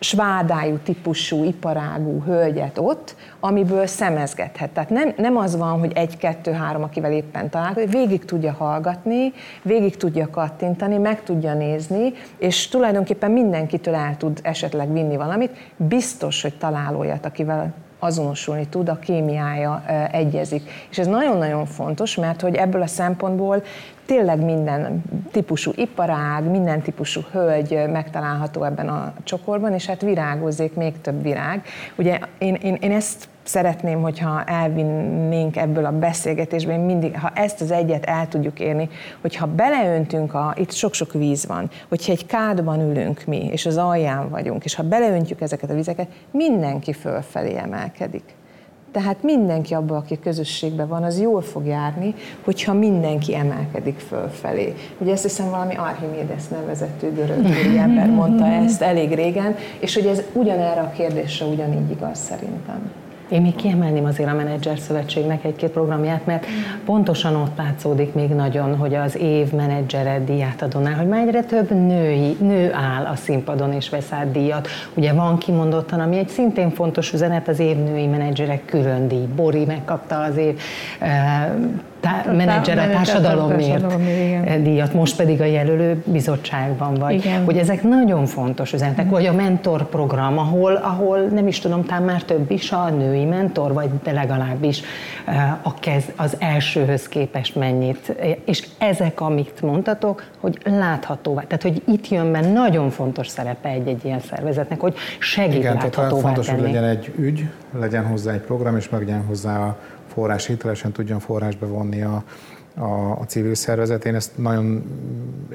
svádájú 0.00 0.78
típusú, 0.82 1.44
iparágú 1.44 2.22
hölgyet 2.22 2.78
ott, 2.78 3.16
amiből 3.40 3.86
szemezgethet. 3.86 4.70
Tehát 4.70 4.90
nem, 4.90 5.12
nem 5.16 5.36
az 5.36 5.56
van, 5.56 5.78
hogy 5.78 5.92
egy, 5.94 6.16
kettő, 6.16 6.52
három, 6.52 6.82
akivel 6.82 7.12
éppen 7.12 7.50
találkozik, 7.50 7.90
végig 7.90 8.24
tudja 8.24 8.52
hallgatni, 8.52 9.32
végig 9.62 9.96
tudja 9.96 10.30
kattintani, 10.30 10.98
meg 10.98 11.22
tudja 11.22 11.54
nézni, 11.54 12.12
és 12.38 12.68
tulajdonképpen 12.68 13.30
mindenkitől 13.30 13.94
el 13.94 14.16
tud 14.16 14.38
esetleg 14.42 14.92
vinni 14.92 15.16
valamit. 15.16 15.72
Biztos, 15.76 16.42
hogy 16.42 16.54
talál 16.54 16.96
olyat, 16.96 17.26
akivel 17.26 17.74
azonosulni 18.00 18.66
tud, 18.66 18.88
a 18.88 18.98
kémiája 18.98 19.82
egyezik. 20.12 20.70
És 20.90 20.98
ez 20.98 21.06
nagyon-nagyon 21.06 21.66
fontos, 21.66 22.14
mert 22.14 22.40
hogy 22.40 22.54
ebből 22.54 22.82
a 22.82 22.86
szempontból 22.86 23.62
tényleg 24.06 24.44
minden 24.44 25.02
típusú 25.30 25.72
iparág, 25.74 26.44
minden 26.44 26.82
típusú 26.82 27.20
hölgy 27.32 27.82
megtalálható 27.92 28.64
ebben 28.64 28.88
a 28.88 29.12
csokorban, 29.24 29.72
és 29.72 29.86
hát 29.86 30.00
virágozzék 30.00 30.74
még 30.74 31.00
több 31.00 31.22
virág. 31.22 31.62
Ugye 31.96 32.18
én, 32.38 32.54
én, 32.54 32.74
én 32.80 32.92
ezt 32.92 33.28
szeretném, 33.50 34.02
hogyha 34.02 34.44
elvinnénk 34.44 35.56
ebből 35.56 35.84
a 35.84 35.98
beszélgetésből, 35.98 36.74
én 36.74 36.80
mindig, 36.80 37.18
ha 37.18 37.30
ezt 37.34 37.60
az 37.60 37.70
egyet 37.70 38.04
el 38.04 38.28
tudjuk 38.28 38.60
érni, 38.60 38.88
hogyha 39.20 39.46
beleöntünk, 39.46 40.34
a, 40.34 40.54
itt 40.56 40.72
sok-sok 40.72 41.12
víz 41.12 41.46
van, 41.46 41.70
hogyha 41.88 42.12
egy 42.12 42.26
kádban 42.26 42.80
ülünk 42.80 43.24
mi, 43.26 43.48
és 43.52 43.66
az 43.66 43.76
alján 43.76 44.28
vagyunk, 44.28 44.64
és 44.64 44.74
ha 44.74 44.82
beleöntjük 44.82 45.40
ezeket 45.40 45.70
a 45.70 45.74
vizeket, 45.74 46.08
mindenki 46.30 46.92
fölfelé 46.92 47.56
emelkedik. 47.56 48.34
Tehát 48.92 49.22
mindenki 49.22 49.74
abban, 49.74 49.96
aki 49.96 50.18
közösségben 50.18 50.88
van, 50.88 51.02
az 51.02 51.20
jól 51.20 51.42
fog 51.42 51.66
járni, 51.66 52.14
hogyha 52.44 52.72
mindenki 52.72 53.34
emelkedik 53.34 53.98
fölfelé. 53.98 54.74
Ugye 54.98 55.12
ezt 55.12 55.22
hiszem 55.22 55.50
valami 55.50 55.74
Archimedes 55.74 56.48
nevezetű 56.48 57.12
görög 57.12 57.46
ember 57.76 58.10
mondta 58.10 58.46
ezt 58.64 58.82
elég 58.82 59.14
régen, 59.14 59.56
és 59.78 59.94
hogy 59.94 60.06
ez 60.06 60.22
ugyanerre 60.32 60.80
a 60.80 60.90
kérdésre 60.90 61.46
ugyanígy 61.46 61.90
igaz 61.90 62.18
szerintem. 62.18 62.90
Én 63.30 63.42
még 63.42 63.54
kiemelném 63.54 64.04
azért 64.04 64.30
a 64.30 64.34
Menedzser 64.34 64.78
Szövetségnek 64.78 65.44
egy-két 65.44 65.70
programját, 65.70 66.26
mert 66.26 66.46
pontosan 66.84 67.36
ott 67.36 67.56
látszódik 67.56 68.14
még 68.14 68.28
nagyon, 68.28 68.76
hogy 68.76 68.94
az 68.94 69.16
év 69.16 69.52
menedzsere 69.52 70.20
díját 70.24 70.62
adónál, 70.62 70.94
hogy 70.94 71.06
már 71.06 71.26
egyre 71.26 71.42
több 71.42 71.70
női, 71.70 72.36
nő 72.40 72.72
áll 72.72 73.04
a 73.04 73.16
színpadon 73.16 73.72
és 73.72 73.88
vesz 73.88 74.12
át 74.12 74.30
díjat. 74.30 74.68
Ugye 74.94 75.12
van 75.12 75.38
kimondottan, 75.38 76.00
ami 76.00 76.18
egy 76.18 76.28
szintén 76.28 76.70
fontos 76.70 77.12
üzenet, 77.12 77.48
az 77.48 77.58
év 77.58 77.76
női 77.76 78.06
menedzserek 78.06 78.64
külön 78.64 79.08
díj. 79.08 79.26
Bori 79.34 79.64
megkapta 79.64 80.18
az 80.18 80.36
év 80.36 80.60
tá- 82.00 82.36
menedzser 82.36 82.78
a 82.78 82.90
társadalomért 82.90 84.02
díjat, 84.62 84.94
most 84.94 85.16
pedig 85.16 85.40
a 85.40 85.44
jelölő 85.44 86.02
bizottságban 86.06 86.94
vagy. 86.94 87.14
Igen. 87.14 87.44
Hogy 87.44 87.56
ezek 87.56 87.82
nagyon 87.82 88.26
fontos 88.26 88.72
üzenetek, 88.72 89.10
vagy 89.10 89.26
a 89.26 89.32
mentor 89.32 89.88
program, 89.88 90.38
ahol, 90.38 90.74
ahol 90.74 91.18
nem 91.18 91.46
is 91.46 91.58
tudom, 91.58 91.84
talán 91.84 92.02
már 92.02 92.22
több 92.22 92.50
is 92.50 92.72
a 92.72 92.90
női 92.90 93.19
mentor, 93.24 93.72
vagy 93.72 93.90
de 94.02 94.12
legalábbis 94.12 94.82
eh, 95.24 95.66
a 95.66 95.74
kez, 95.74 96.04
az 96.16 96.36
elsőhöz 96.38 97.08
képest 97.08 97.54
mennyit. 97.54 98.14
És 98.44 98.66
ezek, 98.78 99.20
amit 99.20 99.62
mondtatok, 99.62 100.24
hogy 100.40 100.58
láthatóvá, 100.64 101.42
tehát 101.42 101.62
hogy 101.62 101.82
itt 101.86 102.08
jön 102.08 102.32
be 102.32 102.40
nagyon 102.40 102.90
fontos 102.90 103.28
szerepe 103.28 103.68
egy-egy 103.68 104.04
ilyen 104.04 104.20
szervezetnek, 104.20 104.80
hogy 104.80 104.94
segít 105.18 105.54
Igen, 105.54 105.74
láthatóvá 105.74 106.08
tehát 106.08 106.22
fontos, 106.22 106.46
tenni. 106.46 106.60
hogy 106.60 106.68
legyen 106.68 106.84
egy 106.84 107.12
ügy, 107.16 107.48
legyen 107.78 108.06
hozzá 108.06 108.32
egy 108.32 108.40
program, 108.40 108.76
és 108.76 108.88
meg 108.88 109.00
legyen 109.00 109.24
hozzá 109.24 109.58
a 109.58 109.78
forrás 110.06 110.46
hitelesen 110.46 110.92
tudjon 110.92 111.18
forrásba 111.18 111.66
vonni 111.66 112.02
a, 112.02 112.24
a, 112.74 113.10
a 113.20 113.24
civil 113.26 113.54
szervezet. 113.54 114.04
Én 114.04 114.14
ezt 114.14 114.38
nagyon 114.38 114.84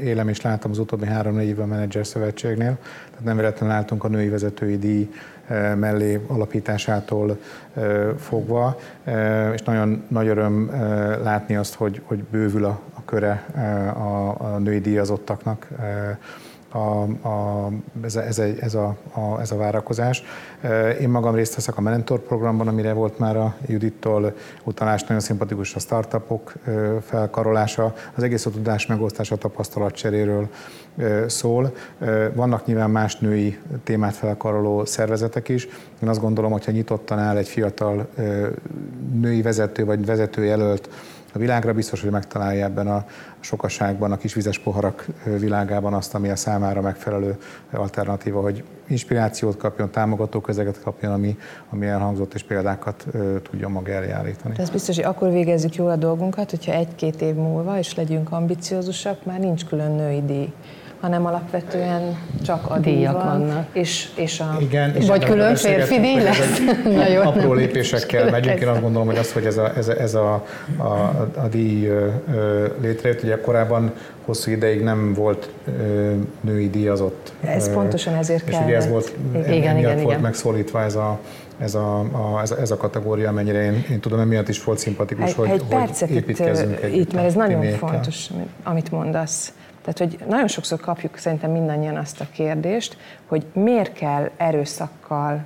élem 0.03 0.29
és 0.29 0.41
látom 0.41 0.71
az 0.71 0.79
utóbbi 0.79 1.05
három-négy 1.05 1.47
évben 1.47 1.65
a 1.65 1.73
Menedzser 1.73 2.05
Szövetségnél. 2.05 2.77
Tehát 3.09 3.23
nem 3.23 3.35
véletlenül 3.35 3.75
álltunk 3.75 4.03
a 4.03 4.07
női 4.07 4.29
vezetői 4.29 4.77
díj 4.77 5.09
mellé 5.75 6.21
alapításától 6.27 7.39
fogva, 8.17 8.77
és 9.53 9.61
nagyon 9.61 10.03
nagy 10.07 10.27
öröm 10.27 10.71
látni 11.23 11.55
azt, 11.55 11.73
hogy, 11.73 12.01
hogy 12.05 12.23
bővül 12.23 12.65
a, 12.65 12.79
a 12.93 13.05
köre 13.05 13.45
a, 13.95 14.35
a 14.39 14.57
női 14.57 14.79
díjazottaknak 14.79 15.67
a, 16.75 17.01
a, 17.27 17.69
ez, 18.03 18.15
a, 18.15 18.21
ez, 18.21 18.39
a, 18.39 18.43
ez, 18.59 18.73
a, 18.73 18.95
a, 19.11 19.39
ez 19.41 19.51
a 19.51 19.55
várakozás. 19.55 20.23
Én 21.01 21.09
magam 21.09 21.35
részt 21.35 21.55
veszek 21.55 21.77
a 21.77 21.81
Mentor 21.81 22.19
programban, 22.19 22.67
amire 22.67 22.93
volt 22.93 23.19
már 23.19 23.37
a 23.37 23.55
Judittól 23.65 24.33
utalás, 24.63 25.01
nagyon 25.01 25.19
szimpatikus 25.19 25.75
a 25.75 25.79
startupok 25.79 26.53
felkarolása, 27.01 27.93
az 28.15 28.23
egész 28.23 28.45
a 28.45 28.49
tudás 28.49 28.85
megosztása, 28.85 29.35
tapasztalatcseréről 29.35 30.47
szól. 31.27 31.75
Vannak 32.33 32.65
nyilván 32.65 32.89
más 32.89 33.17
női 33.17 33.59
témát 33.83 34.15
felkaroló 34.15 34.85
szervezetek 34.85 35.49
is. 35.49 35.67
Én 36.03 36.09
azt 36.09 36.21
gondolom, 36.21 36.51
hogyha 36.51 36.71
nyitottan 36.71 37.19
áll 37.19 37.37
egy 37.37 37.47
fiatal 37.47 38.07
női 39.13 39.41
vezető 39.41 39.85
vagy 39.85 40.05
vezetőjelölt 40.05 40.89
a 41.35 41.39
világra, 41.39 41.73
biztos, 41.73 42.01
hogy 42.01 42.11
megtalálja 42.11 42.65
ebben 42.65 42.87
a 42.87 43.05
sokaságban, 43.39 44.11
a 44.11 44.17
kis 44.17 44.33
vizes 44.33 44.59
poharak 44.59 45.05
világában 45.39 45.93
azt, 45.93 46.15
ami 46.15 46.29
a 46.29 46.35
számára 46.35 46.81
megfelelő 46.81 47.37
alternatíva, 47.71 48.41
hogy 48.41 48.63
inspirációt 48.87 49.57
kapjon, 49.57 49.91
támogató 49.91 50.41
közeget 50.41 50.81
kapjon, 50.81 51.11
ami, 51.11 51.37
ami 51.69 51.85
elhangzott, 51.85 52.33
és 52.33 52.43
példákat 52.43 53.05
ö, 53.11 53.35
tudjon 53.49 53.71
maga 53.71 53.91
elé. 53.91 54.13
Ez 54.57 54.69
biztos, 54.69 54.95
hogy 54.95 55.05
akkor 55.05 55.31
végezzük 55.31 55.75
jól 55.75 55.89
a 55.89 55.95
dolgunkat, 55.95 56.49
hogyha 56.49 56.71
egy-két 56.71 57.21
év 57.21 57.35
múlva, 57.35 57.77
és 57.77 57.95
legyünk 57.95 58.31
ambiciózusak, 58.31 59.25
már 59.25 59.39
nincs 59.39 59.65
külön 59.65 59.91
női 59.91 60.21
díj 60.25 60.53
hanem 61.05 61.25
alapvetően 61.25 62.17
csak 62.45 62.69
a 62.69 62.77
Díjak 62.79 62.83
díj 63.13 63.21
van, 63.23 63.39
vannak. 63.39 63.65
És, 63.73 64.09
és 64.15 64.39
a, 64.39 64.57
Igen, 64.59 64.95
és 64.95 65.07
Vagy 65.07 65.23
külön 65.25 65.55
férfi 65.55 65.99
díj 65.99 66.21
lesz? 66.21 66.59
egy 66.85 66.93
Na 66.95 67.07
jó, 67.07 67.21
Apró 67.21 67.41
nem. 67.47 67.53
lépésekkel 67.55 68.29
megyünk. 68.29 68.59
Én 68.59 68.67
azt 68.67 68.81
gondolom, 68.81 69.07
hogy 69.07 69.17
az, 69.17 69.31
hogy 69.33 69.45
ez 69.45 69.57
a, 69.57 69.71
ez 69.77 69.87
a, 69.87 69.99
ez 70.01 70.13
a, 70.13 70.45
a, 70.77 70.83
a 71.35 71.47
díj 71.51 71.91
létrejött, 72.81 73.23
ugye 73.23 73.41
korábban 73.41 73.93
hosszú 74.25 74.51
ideig 74.51 74.81
nem 74.83 75.13
volt 75.13 75.49
ö, 75.79 76.11
női 76.41 76.69
díjazott. 76.69 77.31
Ez 77.43 77.67
Ö, 77.67 77.71
pontosan 77.73 78.15
ezért 78.15 78.49
És 78.49 78.55
ugye 78.65 78.75
ez 78.75 78.83
kellett. 78.85 78.89
volt, 78.89 79.13
Igen, 79.47 79.77
igen, 79.77 79.93
volt 79.95 79.99
igen. 80.09 80.19
megszólítva 80.19 80.81
ez 80.81 80.95
a, 80.95 81.19
ez 81.59 81.75
a, 81.75 81.99
a, 81.99 82.39
ez, 82.41 82.51
a, 82.51 82.59
ez 82.59 82.71
a 82.71 82.77
kategória, 82.77 83.29
amennyire 83.29 83.63
én, 83.63 83.85
én 83.91 83.99
tudom, 83.99 84.19
emiatt 84.19 84.49
is 84.49 84.63
volt 84.63 84.77
szimpatikus, 84.79 85.29
Egy, 85.29 85.35
hogy, 85.35 85.49
egy 85.49 85.61
hogy 85.69 85.89
itt, 86.09 86.15
építkezzünk 86.15 86.77
ö, 86.81 86.85
együtt 86.85 86.99
itt, 86.99 87.13
mert 87.13 87.25
ez 87.27 87.33
nagyon 87.33 87.63
fontos, 87.63 88.29
amit- 88.33 88.49
amit 88.63 88.91
mondasz. 88.91 89.53
Tehát, 89.85 89.97
hogy 89.97 90.27
nagyon 90.27 90.47
sokszor 90.47 90.79
kapjuk 90.79 91.17
szerintem 91.17 91.51
mindannyian 91.51 91.97
azt 91.97 92.21
a 92.21 92.27
kérdést, 92.31 92.97
hogy 93.25 93.45
miért 93.53 93.93
kell 93.93 94.31
erőszakkal, 94.37 95.43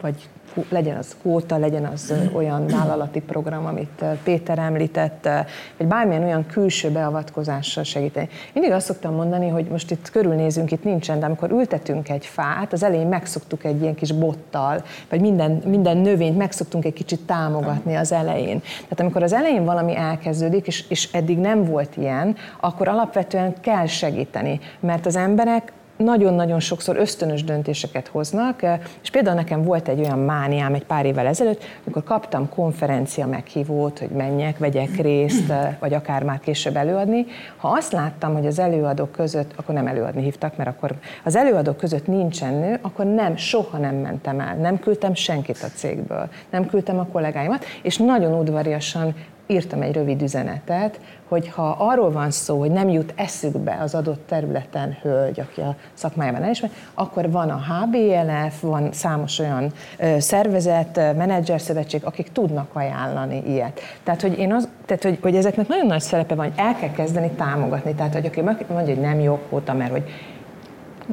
vagy 0.00 0.28
legyen 0.68 0.96
az 0.96 1.16
kvóta, 1.22 1.56
legyen 1.56 1.84
az 1.84 2.14
olyan 2.32 2.66
vállalati 2.66 3.20
program, 3.20 3.66
amit 3.66 4.04
Péter 4.22 4.58
említett, 4.58 5.28
vagy 5.76 5.86
bármilyen 5.86 6.22
olyan 6.22 6.46
külső 6.46 6.90
beavatkozással 6.90 7.84
segíteni. 7.84 8.28
Mindig 8.52 8.72
azt 8.72 8.86
szoktam 8.86 9.14
mondani, 9.14 9.48
hogy 9.48 9.64
most 9.64 9.90
itt 9.90 10.10
körülnézünk, 10.10 10.70
itt 10.70 10.84
nincsen, 10.84 11.20
de 11.20 11.26
amikor 11.26 11.50
ültetünk 11.50 12.08
egy 12.08 12.26
fát, 12.26 12.72
az 12.72 12.82
elején 12.82 13.06
megszoktuk 13.06 13.64
egy 13.64 13.82
ilyen 13.82 13.94
kis 13.94 14.12
bottal, 14.12 14.82
vagy 15.08 15.20
minden, 15.20 15.50
minden 15.50 15.96
növényt 15.96 16.36
megszoktunk 16.36 16.84
egy 16.84 16.92
kicsit 16.92 17.20
támogatni 17.20 17.94
az 17.94 18.12
elején. 18.12 18.60
Tehát 18.60 19.00
amikor 19.00 19.22
az 19.22 19.32
elején 19.32 19.64
valami 19.64 19.96
elkezdődik, 19.96 20.66
és, 20.66 20.84
és 20.88 21.08
eddig 21.12 21.38
nem 21.38 21.64
volt 21.64 21.96
ilyen, 21.96 22.36
akkor 22.60 22.88
alapvetően 22.88 23.54
kell 23.60 23.86
segíteni, 23.86 24.60
mert 24.80 25.06
az 25.06 25.16
emberek 25.16 25.72
nagyon-nagyon 26.04 26.60
sokszor 26.60 26.96
ösztönös 26.96 27.44
döntéseket 27.44 28.08
hoznak, 28.08 28.62
és 29.02 29.10
például 29.10 29.36
nekem 29.36 29.62
volt 29.62 29.88
egy 29.88 30.00
olyan 30.00 30.18
mániám 30.18 30.74
egy 30.74 30.84
pár 30.84 31.06
évvel 31.06 31.26
ezelőtt, 31.26 31.62
amikor 31.84 32.02
kaptam 32.02 32.48
konferencia 32.48 33.26
meghívót, 33.26 33.98
hogy 33.98 34.08
menjek, 34.08 34.58
vegyek 34.58 34.96
részt, 34.96 35.52
vagy 35.78 35.94
akár 35.94 36.22
már 36.22 36.40
később 36.40 36.76
előadni. 36.76 37.26
Ha 37.56 37.68
azt 37.68 37.92
láttam, 37.92 38.34
hogy 38.34 38.46
az 38.46 38.58
előadók 38.58 39.12
között, 39.12 39.52
akkor 39.56 39.74
nem 39.74 39.86
előadni 39.86 40.22
hívtak, 40.22 40.56
mert 40.56 40.70
akkor 40.70 40.94
az 41.24 41.36
előadók 41.36 41.76
között 41.76 42.06
nincsen 42.06 42.54
nő, 42.54 42.78
akkor 42.82 43.04
nem, 43.04 43.36
soha 43.36 43.78
nem 43.78 43.94
mentem 43.94 44.40
el, 44.40 44.54
nem 44.54 44.78
küldtem 44.78 45.14
senkit 45.14 45.62
a 45.62 45.66
cégből, 45.74 46.28
nem 46.50 46.66
küldtem 46.66 46.98
a 46.98 47.06
kollégáimat, 47.06 47.64
és 47.82 47.96
nagyon 47.96 48.38
udvariasan 48.38 49.14
írtam 49.50 49.82
egy 49.82 49.94
rövid 49.94 50.22
üzenetet, 50.22 51.00
hogy 51.28 51.48
ha 51.48 51.76
arról 51.78 52.10
van 52.10 52.30
szó, 52.30 52.58
hogy 52.58 52.70
nem 52.70 52.88
jut 52.88 53.12
eszükbe 53.16 53.78
az 53.82 53.94
adott 53.94 54.26
területen 54.28 54.96
hölgy, 55.02 55.40
aki 55.40 55.60
a 55.60 55.74
szakmájában 55.94 56.42
elismer, 56.42 56.70
akkor 56.94 57.30
van 57.30 57.50
a 57.50 57.56
HBLF, 57.58 58.60
van 58.60 58.92
számos 58.92 59.38
olyan 59.38 59.72
szervezet, 60.18 60.96
ö, 60.96 61.12
menedzserszövetség, 61.12 62.04
akik 62.04 62.32
tudnak 62.32 62.68
ajánlani 62.72 63.42
ilyet. 63.46 63.80
Tehát, 64.04 64.20
hogy, 64.22 64.38
én 64.38 64.52
az, 64.52 64.68
tehát 64.86 65.02
hogy, 65.02 65.18
hogy 65.22 65.36
ezeknek 65.36 65.68
nagyon 65.68 65.86
nagy 65.86 66.00
szerepe 66.00 66.34
van, 66.34 66.44
hogy 66.44 66.54
el 66.56 66.74
kell 66.74 66.90
kezdeni 66.90 67.30
támogatni. 67.30 67.94
Tehát, 67.94 68.12
hogy 68.12 68.26
aki 68.26 68.40
mondja, 68.40 68.94
hogy 68.94 69.00
nem 69.00 69.20
jó 69.20 69.38
kvóta, 69.48 69.72
mert 69.72 69.90
hogy 69.90 70.04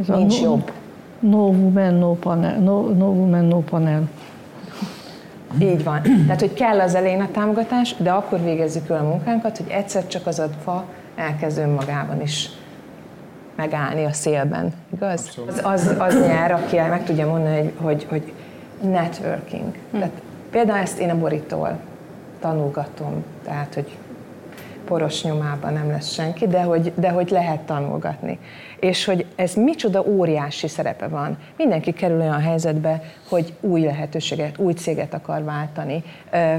Ez 0.01 0.09
a 0.09 0.15
nincs 0.15 0.41
no- 0.41 0.43
jobb. 0.43 0.71
No 1.19 1.47
woman, 1.47 1.93
no 1.93 2.13
panel. 2.13 2.59
No, 2.59 2.81
no 2.89 3.05
woman, 3.05 3.45
no 3.45 3.59
panel. 3.59 4.01
Így 5.59 5.83
van. 5.83 6.01
Tehát, 6.01 6.39
hogy 6.39 6.53
kell 6.53 6.79
az 6.79 6.95
elején 6.95 7.21
a 7.21 7.31
támogatás, 7.31 7.95
de 7.97 8.11
akkor 8.11 8.43
végezzük 8.43 8.89
el 8.89 8.97
a 8.97 9.07
munkánkat, 9.07 9.57
hogy 9.57 9.69
egyszer 9.69 10.07
csak 10.07 10.27
az 10.27 10.39
a 10.39 10.49
fa 10.63 10.85
elkezd 11.15 11.57
önmagában 11.57 12.21
is 12.21 12.49
megállni 13.55 14.05
a 14.05 14.13
szélben, 14.13 14.73
igaz? 14.93 15.39
Az, 15.47 15.61
az, 15.63 15.95
az 15.97 16.13
nyer, 16.13 16.51
aki 16.51 16.75
meg 16.75 17.03
tudja 17.03 17.27
mondani, 17.27 17.55
hogy, 17.55 17.73
hogy, 17.81 18.05
hogy 18.09 18.33
networking. 18.81 19.73
Tehát 19.91 20.21
például 20.51 20.79
ezt 20.79 20.99
én 20.99 21.09
a 21.09 21.17
Boritól 21.17 21.77
tanulgatom, 22.39 23.23
tehát, 23.43 23.73
hogy 23.73 23.97
poros 24.87 25.23
nyomában 25.23 25.73
nem 25.73 25.89
lesz 25.89 26.13
senki, 26.13 26.47
de 26.47 26.61
hogy, 26.61 26.93
de 26.95 27.09
hogy 27.09 27.29
lehet 27.29 27.59
tanulgatni. 27.59 28.39
És 28.79 29.05
hogy 29.05 29.25
ez 29.35 29.53
micsoda 29.53 30.03
óriási 30.05 30.67
szerepe 30.67 31.07
van. 31.07 31.37
Mindenki 31.57 31.91
kerül 31.91 32.19
olyan 32.19 32.41
helyzetbe, 32.41 33.01
hogy 33.29 33.53
új 33.61 33.81
lehetőséget, 33.81 34.57
új 34.57 34.73
céget 34.73 35.13
akar 35.13 35.43
váltani, 35.43 36.03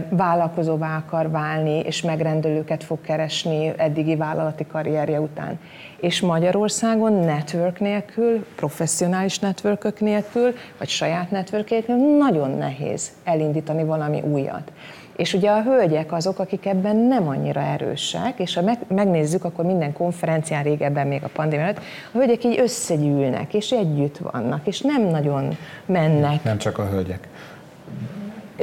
vállalkozóvá 0.08 0.96
akar 0.96 1.30
válni, 1.30 1.78
és 1.78 2.02
megrendelőket 2.02 2.84
fog 2.84 3.00
keresni 3.00 3.72
eddigi 3.76 4.16
vállalati 4.16 4.66
karrierje 4.66 5.20
után. 5.20 5.58
És 6.00 6.20
Magyarországon 6.20 7.12
network 7.12 7.80
nélkül, 7.80 8.46
professzionális 8.56 9.38
networkök 9.38 10.00
nélkül, 10.00 10.54
vagy 10.78 10.88
saját 10.88 11.30
network 11.30 11.70
nélkül 11.70 11.96
nagyon 11.96 12.50
nehéz 12.50 13.10
elindítani 13.24 13.84
valami 13.84 14.20
újat. 14.20 14.72
És 15.18 15.34
ugye 15.34 15.50
a 15.50 15.62
hölgyek 15.62 16.12
azok, 16.12 16.38
akik 16.38 16.66
ebben 16.66 16.96
nem 16.96 17.28
annyira 17.28 17.60
erősek, 17.60 18.38
és 18.38 18.54
ha 18.54 18.62
meg, 18.62 18.78
megnézzük, 18.88 19.44
akkor 19.44 19.64
minden 19.64 19.92
konferencián 19.92 20.62
régebben, 20.62 21.06
még 21.06 21.24
a 21.24 21.28
pandémia 21.32 21.64
előtt, 21.64 21.78
a 22.12 22.16
hölgyek 22.18 22.44
így 22.44 22.58
összegyűlnek, 22.60 23.54
és 23.54 23.70
együtt 23.70 24.18
vannak, 24.18 24.66
és 24.66 24.80
nem 24.80 25.02
nagyon 25.02 25.56
mennek 25.86 26.42
Nem 26.42 26.58
csak 26.58 26.78
a 26.78 26.86
hölgyek. 26.86 27.28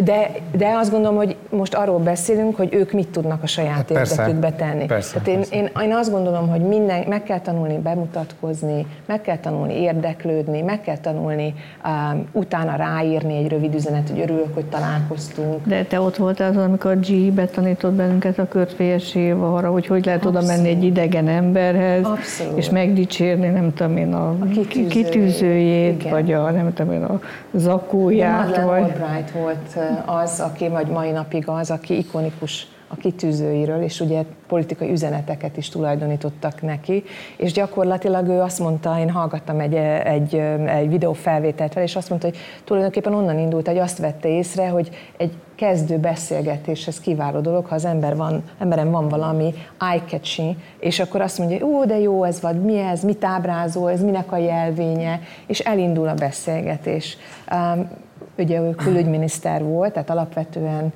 De, 0.03 0.31
de 0.57 0.67
azt 0.75 0.91
gondolom, 0.91 1.15
hogy 1.17 1.35
most 1.49 1.73
arról 1.73 1.99
beszélünk, 1.99 2.55
hogy 2.55 2.73
ők 2.73 2.91
mit 2.91 3.07
tudnak 3.07 3.43
a 3.43 3.47
saját 3.47 3.73
Hát 3.75 3.89
érdekükbe 3.91 4.51
tenni. 4.51 4.85
Persze, 4.85 5.11
Tehát 5.13 5.27
én, 5.27 5.35
persze. 5.35 5.55
én, 5.55 5.69
én 5.83 5.93
azt 5.95 6.11
gondolom, 6.11 6.49
hogy 6.49 6.61
minden, 6.61 7.03
meg 7.07 7.23
kell 7.23 7.39
tanulni 7.39 7.77
bemutatkozni, 7.77 8.85
meg 9.05 9.21
kell 9.21 9.37
tanulni 9.37 9.73
érdeklődni, 9.73 10.61
meg 10.61 10.81
kell 10.81 10.97
tanulni 10.97 11.53
um, 11.85 12.25
utána 12.31 12.75
ráírni 12.75 13.37
egy 13.37 13.47
rövid 13.47 13.73
üzenet, 13.75 14.09
hogy 14.09 14.19
örülök, 14.19 14.53
hogy 14.53 14.65
találkoztunk. 14.65 15.65
De 15.67 15.83
te 15.83 15.99
ott 15.99 16.15
voltál 16.15 16.49
az, 16.49 16.57
amikor 16.57 16.99
G 16.99 17.31
betanított 17.33 17.93
bennünket 17.93 18.39
a 18.39 18.47
körtfélsév 18.47 19.43
arra, 19.43 19.71
hogy 19.71 19.87
hogy 19.87 20.05
lehet 20.05 20.25
oda 20.25 20.41
menni 20.41 20.69
egy 20.69 20.83
idegen 20.83 21.27
emberhez, 21.27 22.05
Abszolút. 22.05 22.57
és 22.57 22.69
megdicsérni, 22.69 23.47
nem 23.47 23.73
tudom 23.73 23.97
én, 23.97 24.13
a, 24.13 24.29
A 24.29 24.45
kitűzőjét. 24.45 24.87
kitűzőjét, 24.89 25.99
Igen. 25.99 26.11
vagy 26.11 26.33
a, 26.33 26.51
nem 26.51 26.73
tudom 26.73 26.91
én, 26.93 27.03
a 27.03 27.19
zakóját, 27.53 28.45
Madeleine 28.47 28.65
vagy... 28.71 28.81
Albright 28.81 29.31
volt 29.31 29.84
az, 30.05 30.39
aki, 30.39 30.67
vagy 30.67 30.88
mai 30.88 31.11
napig 31.11 31.47
az, 31.47 31.71
aki 31.71 31.97
ikonikus 31.97 32.67
a 32.88 32.95
kitűzőiről, 32.95 33.81
és 33.81 33.99
ugye 33.99 34.23
politikai 34.47 34.91
üzeneteket 34.91 35.57
is 35.57 35.69
tulajdonítottak 35.69 36.61
neki, 36.61 37.03
és 37.38 37.51
gyakorlatilag 37.51 38.27
ő 38.27 38.39
azt 38.41 38.59
mondta, 38.59 38.99
én 38.99 39.09
hallgattam 39.09 39.59
egy, 39.59 39.75
egy, 40.03 40.36
egy 40.65 40.89
videófelvételt 40.89 41.73
vele, 41.73 41.86
és 41.86 41.95
azt 41.95 42.09
mondta, 42.09 42.27
hogy 42.27 42.38
tulajdonképpen 42.63 43.13
onnan 43.13 43.39
indult, 43.39 43.67
hogy 43.67 43.77
azt 43.77 43.97
vette 43.97 44.29
észre, 44.29 44.67
hogy 44.67 44.89
egy 45.17 45.33
kezdő 45.55 45.97
beszélgetéshez 45.97 46.99
kiváló 46.99 47.39
dolog, 47.39 47.65
ha 47.65 47.75
az 47.75 47.86
ember 47.86 48.15
van, 48.15 48.43
emberen 48.59 48.91
van 48.91 49.07
valami 49.07 49.53
eye-catching, 49.79 50.55
és 50.79 50.99
akkor 50.99 51.21
azt 51.21 51.38
mondja, 51.38 51.65
ó, 51.65 51.86
de 51.86 51.99
jó 51.99 52.23
ez 52.23 52.41
vagy, 52.41 52.61
mi 52.61 52.77
ez, 52.77 53.03
mit 53.03 53.23
ábrázol, 53.23 53.91
ez 53.91 54.03
minek 54.03 54.31
a 54.31 54.38
jelvénye, 54.38 55.19
és 55.47 55.59
elindul 55.59 56.07
a 56.07 56.13
beszélgetés. 56.13 57.17
Um, 57.51 57.89
ugye 58.38 58.61
ő 58.61 58.75
külügyminiszter 58.75 59.63
volt, 59.63 59.93
tehát 59.93 60.09
alapvetően 60.09 60.93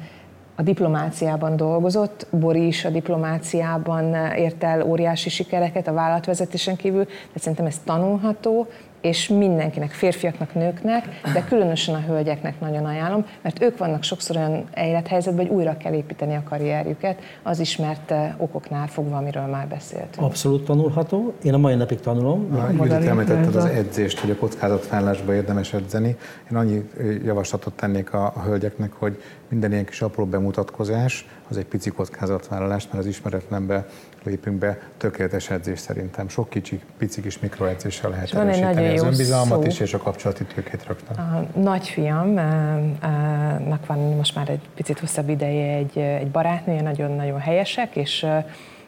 a 0.56 0.62
diplomáciában 0.62 1.56
dolgozott, 1.56 2.28
Bori 2.32 2.68
is 2.68 2.86
a 2.86 2.90
diplomáciában 2.90 4.16
ért 4.36 4.64
el 4.64 4.82
óriási 4.82 5.30
sikereket 5.30 5.88
a 5.88 5.94
vállalatvezetésen 5.94 6.76
kívül, 6.76 7.06
de 7.06 7.40
szerintem 7.40 7.66
ez 7.66 7.82
tanulható, 7.86 8.68
és 9.02 9.28
mindenkinek, 9.28 9.92
férfiaknak, 9.92 10.54
nőknek, 10.54 11.06
de 11.34 11.44
különösen 11.44 11.96
a 11.96 12.00
hölgyeknek 12.00 12.60
nagyon 12.60 12.86
ajánlom, 12.86 13.26
mert 13.42 13.62
ők 13.62 13.78
vannak 13.78 14.04
sokszor 14.04 14.36
olyan 14.36 14.64
élethelyzetben, 14.76 15.48
hogy 15.48 15.56
újra 15.56 15.78
kell 15.78 15.94
építeni 15.94 16.36
a 16.36 16.44
karrierjüket, 16.50 17.20
az 17.44 17.60
ismert 17.60 18.12
eh, 18.12 18.34
okoknál 18.38 18.88
fogva, 18.88 19.18
amiről 19.18 19.46
már 19.46 19.68
beszéltünk. 19.68 20.26
Abszolút 20.26 20.66
tanulható. 20.66 21.34
Én 21.44 21.54
a 21.54 21.58
mai 21.58 21.76
napig 21.76 22.00
tanulom. 22.00 22.58
Judit 22.72 22.92
említetted 22.92 23.56
az 23.56 23.66
edzést, 23.66 24.20
hogy 24.20 24.30
a 24.30 24.36
kockázatvállalásba 24.36 25.34
érdemes 25.34 25.74
edzeni. 25.74 26.18
Én 26.52 26.58
annyi 26.58 26.90
javaslatot 27.26 27.74
tennék 27.74 28.14
a, 28.14 28.26
a 28.36 28.42
hölgyeknek, 28.42 28.94
hogy 28.94 29.22
minden 29.50 29.72
ilyen 29.72 29.86
kis 29.86 30.02
apró 30.02 30.26
bemutatkozás, 30.26 31.28
az 31.50 31.58
egy 31.58 31.66
pici 31.66 31.90
kockázatvállalás, 31.90 32.86
mert 32.86 32.98
az 32.98 33.06
ismeretlenbe 33.06 33.86
lépünk 34.24 34.58
be, 34.58 34.80
tökéletes 34.98 35.50
edzés 35.50 35.80
szerintem. 35.80 36.28
Sok 36.28 36.50
kicsi, 36.50 36.82
pici 36.98 37.22
kis 37.22 37.40
mikroedzéssel 37.40 38.10
lehet 38.10 38.32
van 38.32 38.48
egy 38.48 38.62
nagyon 38.62 38.84
az 38.94 39.04
önbizalmat 39.04 39.62
szó. 39.62 39.68
is, 39.68 39.80
és 39.80 39.94
a 39.94 39.98
kapcsolati 39.98 40.44
tőkét 40.44 40.86
rögtön. 40.88 41.18
A 41.18 41.46
nagyfiamnak 41.60 43.86
van 43.86 44.00
most 44.00 44.36
már 44.36 44.50
egy 44.50 44.62
picit 44.76 45.00
hosszabb 45.00 45.30
ideje 45.30 45.76
egy, 45.76 45.98
egy 45.98 46.32
barátnője, 46.32 46.82
nagyon-nagyon 46.82 47.40
helyesek, 47.40 47.96
és 47.96 48.26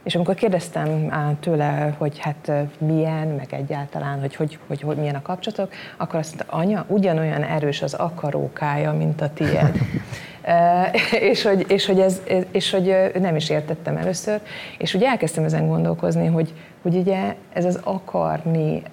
És 0.03 0.15
amikor 0.15 0.35
kérdeztem 0.35 1.11
tőle, 1.39 1.95
hogy 1.97 2.19
hát 2.19 2.51
milyen, 2.77 3.27
meg 3.27 3.47
egyáltalán, 3.53 4.19
hogy, 4.19 4.35
hogy, 4.35 4.59
hogy, 4.67 4.81
hogy 4.81 4.97
milyen 4.97 5.15
a 5.15 5.21
kapcsolatok, 5.21 5.73
akkor 5.97 6.19
azt 6.19 6.35
mondta, 6.35 6.57
anya, 6.57 6.85
ugyanolyan 6.87 7.43
erős 7.43 7.81
az 7.81 7.93
akarókája, 7.93 8.93
mint 8.93 9.21
a 9.21 9.33
tiéd. 9.33 9.71
és, 11.31 11.43
hogy, 11.43 11.65
és, 11.67 11.85
hogy 11.85 11.99
ez, 11.99 12.21
és 12.51 12.71
hogy 12.71 13.11
nem 13.19 13.35
is 13.35 13.49
értettem 13.49 13.97
először, 13.97 14.39
és 14.77 14.93
úgy 14.93 15.03
elkezdtem 15.03 15.43
ezen 15.43 15.67
gondolkozni, 15.67 16.27
hogy, 16.27 16.53
hogy 16.81 16.95
ugye 16.95 17.35
ez 17.53 17.65
az 17.65 17.79
akarni 17.83 18.83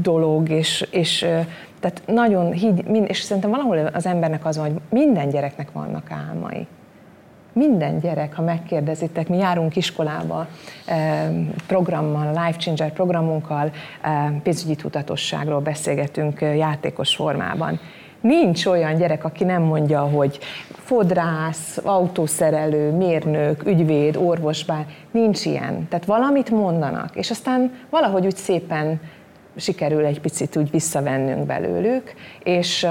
dolog, 0.00 0.48
és, 0.48 0.88
és 0.90 1.18
tehát 1.80 2.02
nagyon 2.06 2.52
hígy, 2.52 2.86
és 3.06 3.20
szerintem 3.20 3.50
valahol 3.50 3.86
az 3.86 4.06
embernek 4.06 4.44
az 4.44 4.56
van, 4.56 4.70
hogy 4.70 4.80
minden 4.90 5.28
gyereknek 5.28 5.72
vannak 5.72 6.10
álmai. 6.10 6.66
Minden 7.60 7.98
gyerek, 7.98 8.34
ha 8.34 8.42
megkérdezitek, 8.42 9.28
mi 9.28 9.36
járunk 9.36 9.76
iskolába 9.76 10.46
programmal, 11.66 12.26
Life 12.28 12.58
Changer 12.58 12.92
programunkkal, 12.92 13.70
pénzügyi 14.42 14.74
tudatosságról 14.74 15.60
beszélgetünk 15.60 16.40
játékos 16.40 17.14
formában. 17.14 17.80
Nincs 18.20 18.66
olyan 18.66 18.96
gyerek, 18.96 19.24
aki 19.24 19.44
nem 19.44 19.62
mondja, 19.62 20.00
hogy 20.00 20.38
fodrász, 20.72 21.78
autószerelő, 21.82 22.90
mérnök, 22.90 23.66
ügyvéd, 23.66 24.16
orvos, 24.16 24.64
bár 24.64 24.86
nincs 25.10 25.44
ilyen. 25.44 25.88
Tehát 25.88 26.04
valamit 26.04 26.50
mondanak, 26.50 27.16
és 27.16 27.30
aztán 27.30 27.72
valahogy 27.90 28.26
úgy 28.26 28.36
szépen 28.36 29.00
sikerül 29.56 30.04
egy 30.04 30.20
picit 30.20 30.56
úgy 30.56 30.70
visszavennünk 30.70 31.46
belőlük, 31.46 32.14
és, 32.42 32.86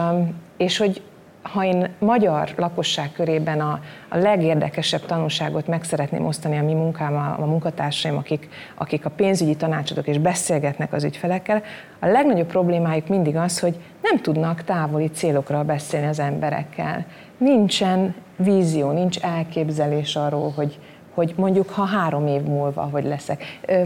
és 0.57 0.77
hogy 0.77 1.01
ha 1.41 1.65
én 1.65 1.89
magyar 1.99 2.49
lakosság 2.55 3.11
körében 3.11 3.59
a, 3.59 3.79
a 4.09 4.17
legérdekesebb 4.17 5.05
tanulságot 5.05 5.67
meg 5.67 5.83
szeretném 5.83 6.25
osztani 6.25 6.57
a 6.57 6.63
mi 6.63 6.73
munkám, 6.73 7.15
a, 7.15 7.35
a 7.39 7.45
munkatársaim, 7.45 8.17
akik, 8.17 8.49
akik 8.75 9.05
a 9.05 9.09
pénzügyi 9.09 9.55
tanácsadók 9.55 10.07
és 10.07 10.17
beszélgetnek 10.17 10.93
az 10.93 11.03
ügyfelekkel, 11.03 11.63
a 11.99 12.07
legnagyobb 12.07 12.47
problémájuk 12.47 13.07
mindig 13.07 13.35
az, 13.35 13.59
hogy 13.59 13.79
nem 14.01 14.21
tudnak 14.21 14.63
távoli 14.63 15.07
célokra 15.07 15.63
beszélni 15.63 16.07
az 16.07 16.19
emberekkel. 16.19 17.05
Nincsen 17.37 18.15
vízió, 18.35 18.91
nincs 18.91 19.19
elképzelés 19.19 20.15
arról, 20.15 20.51
hogy, 20.55 20.79
hogy 21.13 21.33
mondjuk 21.37 21.69
ha 21.69 21.83
három 21.83 22.27
év 22.27 22.41
múlva, 22.41 22.81
hogy 22.81 23.03
leszek. 23.03 23.43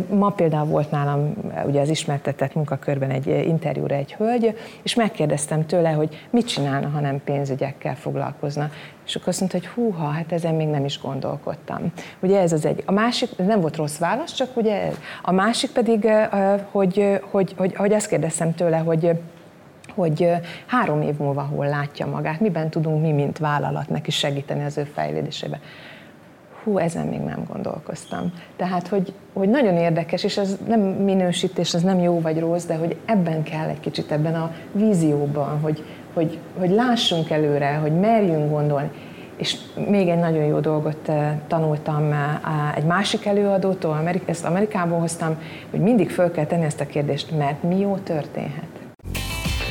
Ma 0.10 0.30
például 0.30 0.66
volt 0.66 0.92
nálam 0.92 1.34
ugye 1.66 1.82
az 1.82 1.90
ismertetett 1.90 2.56
munkakörben 2.56 3.10
egy 3.10 3.28
interjúra 3.28 3.96
egy 3.96 4.14
hölgy, 4.14 4.58
és 4.82 4.96
megkérdeztem 4.96 5.66
tőle, 5.66 5.90
hogy 5.90 6.28
mit 6.30 6.48
csinálna, 6.48 6.88
ha 6.88 7.00
nem 7.00 7.22
pénzügyekkel 7.24 7.96
foglalkozna. 7.96 8.70
És 9.06 9.16
akkor 9.16 9.28
azt 9.28 9.40
mondta, 9.40 9.58
hogy 9.58 9.68
húha, 9.68 10.08
hát 10.08 10.32
ezen 10.32 10.56
még 10.56 10.68
nem 10.68 10.86
is 10.86 11.02
gondolkodtam. 11.02 11.92
Ugye 12.20 12.40
ez 12.40 12.52
az 12.52 12.66
egy. 12.66 12.84
A 12.86 12.92
másik, 12.92 13.30
ez 13.38 13.46
nem 13.46 13.62
volt 13.62 13.76
rossz 13.76 13.98
válasz, 13.98 14.34
csak 14.34 14.58
ugye 14.58 14.92
a 15.22 15.32
másik 15.32 15.72
pedig, 15.72 16.08
hogy, 16.72 17.20
hogy, 17.32 17.54
hogy, 17.58 17.76
hogy 17.76 17.94
azt 17.94 18.08
kérdeztem 18.08 18.56
tőle, 18.56 18.78
hogy 18.78 19.12
hogy 19.96 20.30
három 20.66 21.02
év 21.02 21.18
múlva 21.18 21.42
hol 21.42 21.68
látja 21.68 22.06
magát, 22.06 22.40
miben 22.40 22.70
tudunk 22.70 23.02
mi, 23.02 23.12
mint 23.12 23.38
vállalat 23.38 23.90
neki 23.90 24.12
segíteni 24.12 24.64
az 24.64 24.78
ő 24.78 24.84
fejlődésében 24.84 25.60
hú, 26.64 26.78
ezen 26.78 27.08
még 27.08 27.20
nem 27.20 27.44
gondolkoztam. 27.52 28.34
Tehát, 28.56 28.88
hogy, 28.88 29.14
hogy 29.34 29.50
nagyon 29.50 29.76
érdekes, 29.76 30.24
és 30.24 30.38
ez 30.38 30.58
nem 30.68 30.80
minősítés, 30.80 31.74
ez 31.74 31.82
nem 31.82 32.00
jó 32.00 32.22
vagy 32.22 32.40
rossz, 32.40 32.66
de 32.66 32.76
hogy 32.76 32.96
ebben 33.06 33.44
kell 33.44 33.68
egy 33.68 33.80
kicsit 33.80 34.12
ebben 34.12 34.36
a 34.36 34.52
vízióban, 34.72 35.60
hogy, 35.60 35.84
hogy, 36.14 36.38
hogy 36.58 36.70
lássunk 36.70 37.30
előre, 37.30 37.74
hogy 37.74 38.00
merjünk 38.00 38.50
gondolni. 38.50 38.90
És 39.38 39.56
még 39.90 40.10
egy 40.10 40.20
nagyon 40.20 40.44
jó 40.44 40.60
dolgot 40.60 41.10
eh, 41.10 41.38
tanultam 41.48 42.12
eh, 42.12 42.78
egy 42.78 42.84
másik 42.84 43.26
előadótól, 43.26 44.10
ezt 44.26 44.46
Amerikából 44.46 45.00
hoztam, 45.00 45.38
hogy 45.72 45.80
mindig 45.80 46.10
föl 46.10 46.32
kell 46.32 46.46
tenni 46.46 46.64
ezt 46.64 46.80
a 46.82 46.86
kérdést, 46.86 47.38
mert 47.38 47.64
mi 47.64 47.80
jó 47.80 47.96
történhet. 47.96 48.68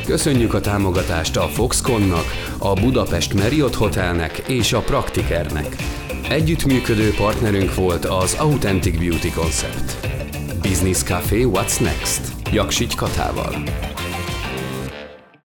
Köszönjük 0.06 0.54
a 0.54 0.60
támogatást 0.60 1.36
a 1.36 1.42
Foxconnak, 1.42 2.24
a 2.58 2.72
Budapest 2.72 3.34
Marriott 3.34 3.74
Hotelnek 3.74 4.38
és 4.38 4.72
a 4.72 4.80
Praktikernek. 4.80 5.76
Együttműködő 6.32 7.10
partnerünk 7.16 7.74
volt 7.74 8.04
az 8.04 8.34
Authentic 8.34 8.98
Beauty 8.98 9.30
Concept. 9.30 10.08
Business 10.62 11.02
Café 11.02 11.44
What's 11.44 11.80
Next? 11.80 12.20
Jaksics 12.52 12.94
Katával. 12.94 13.62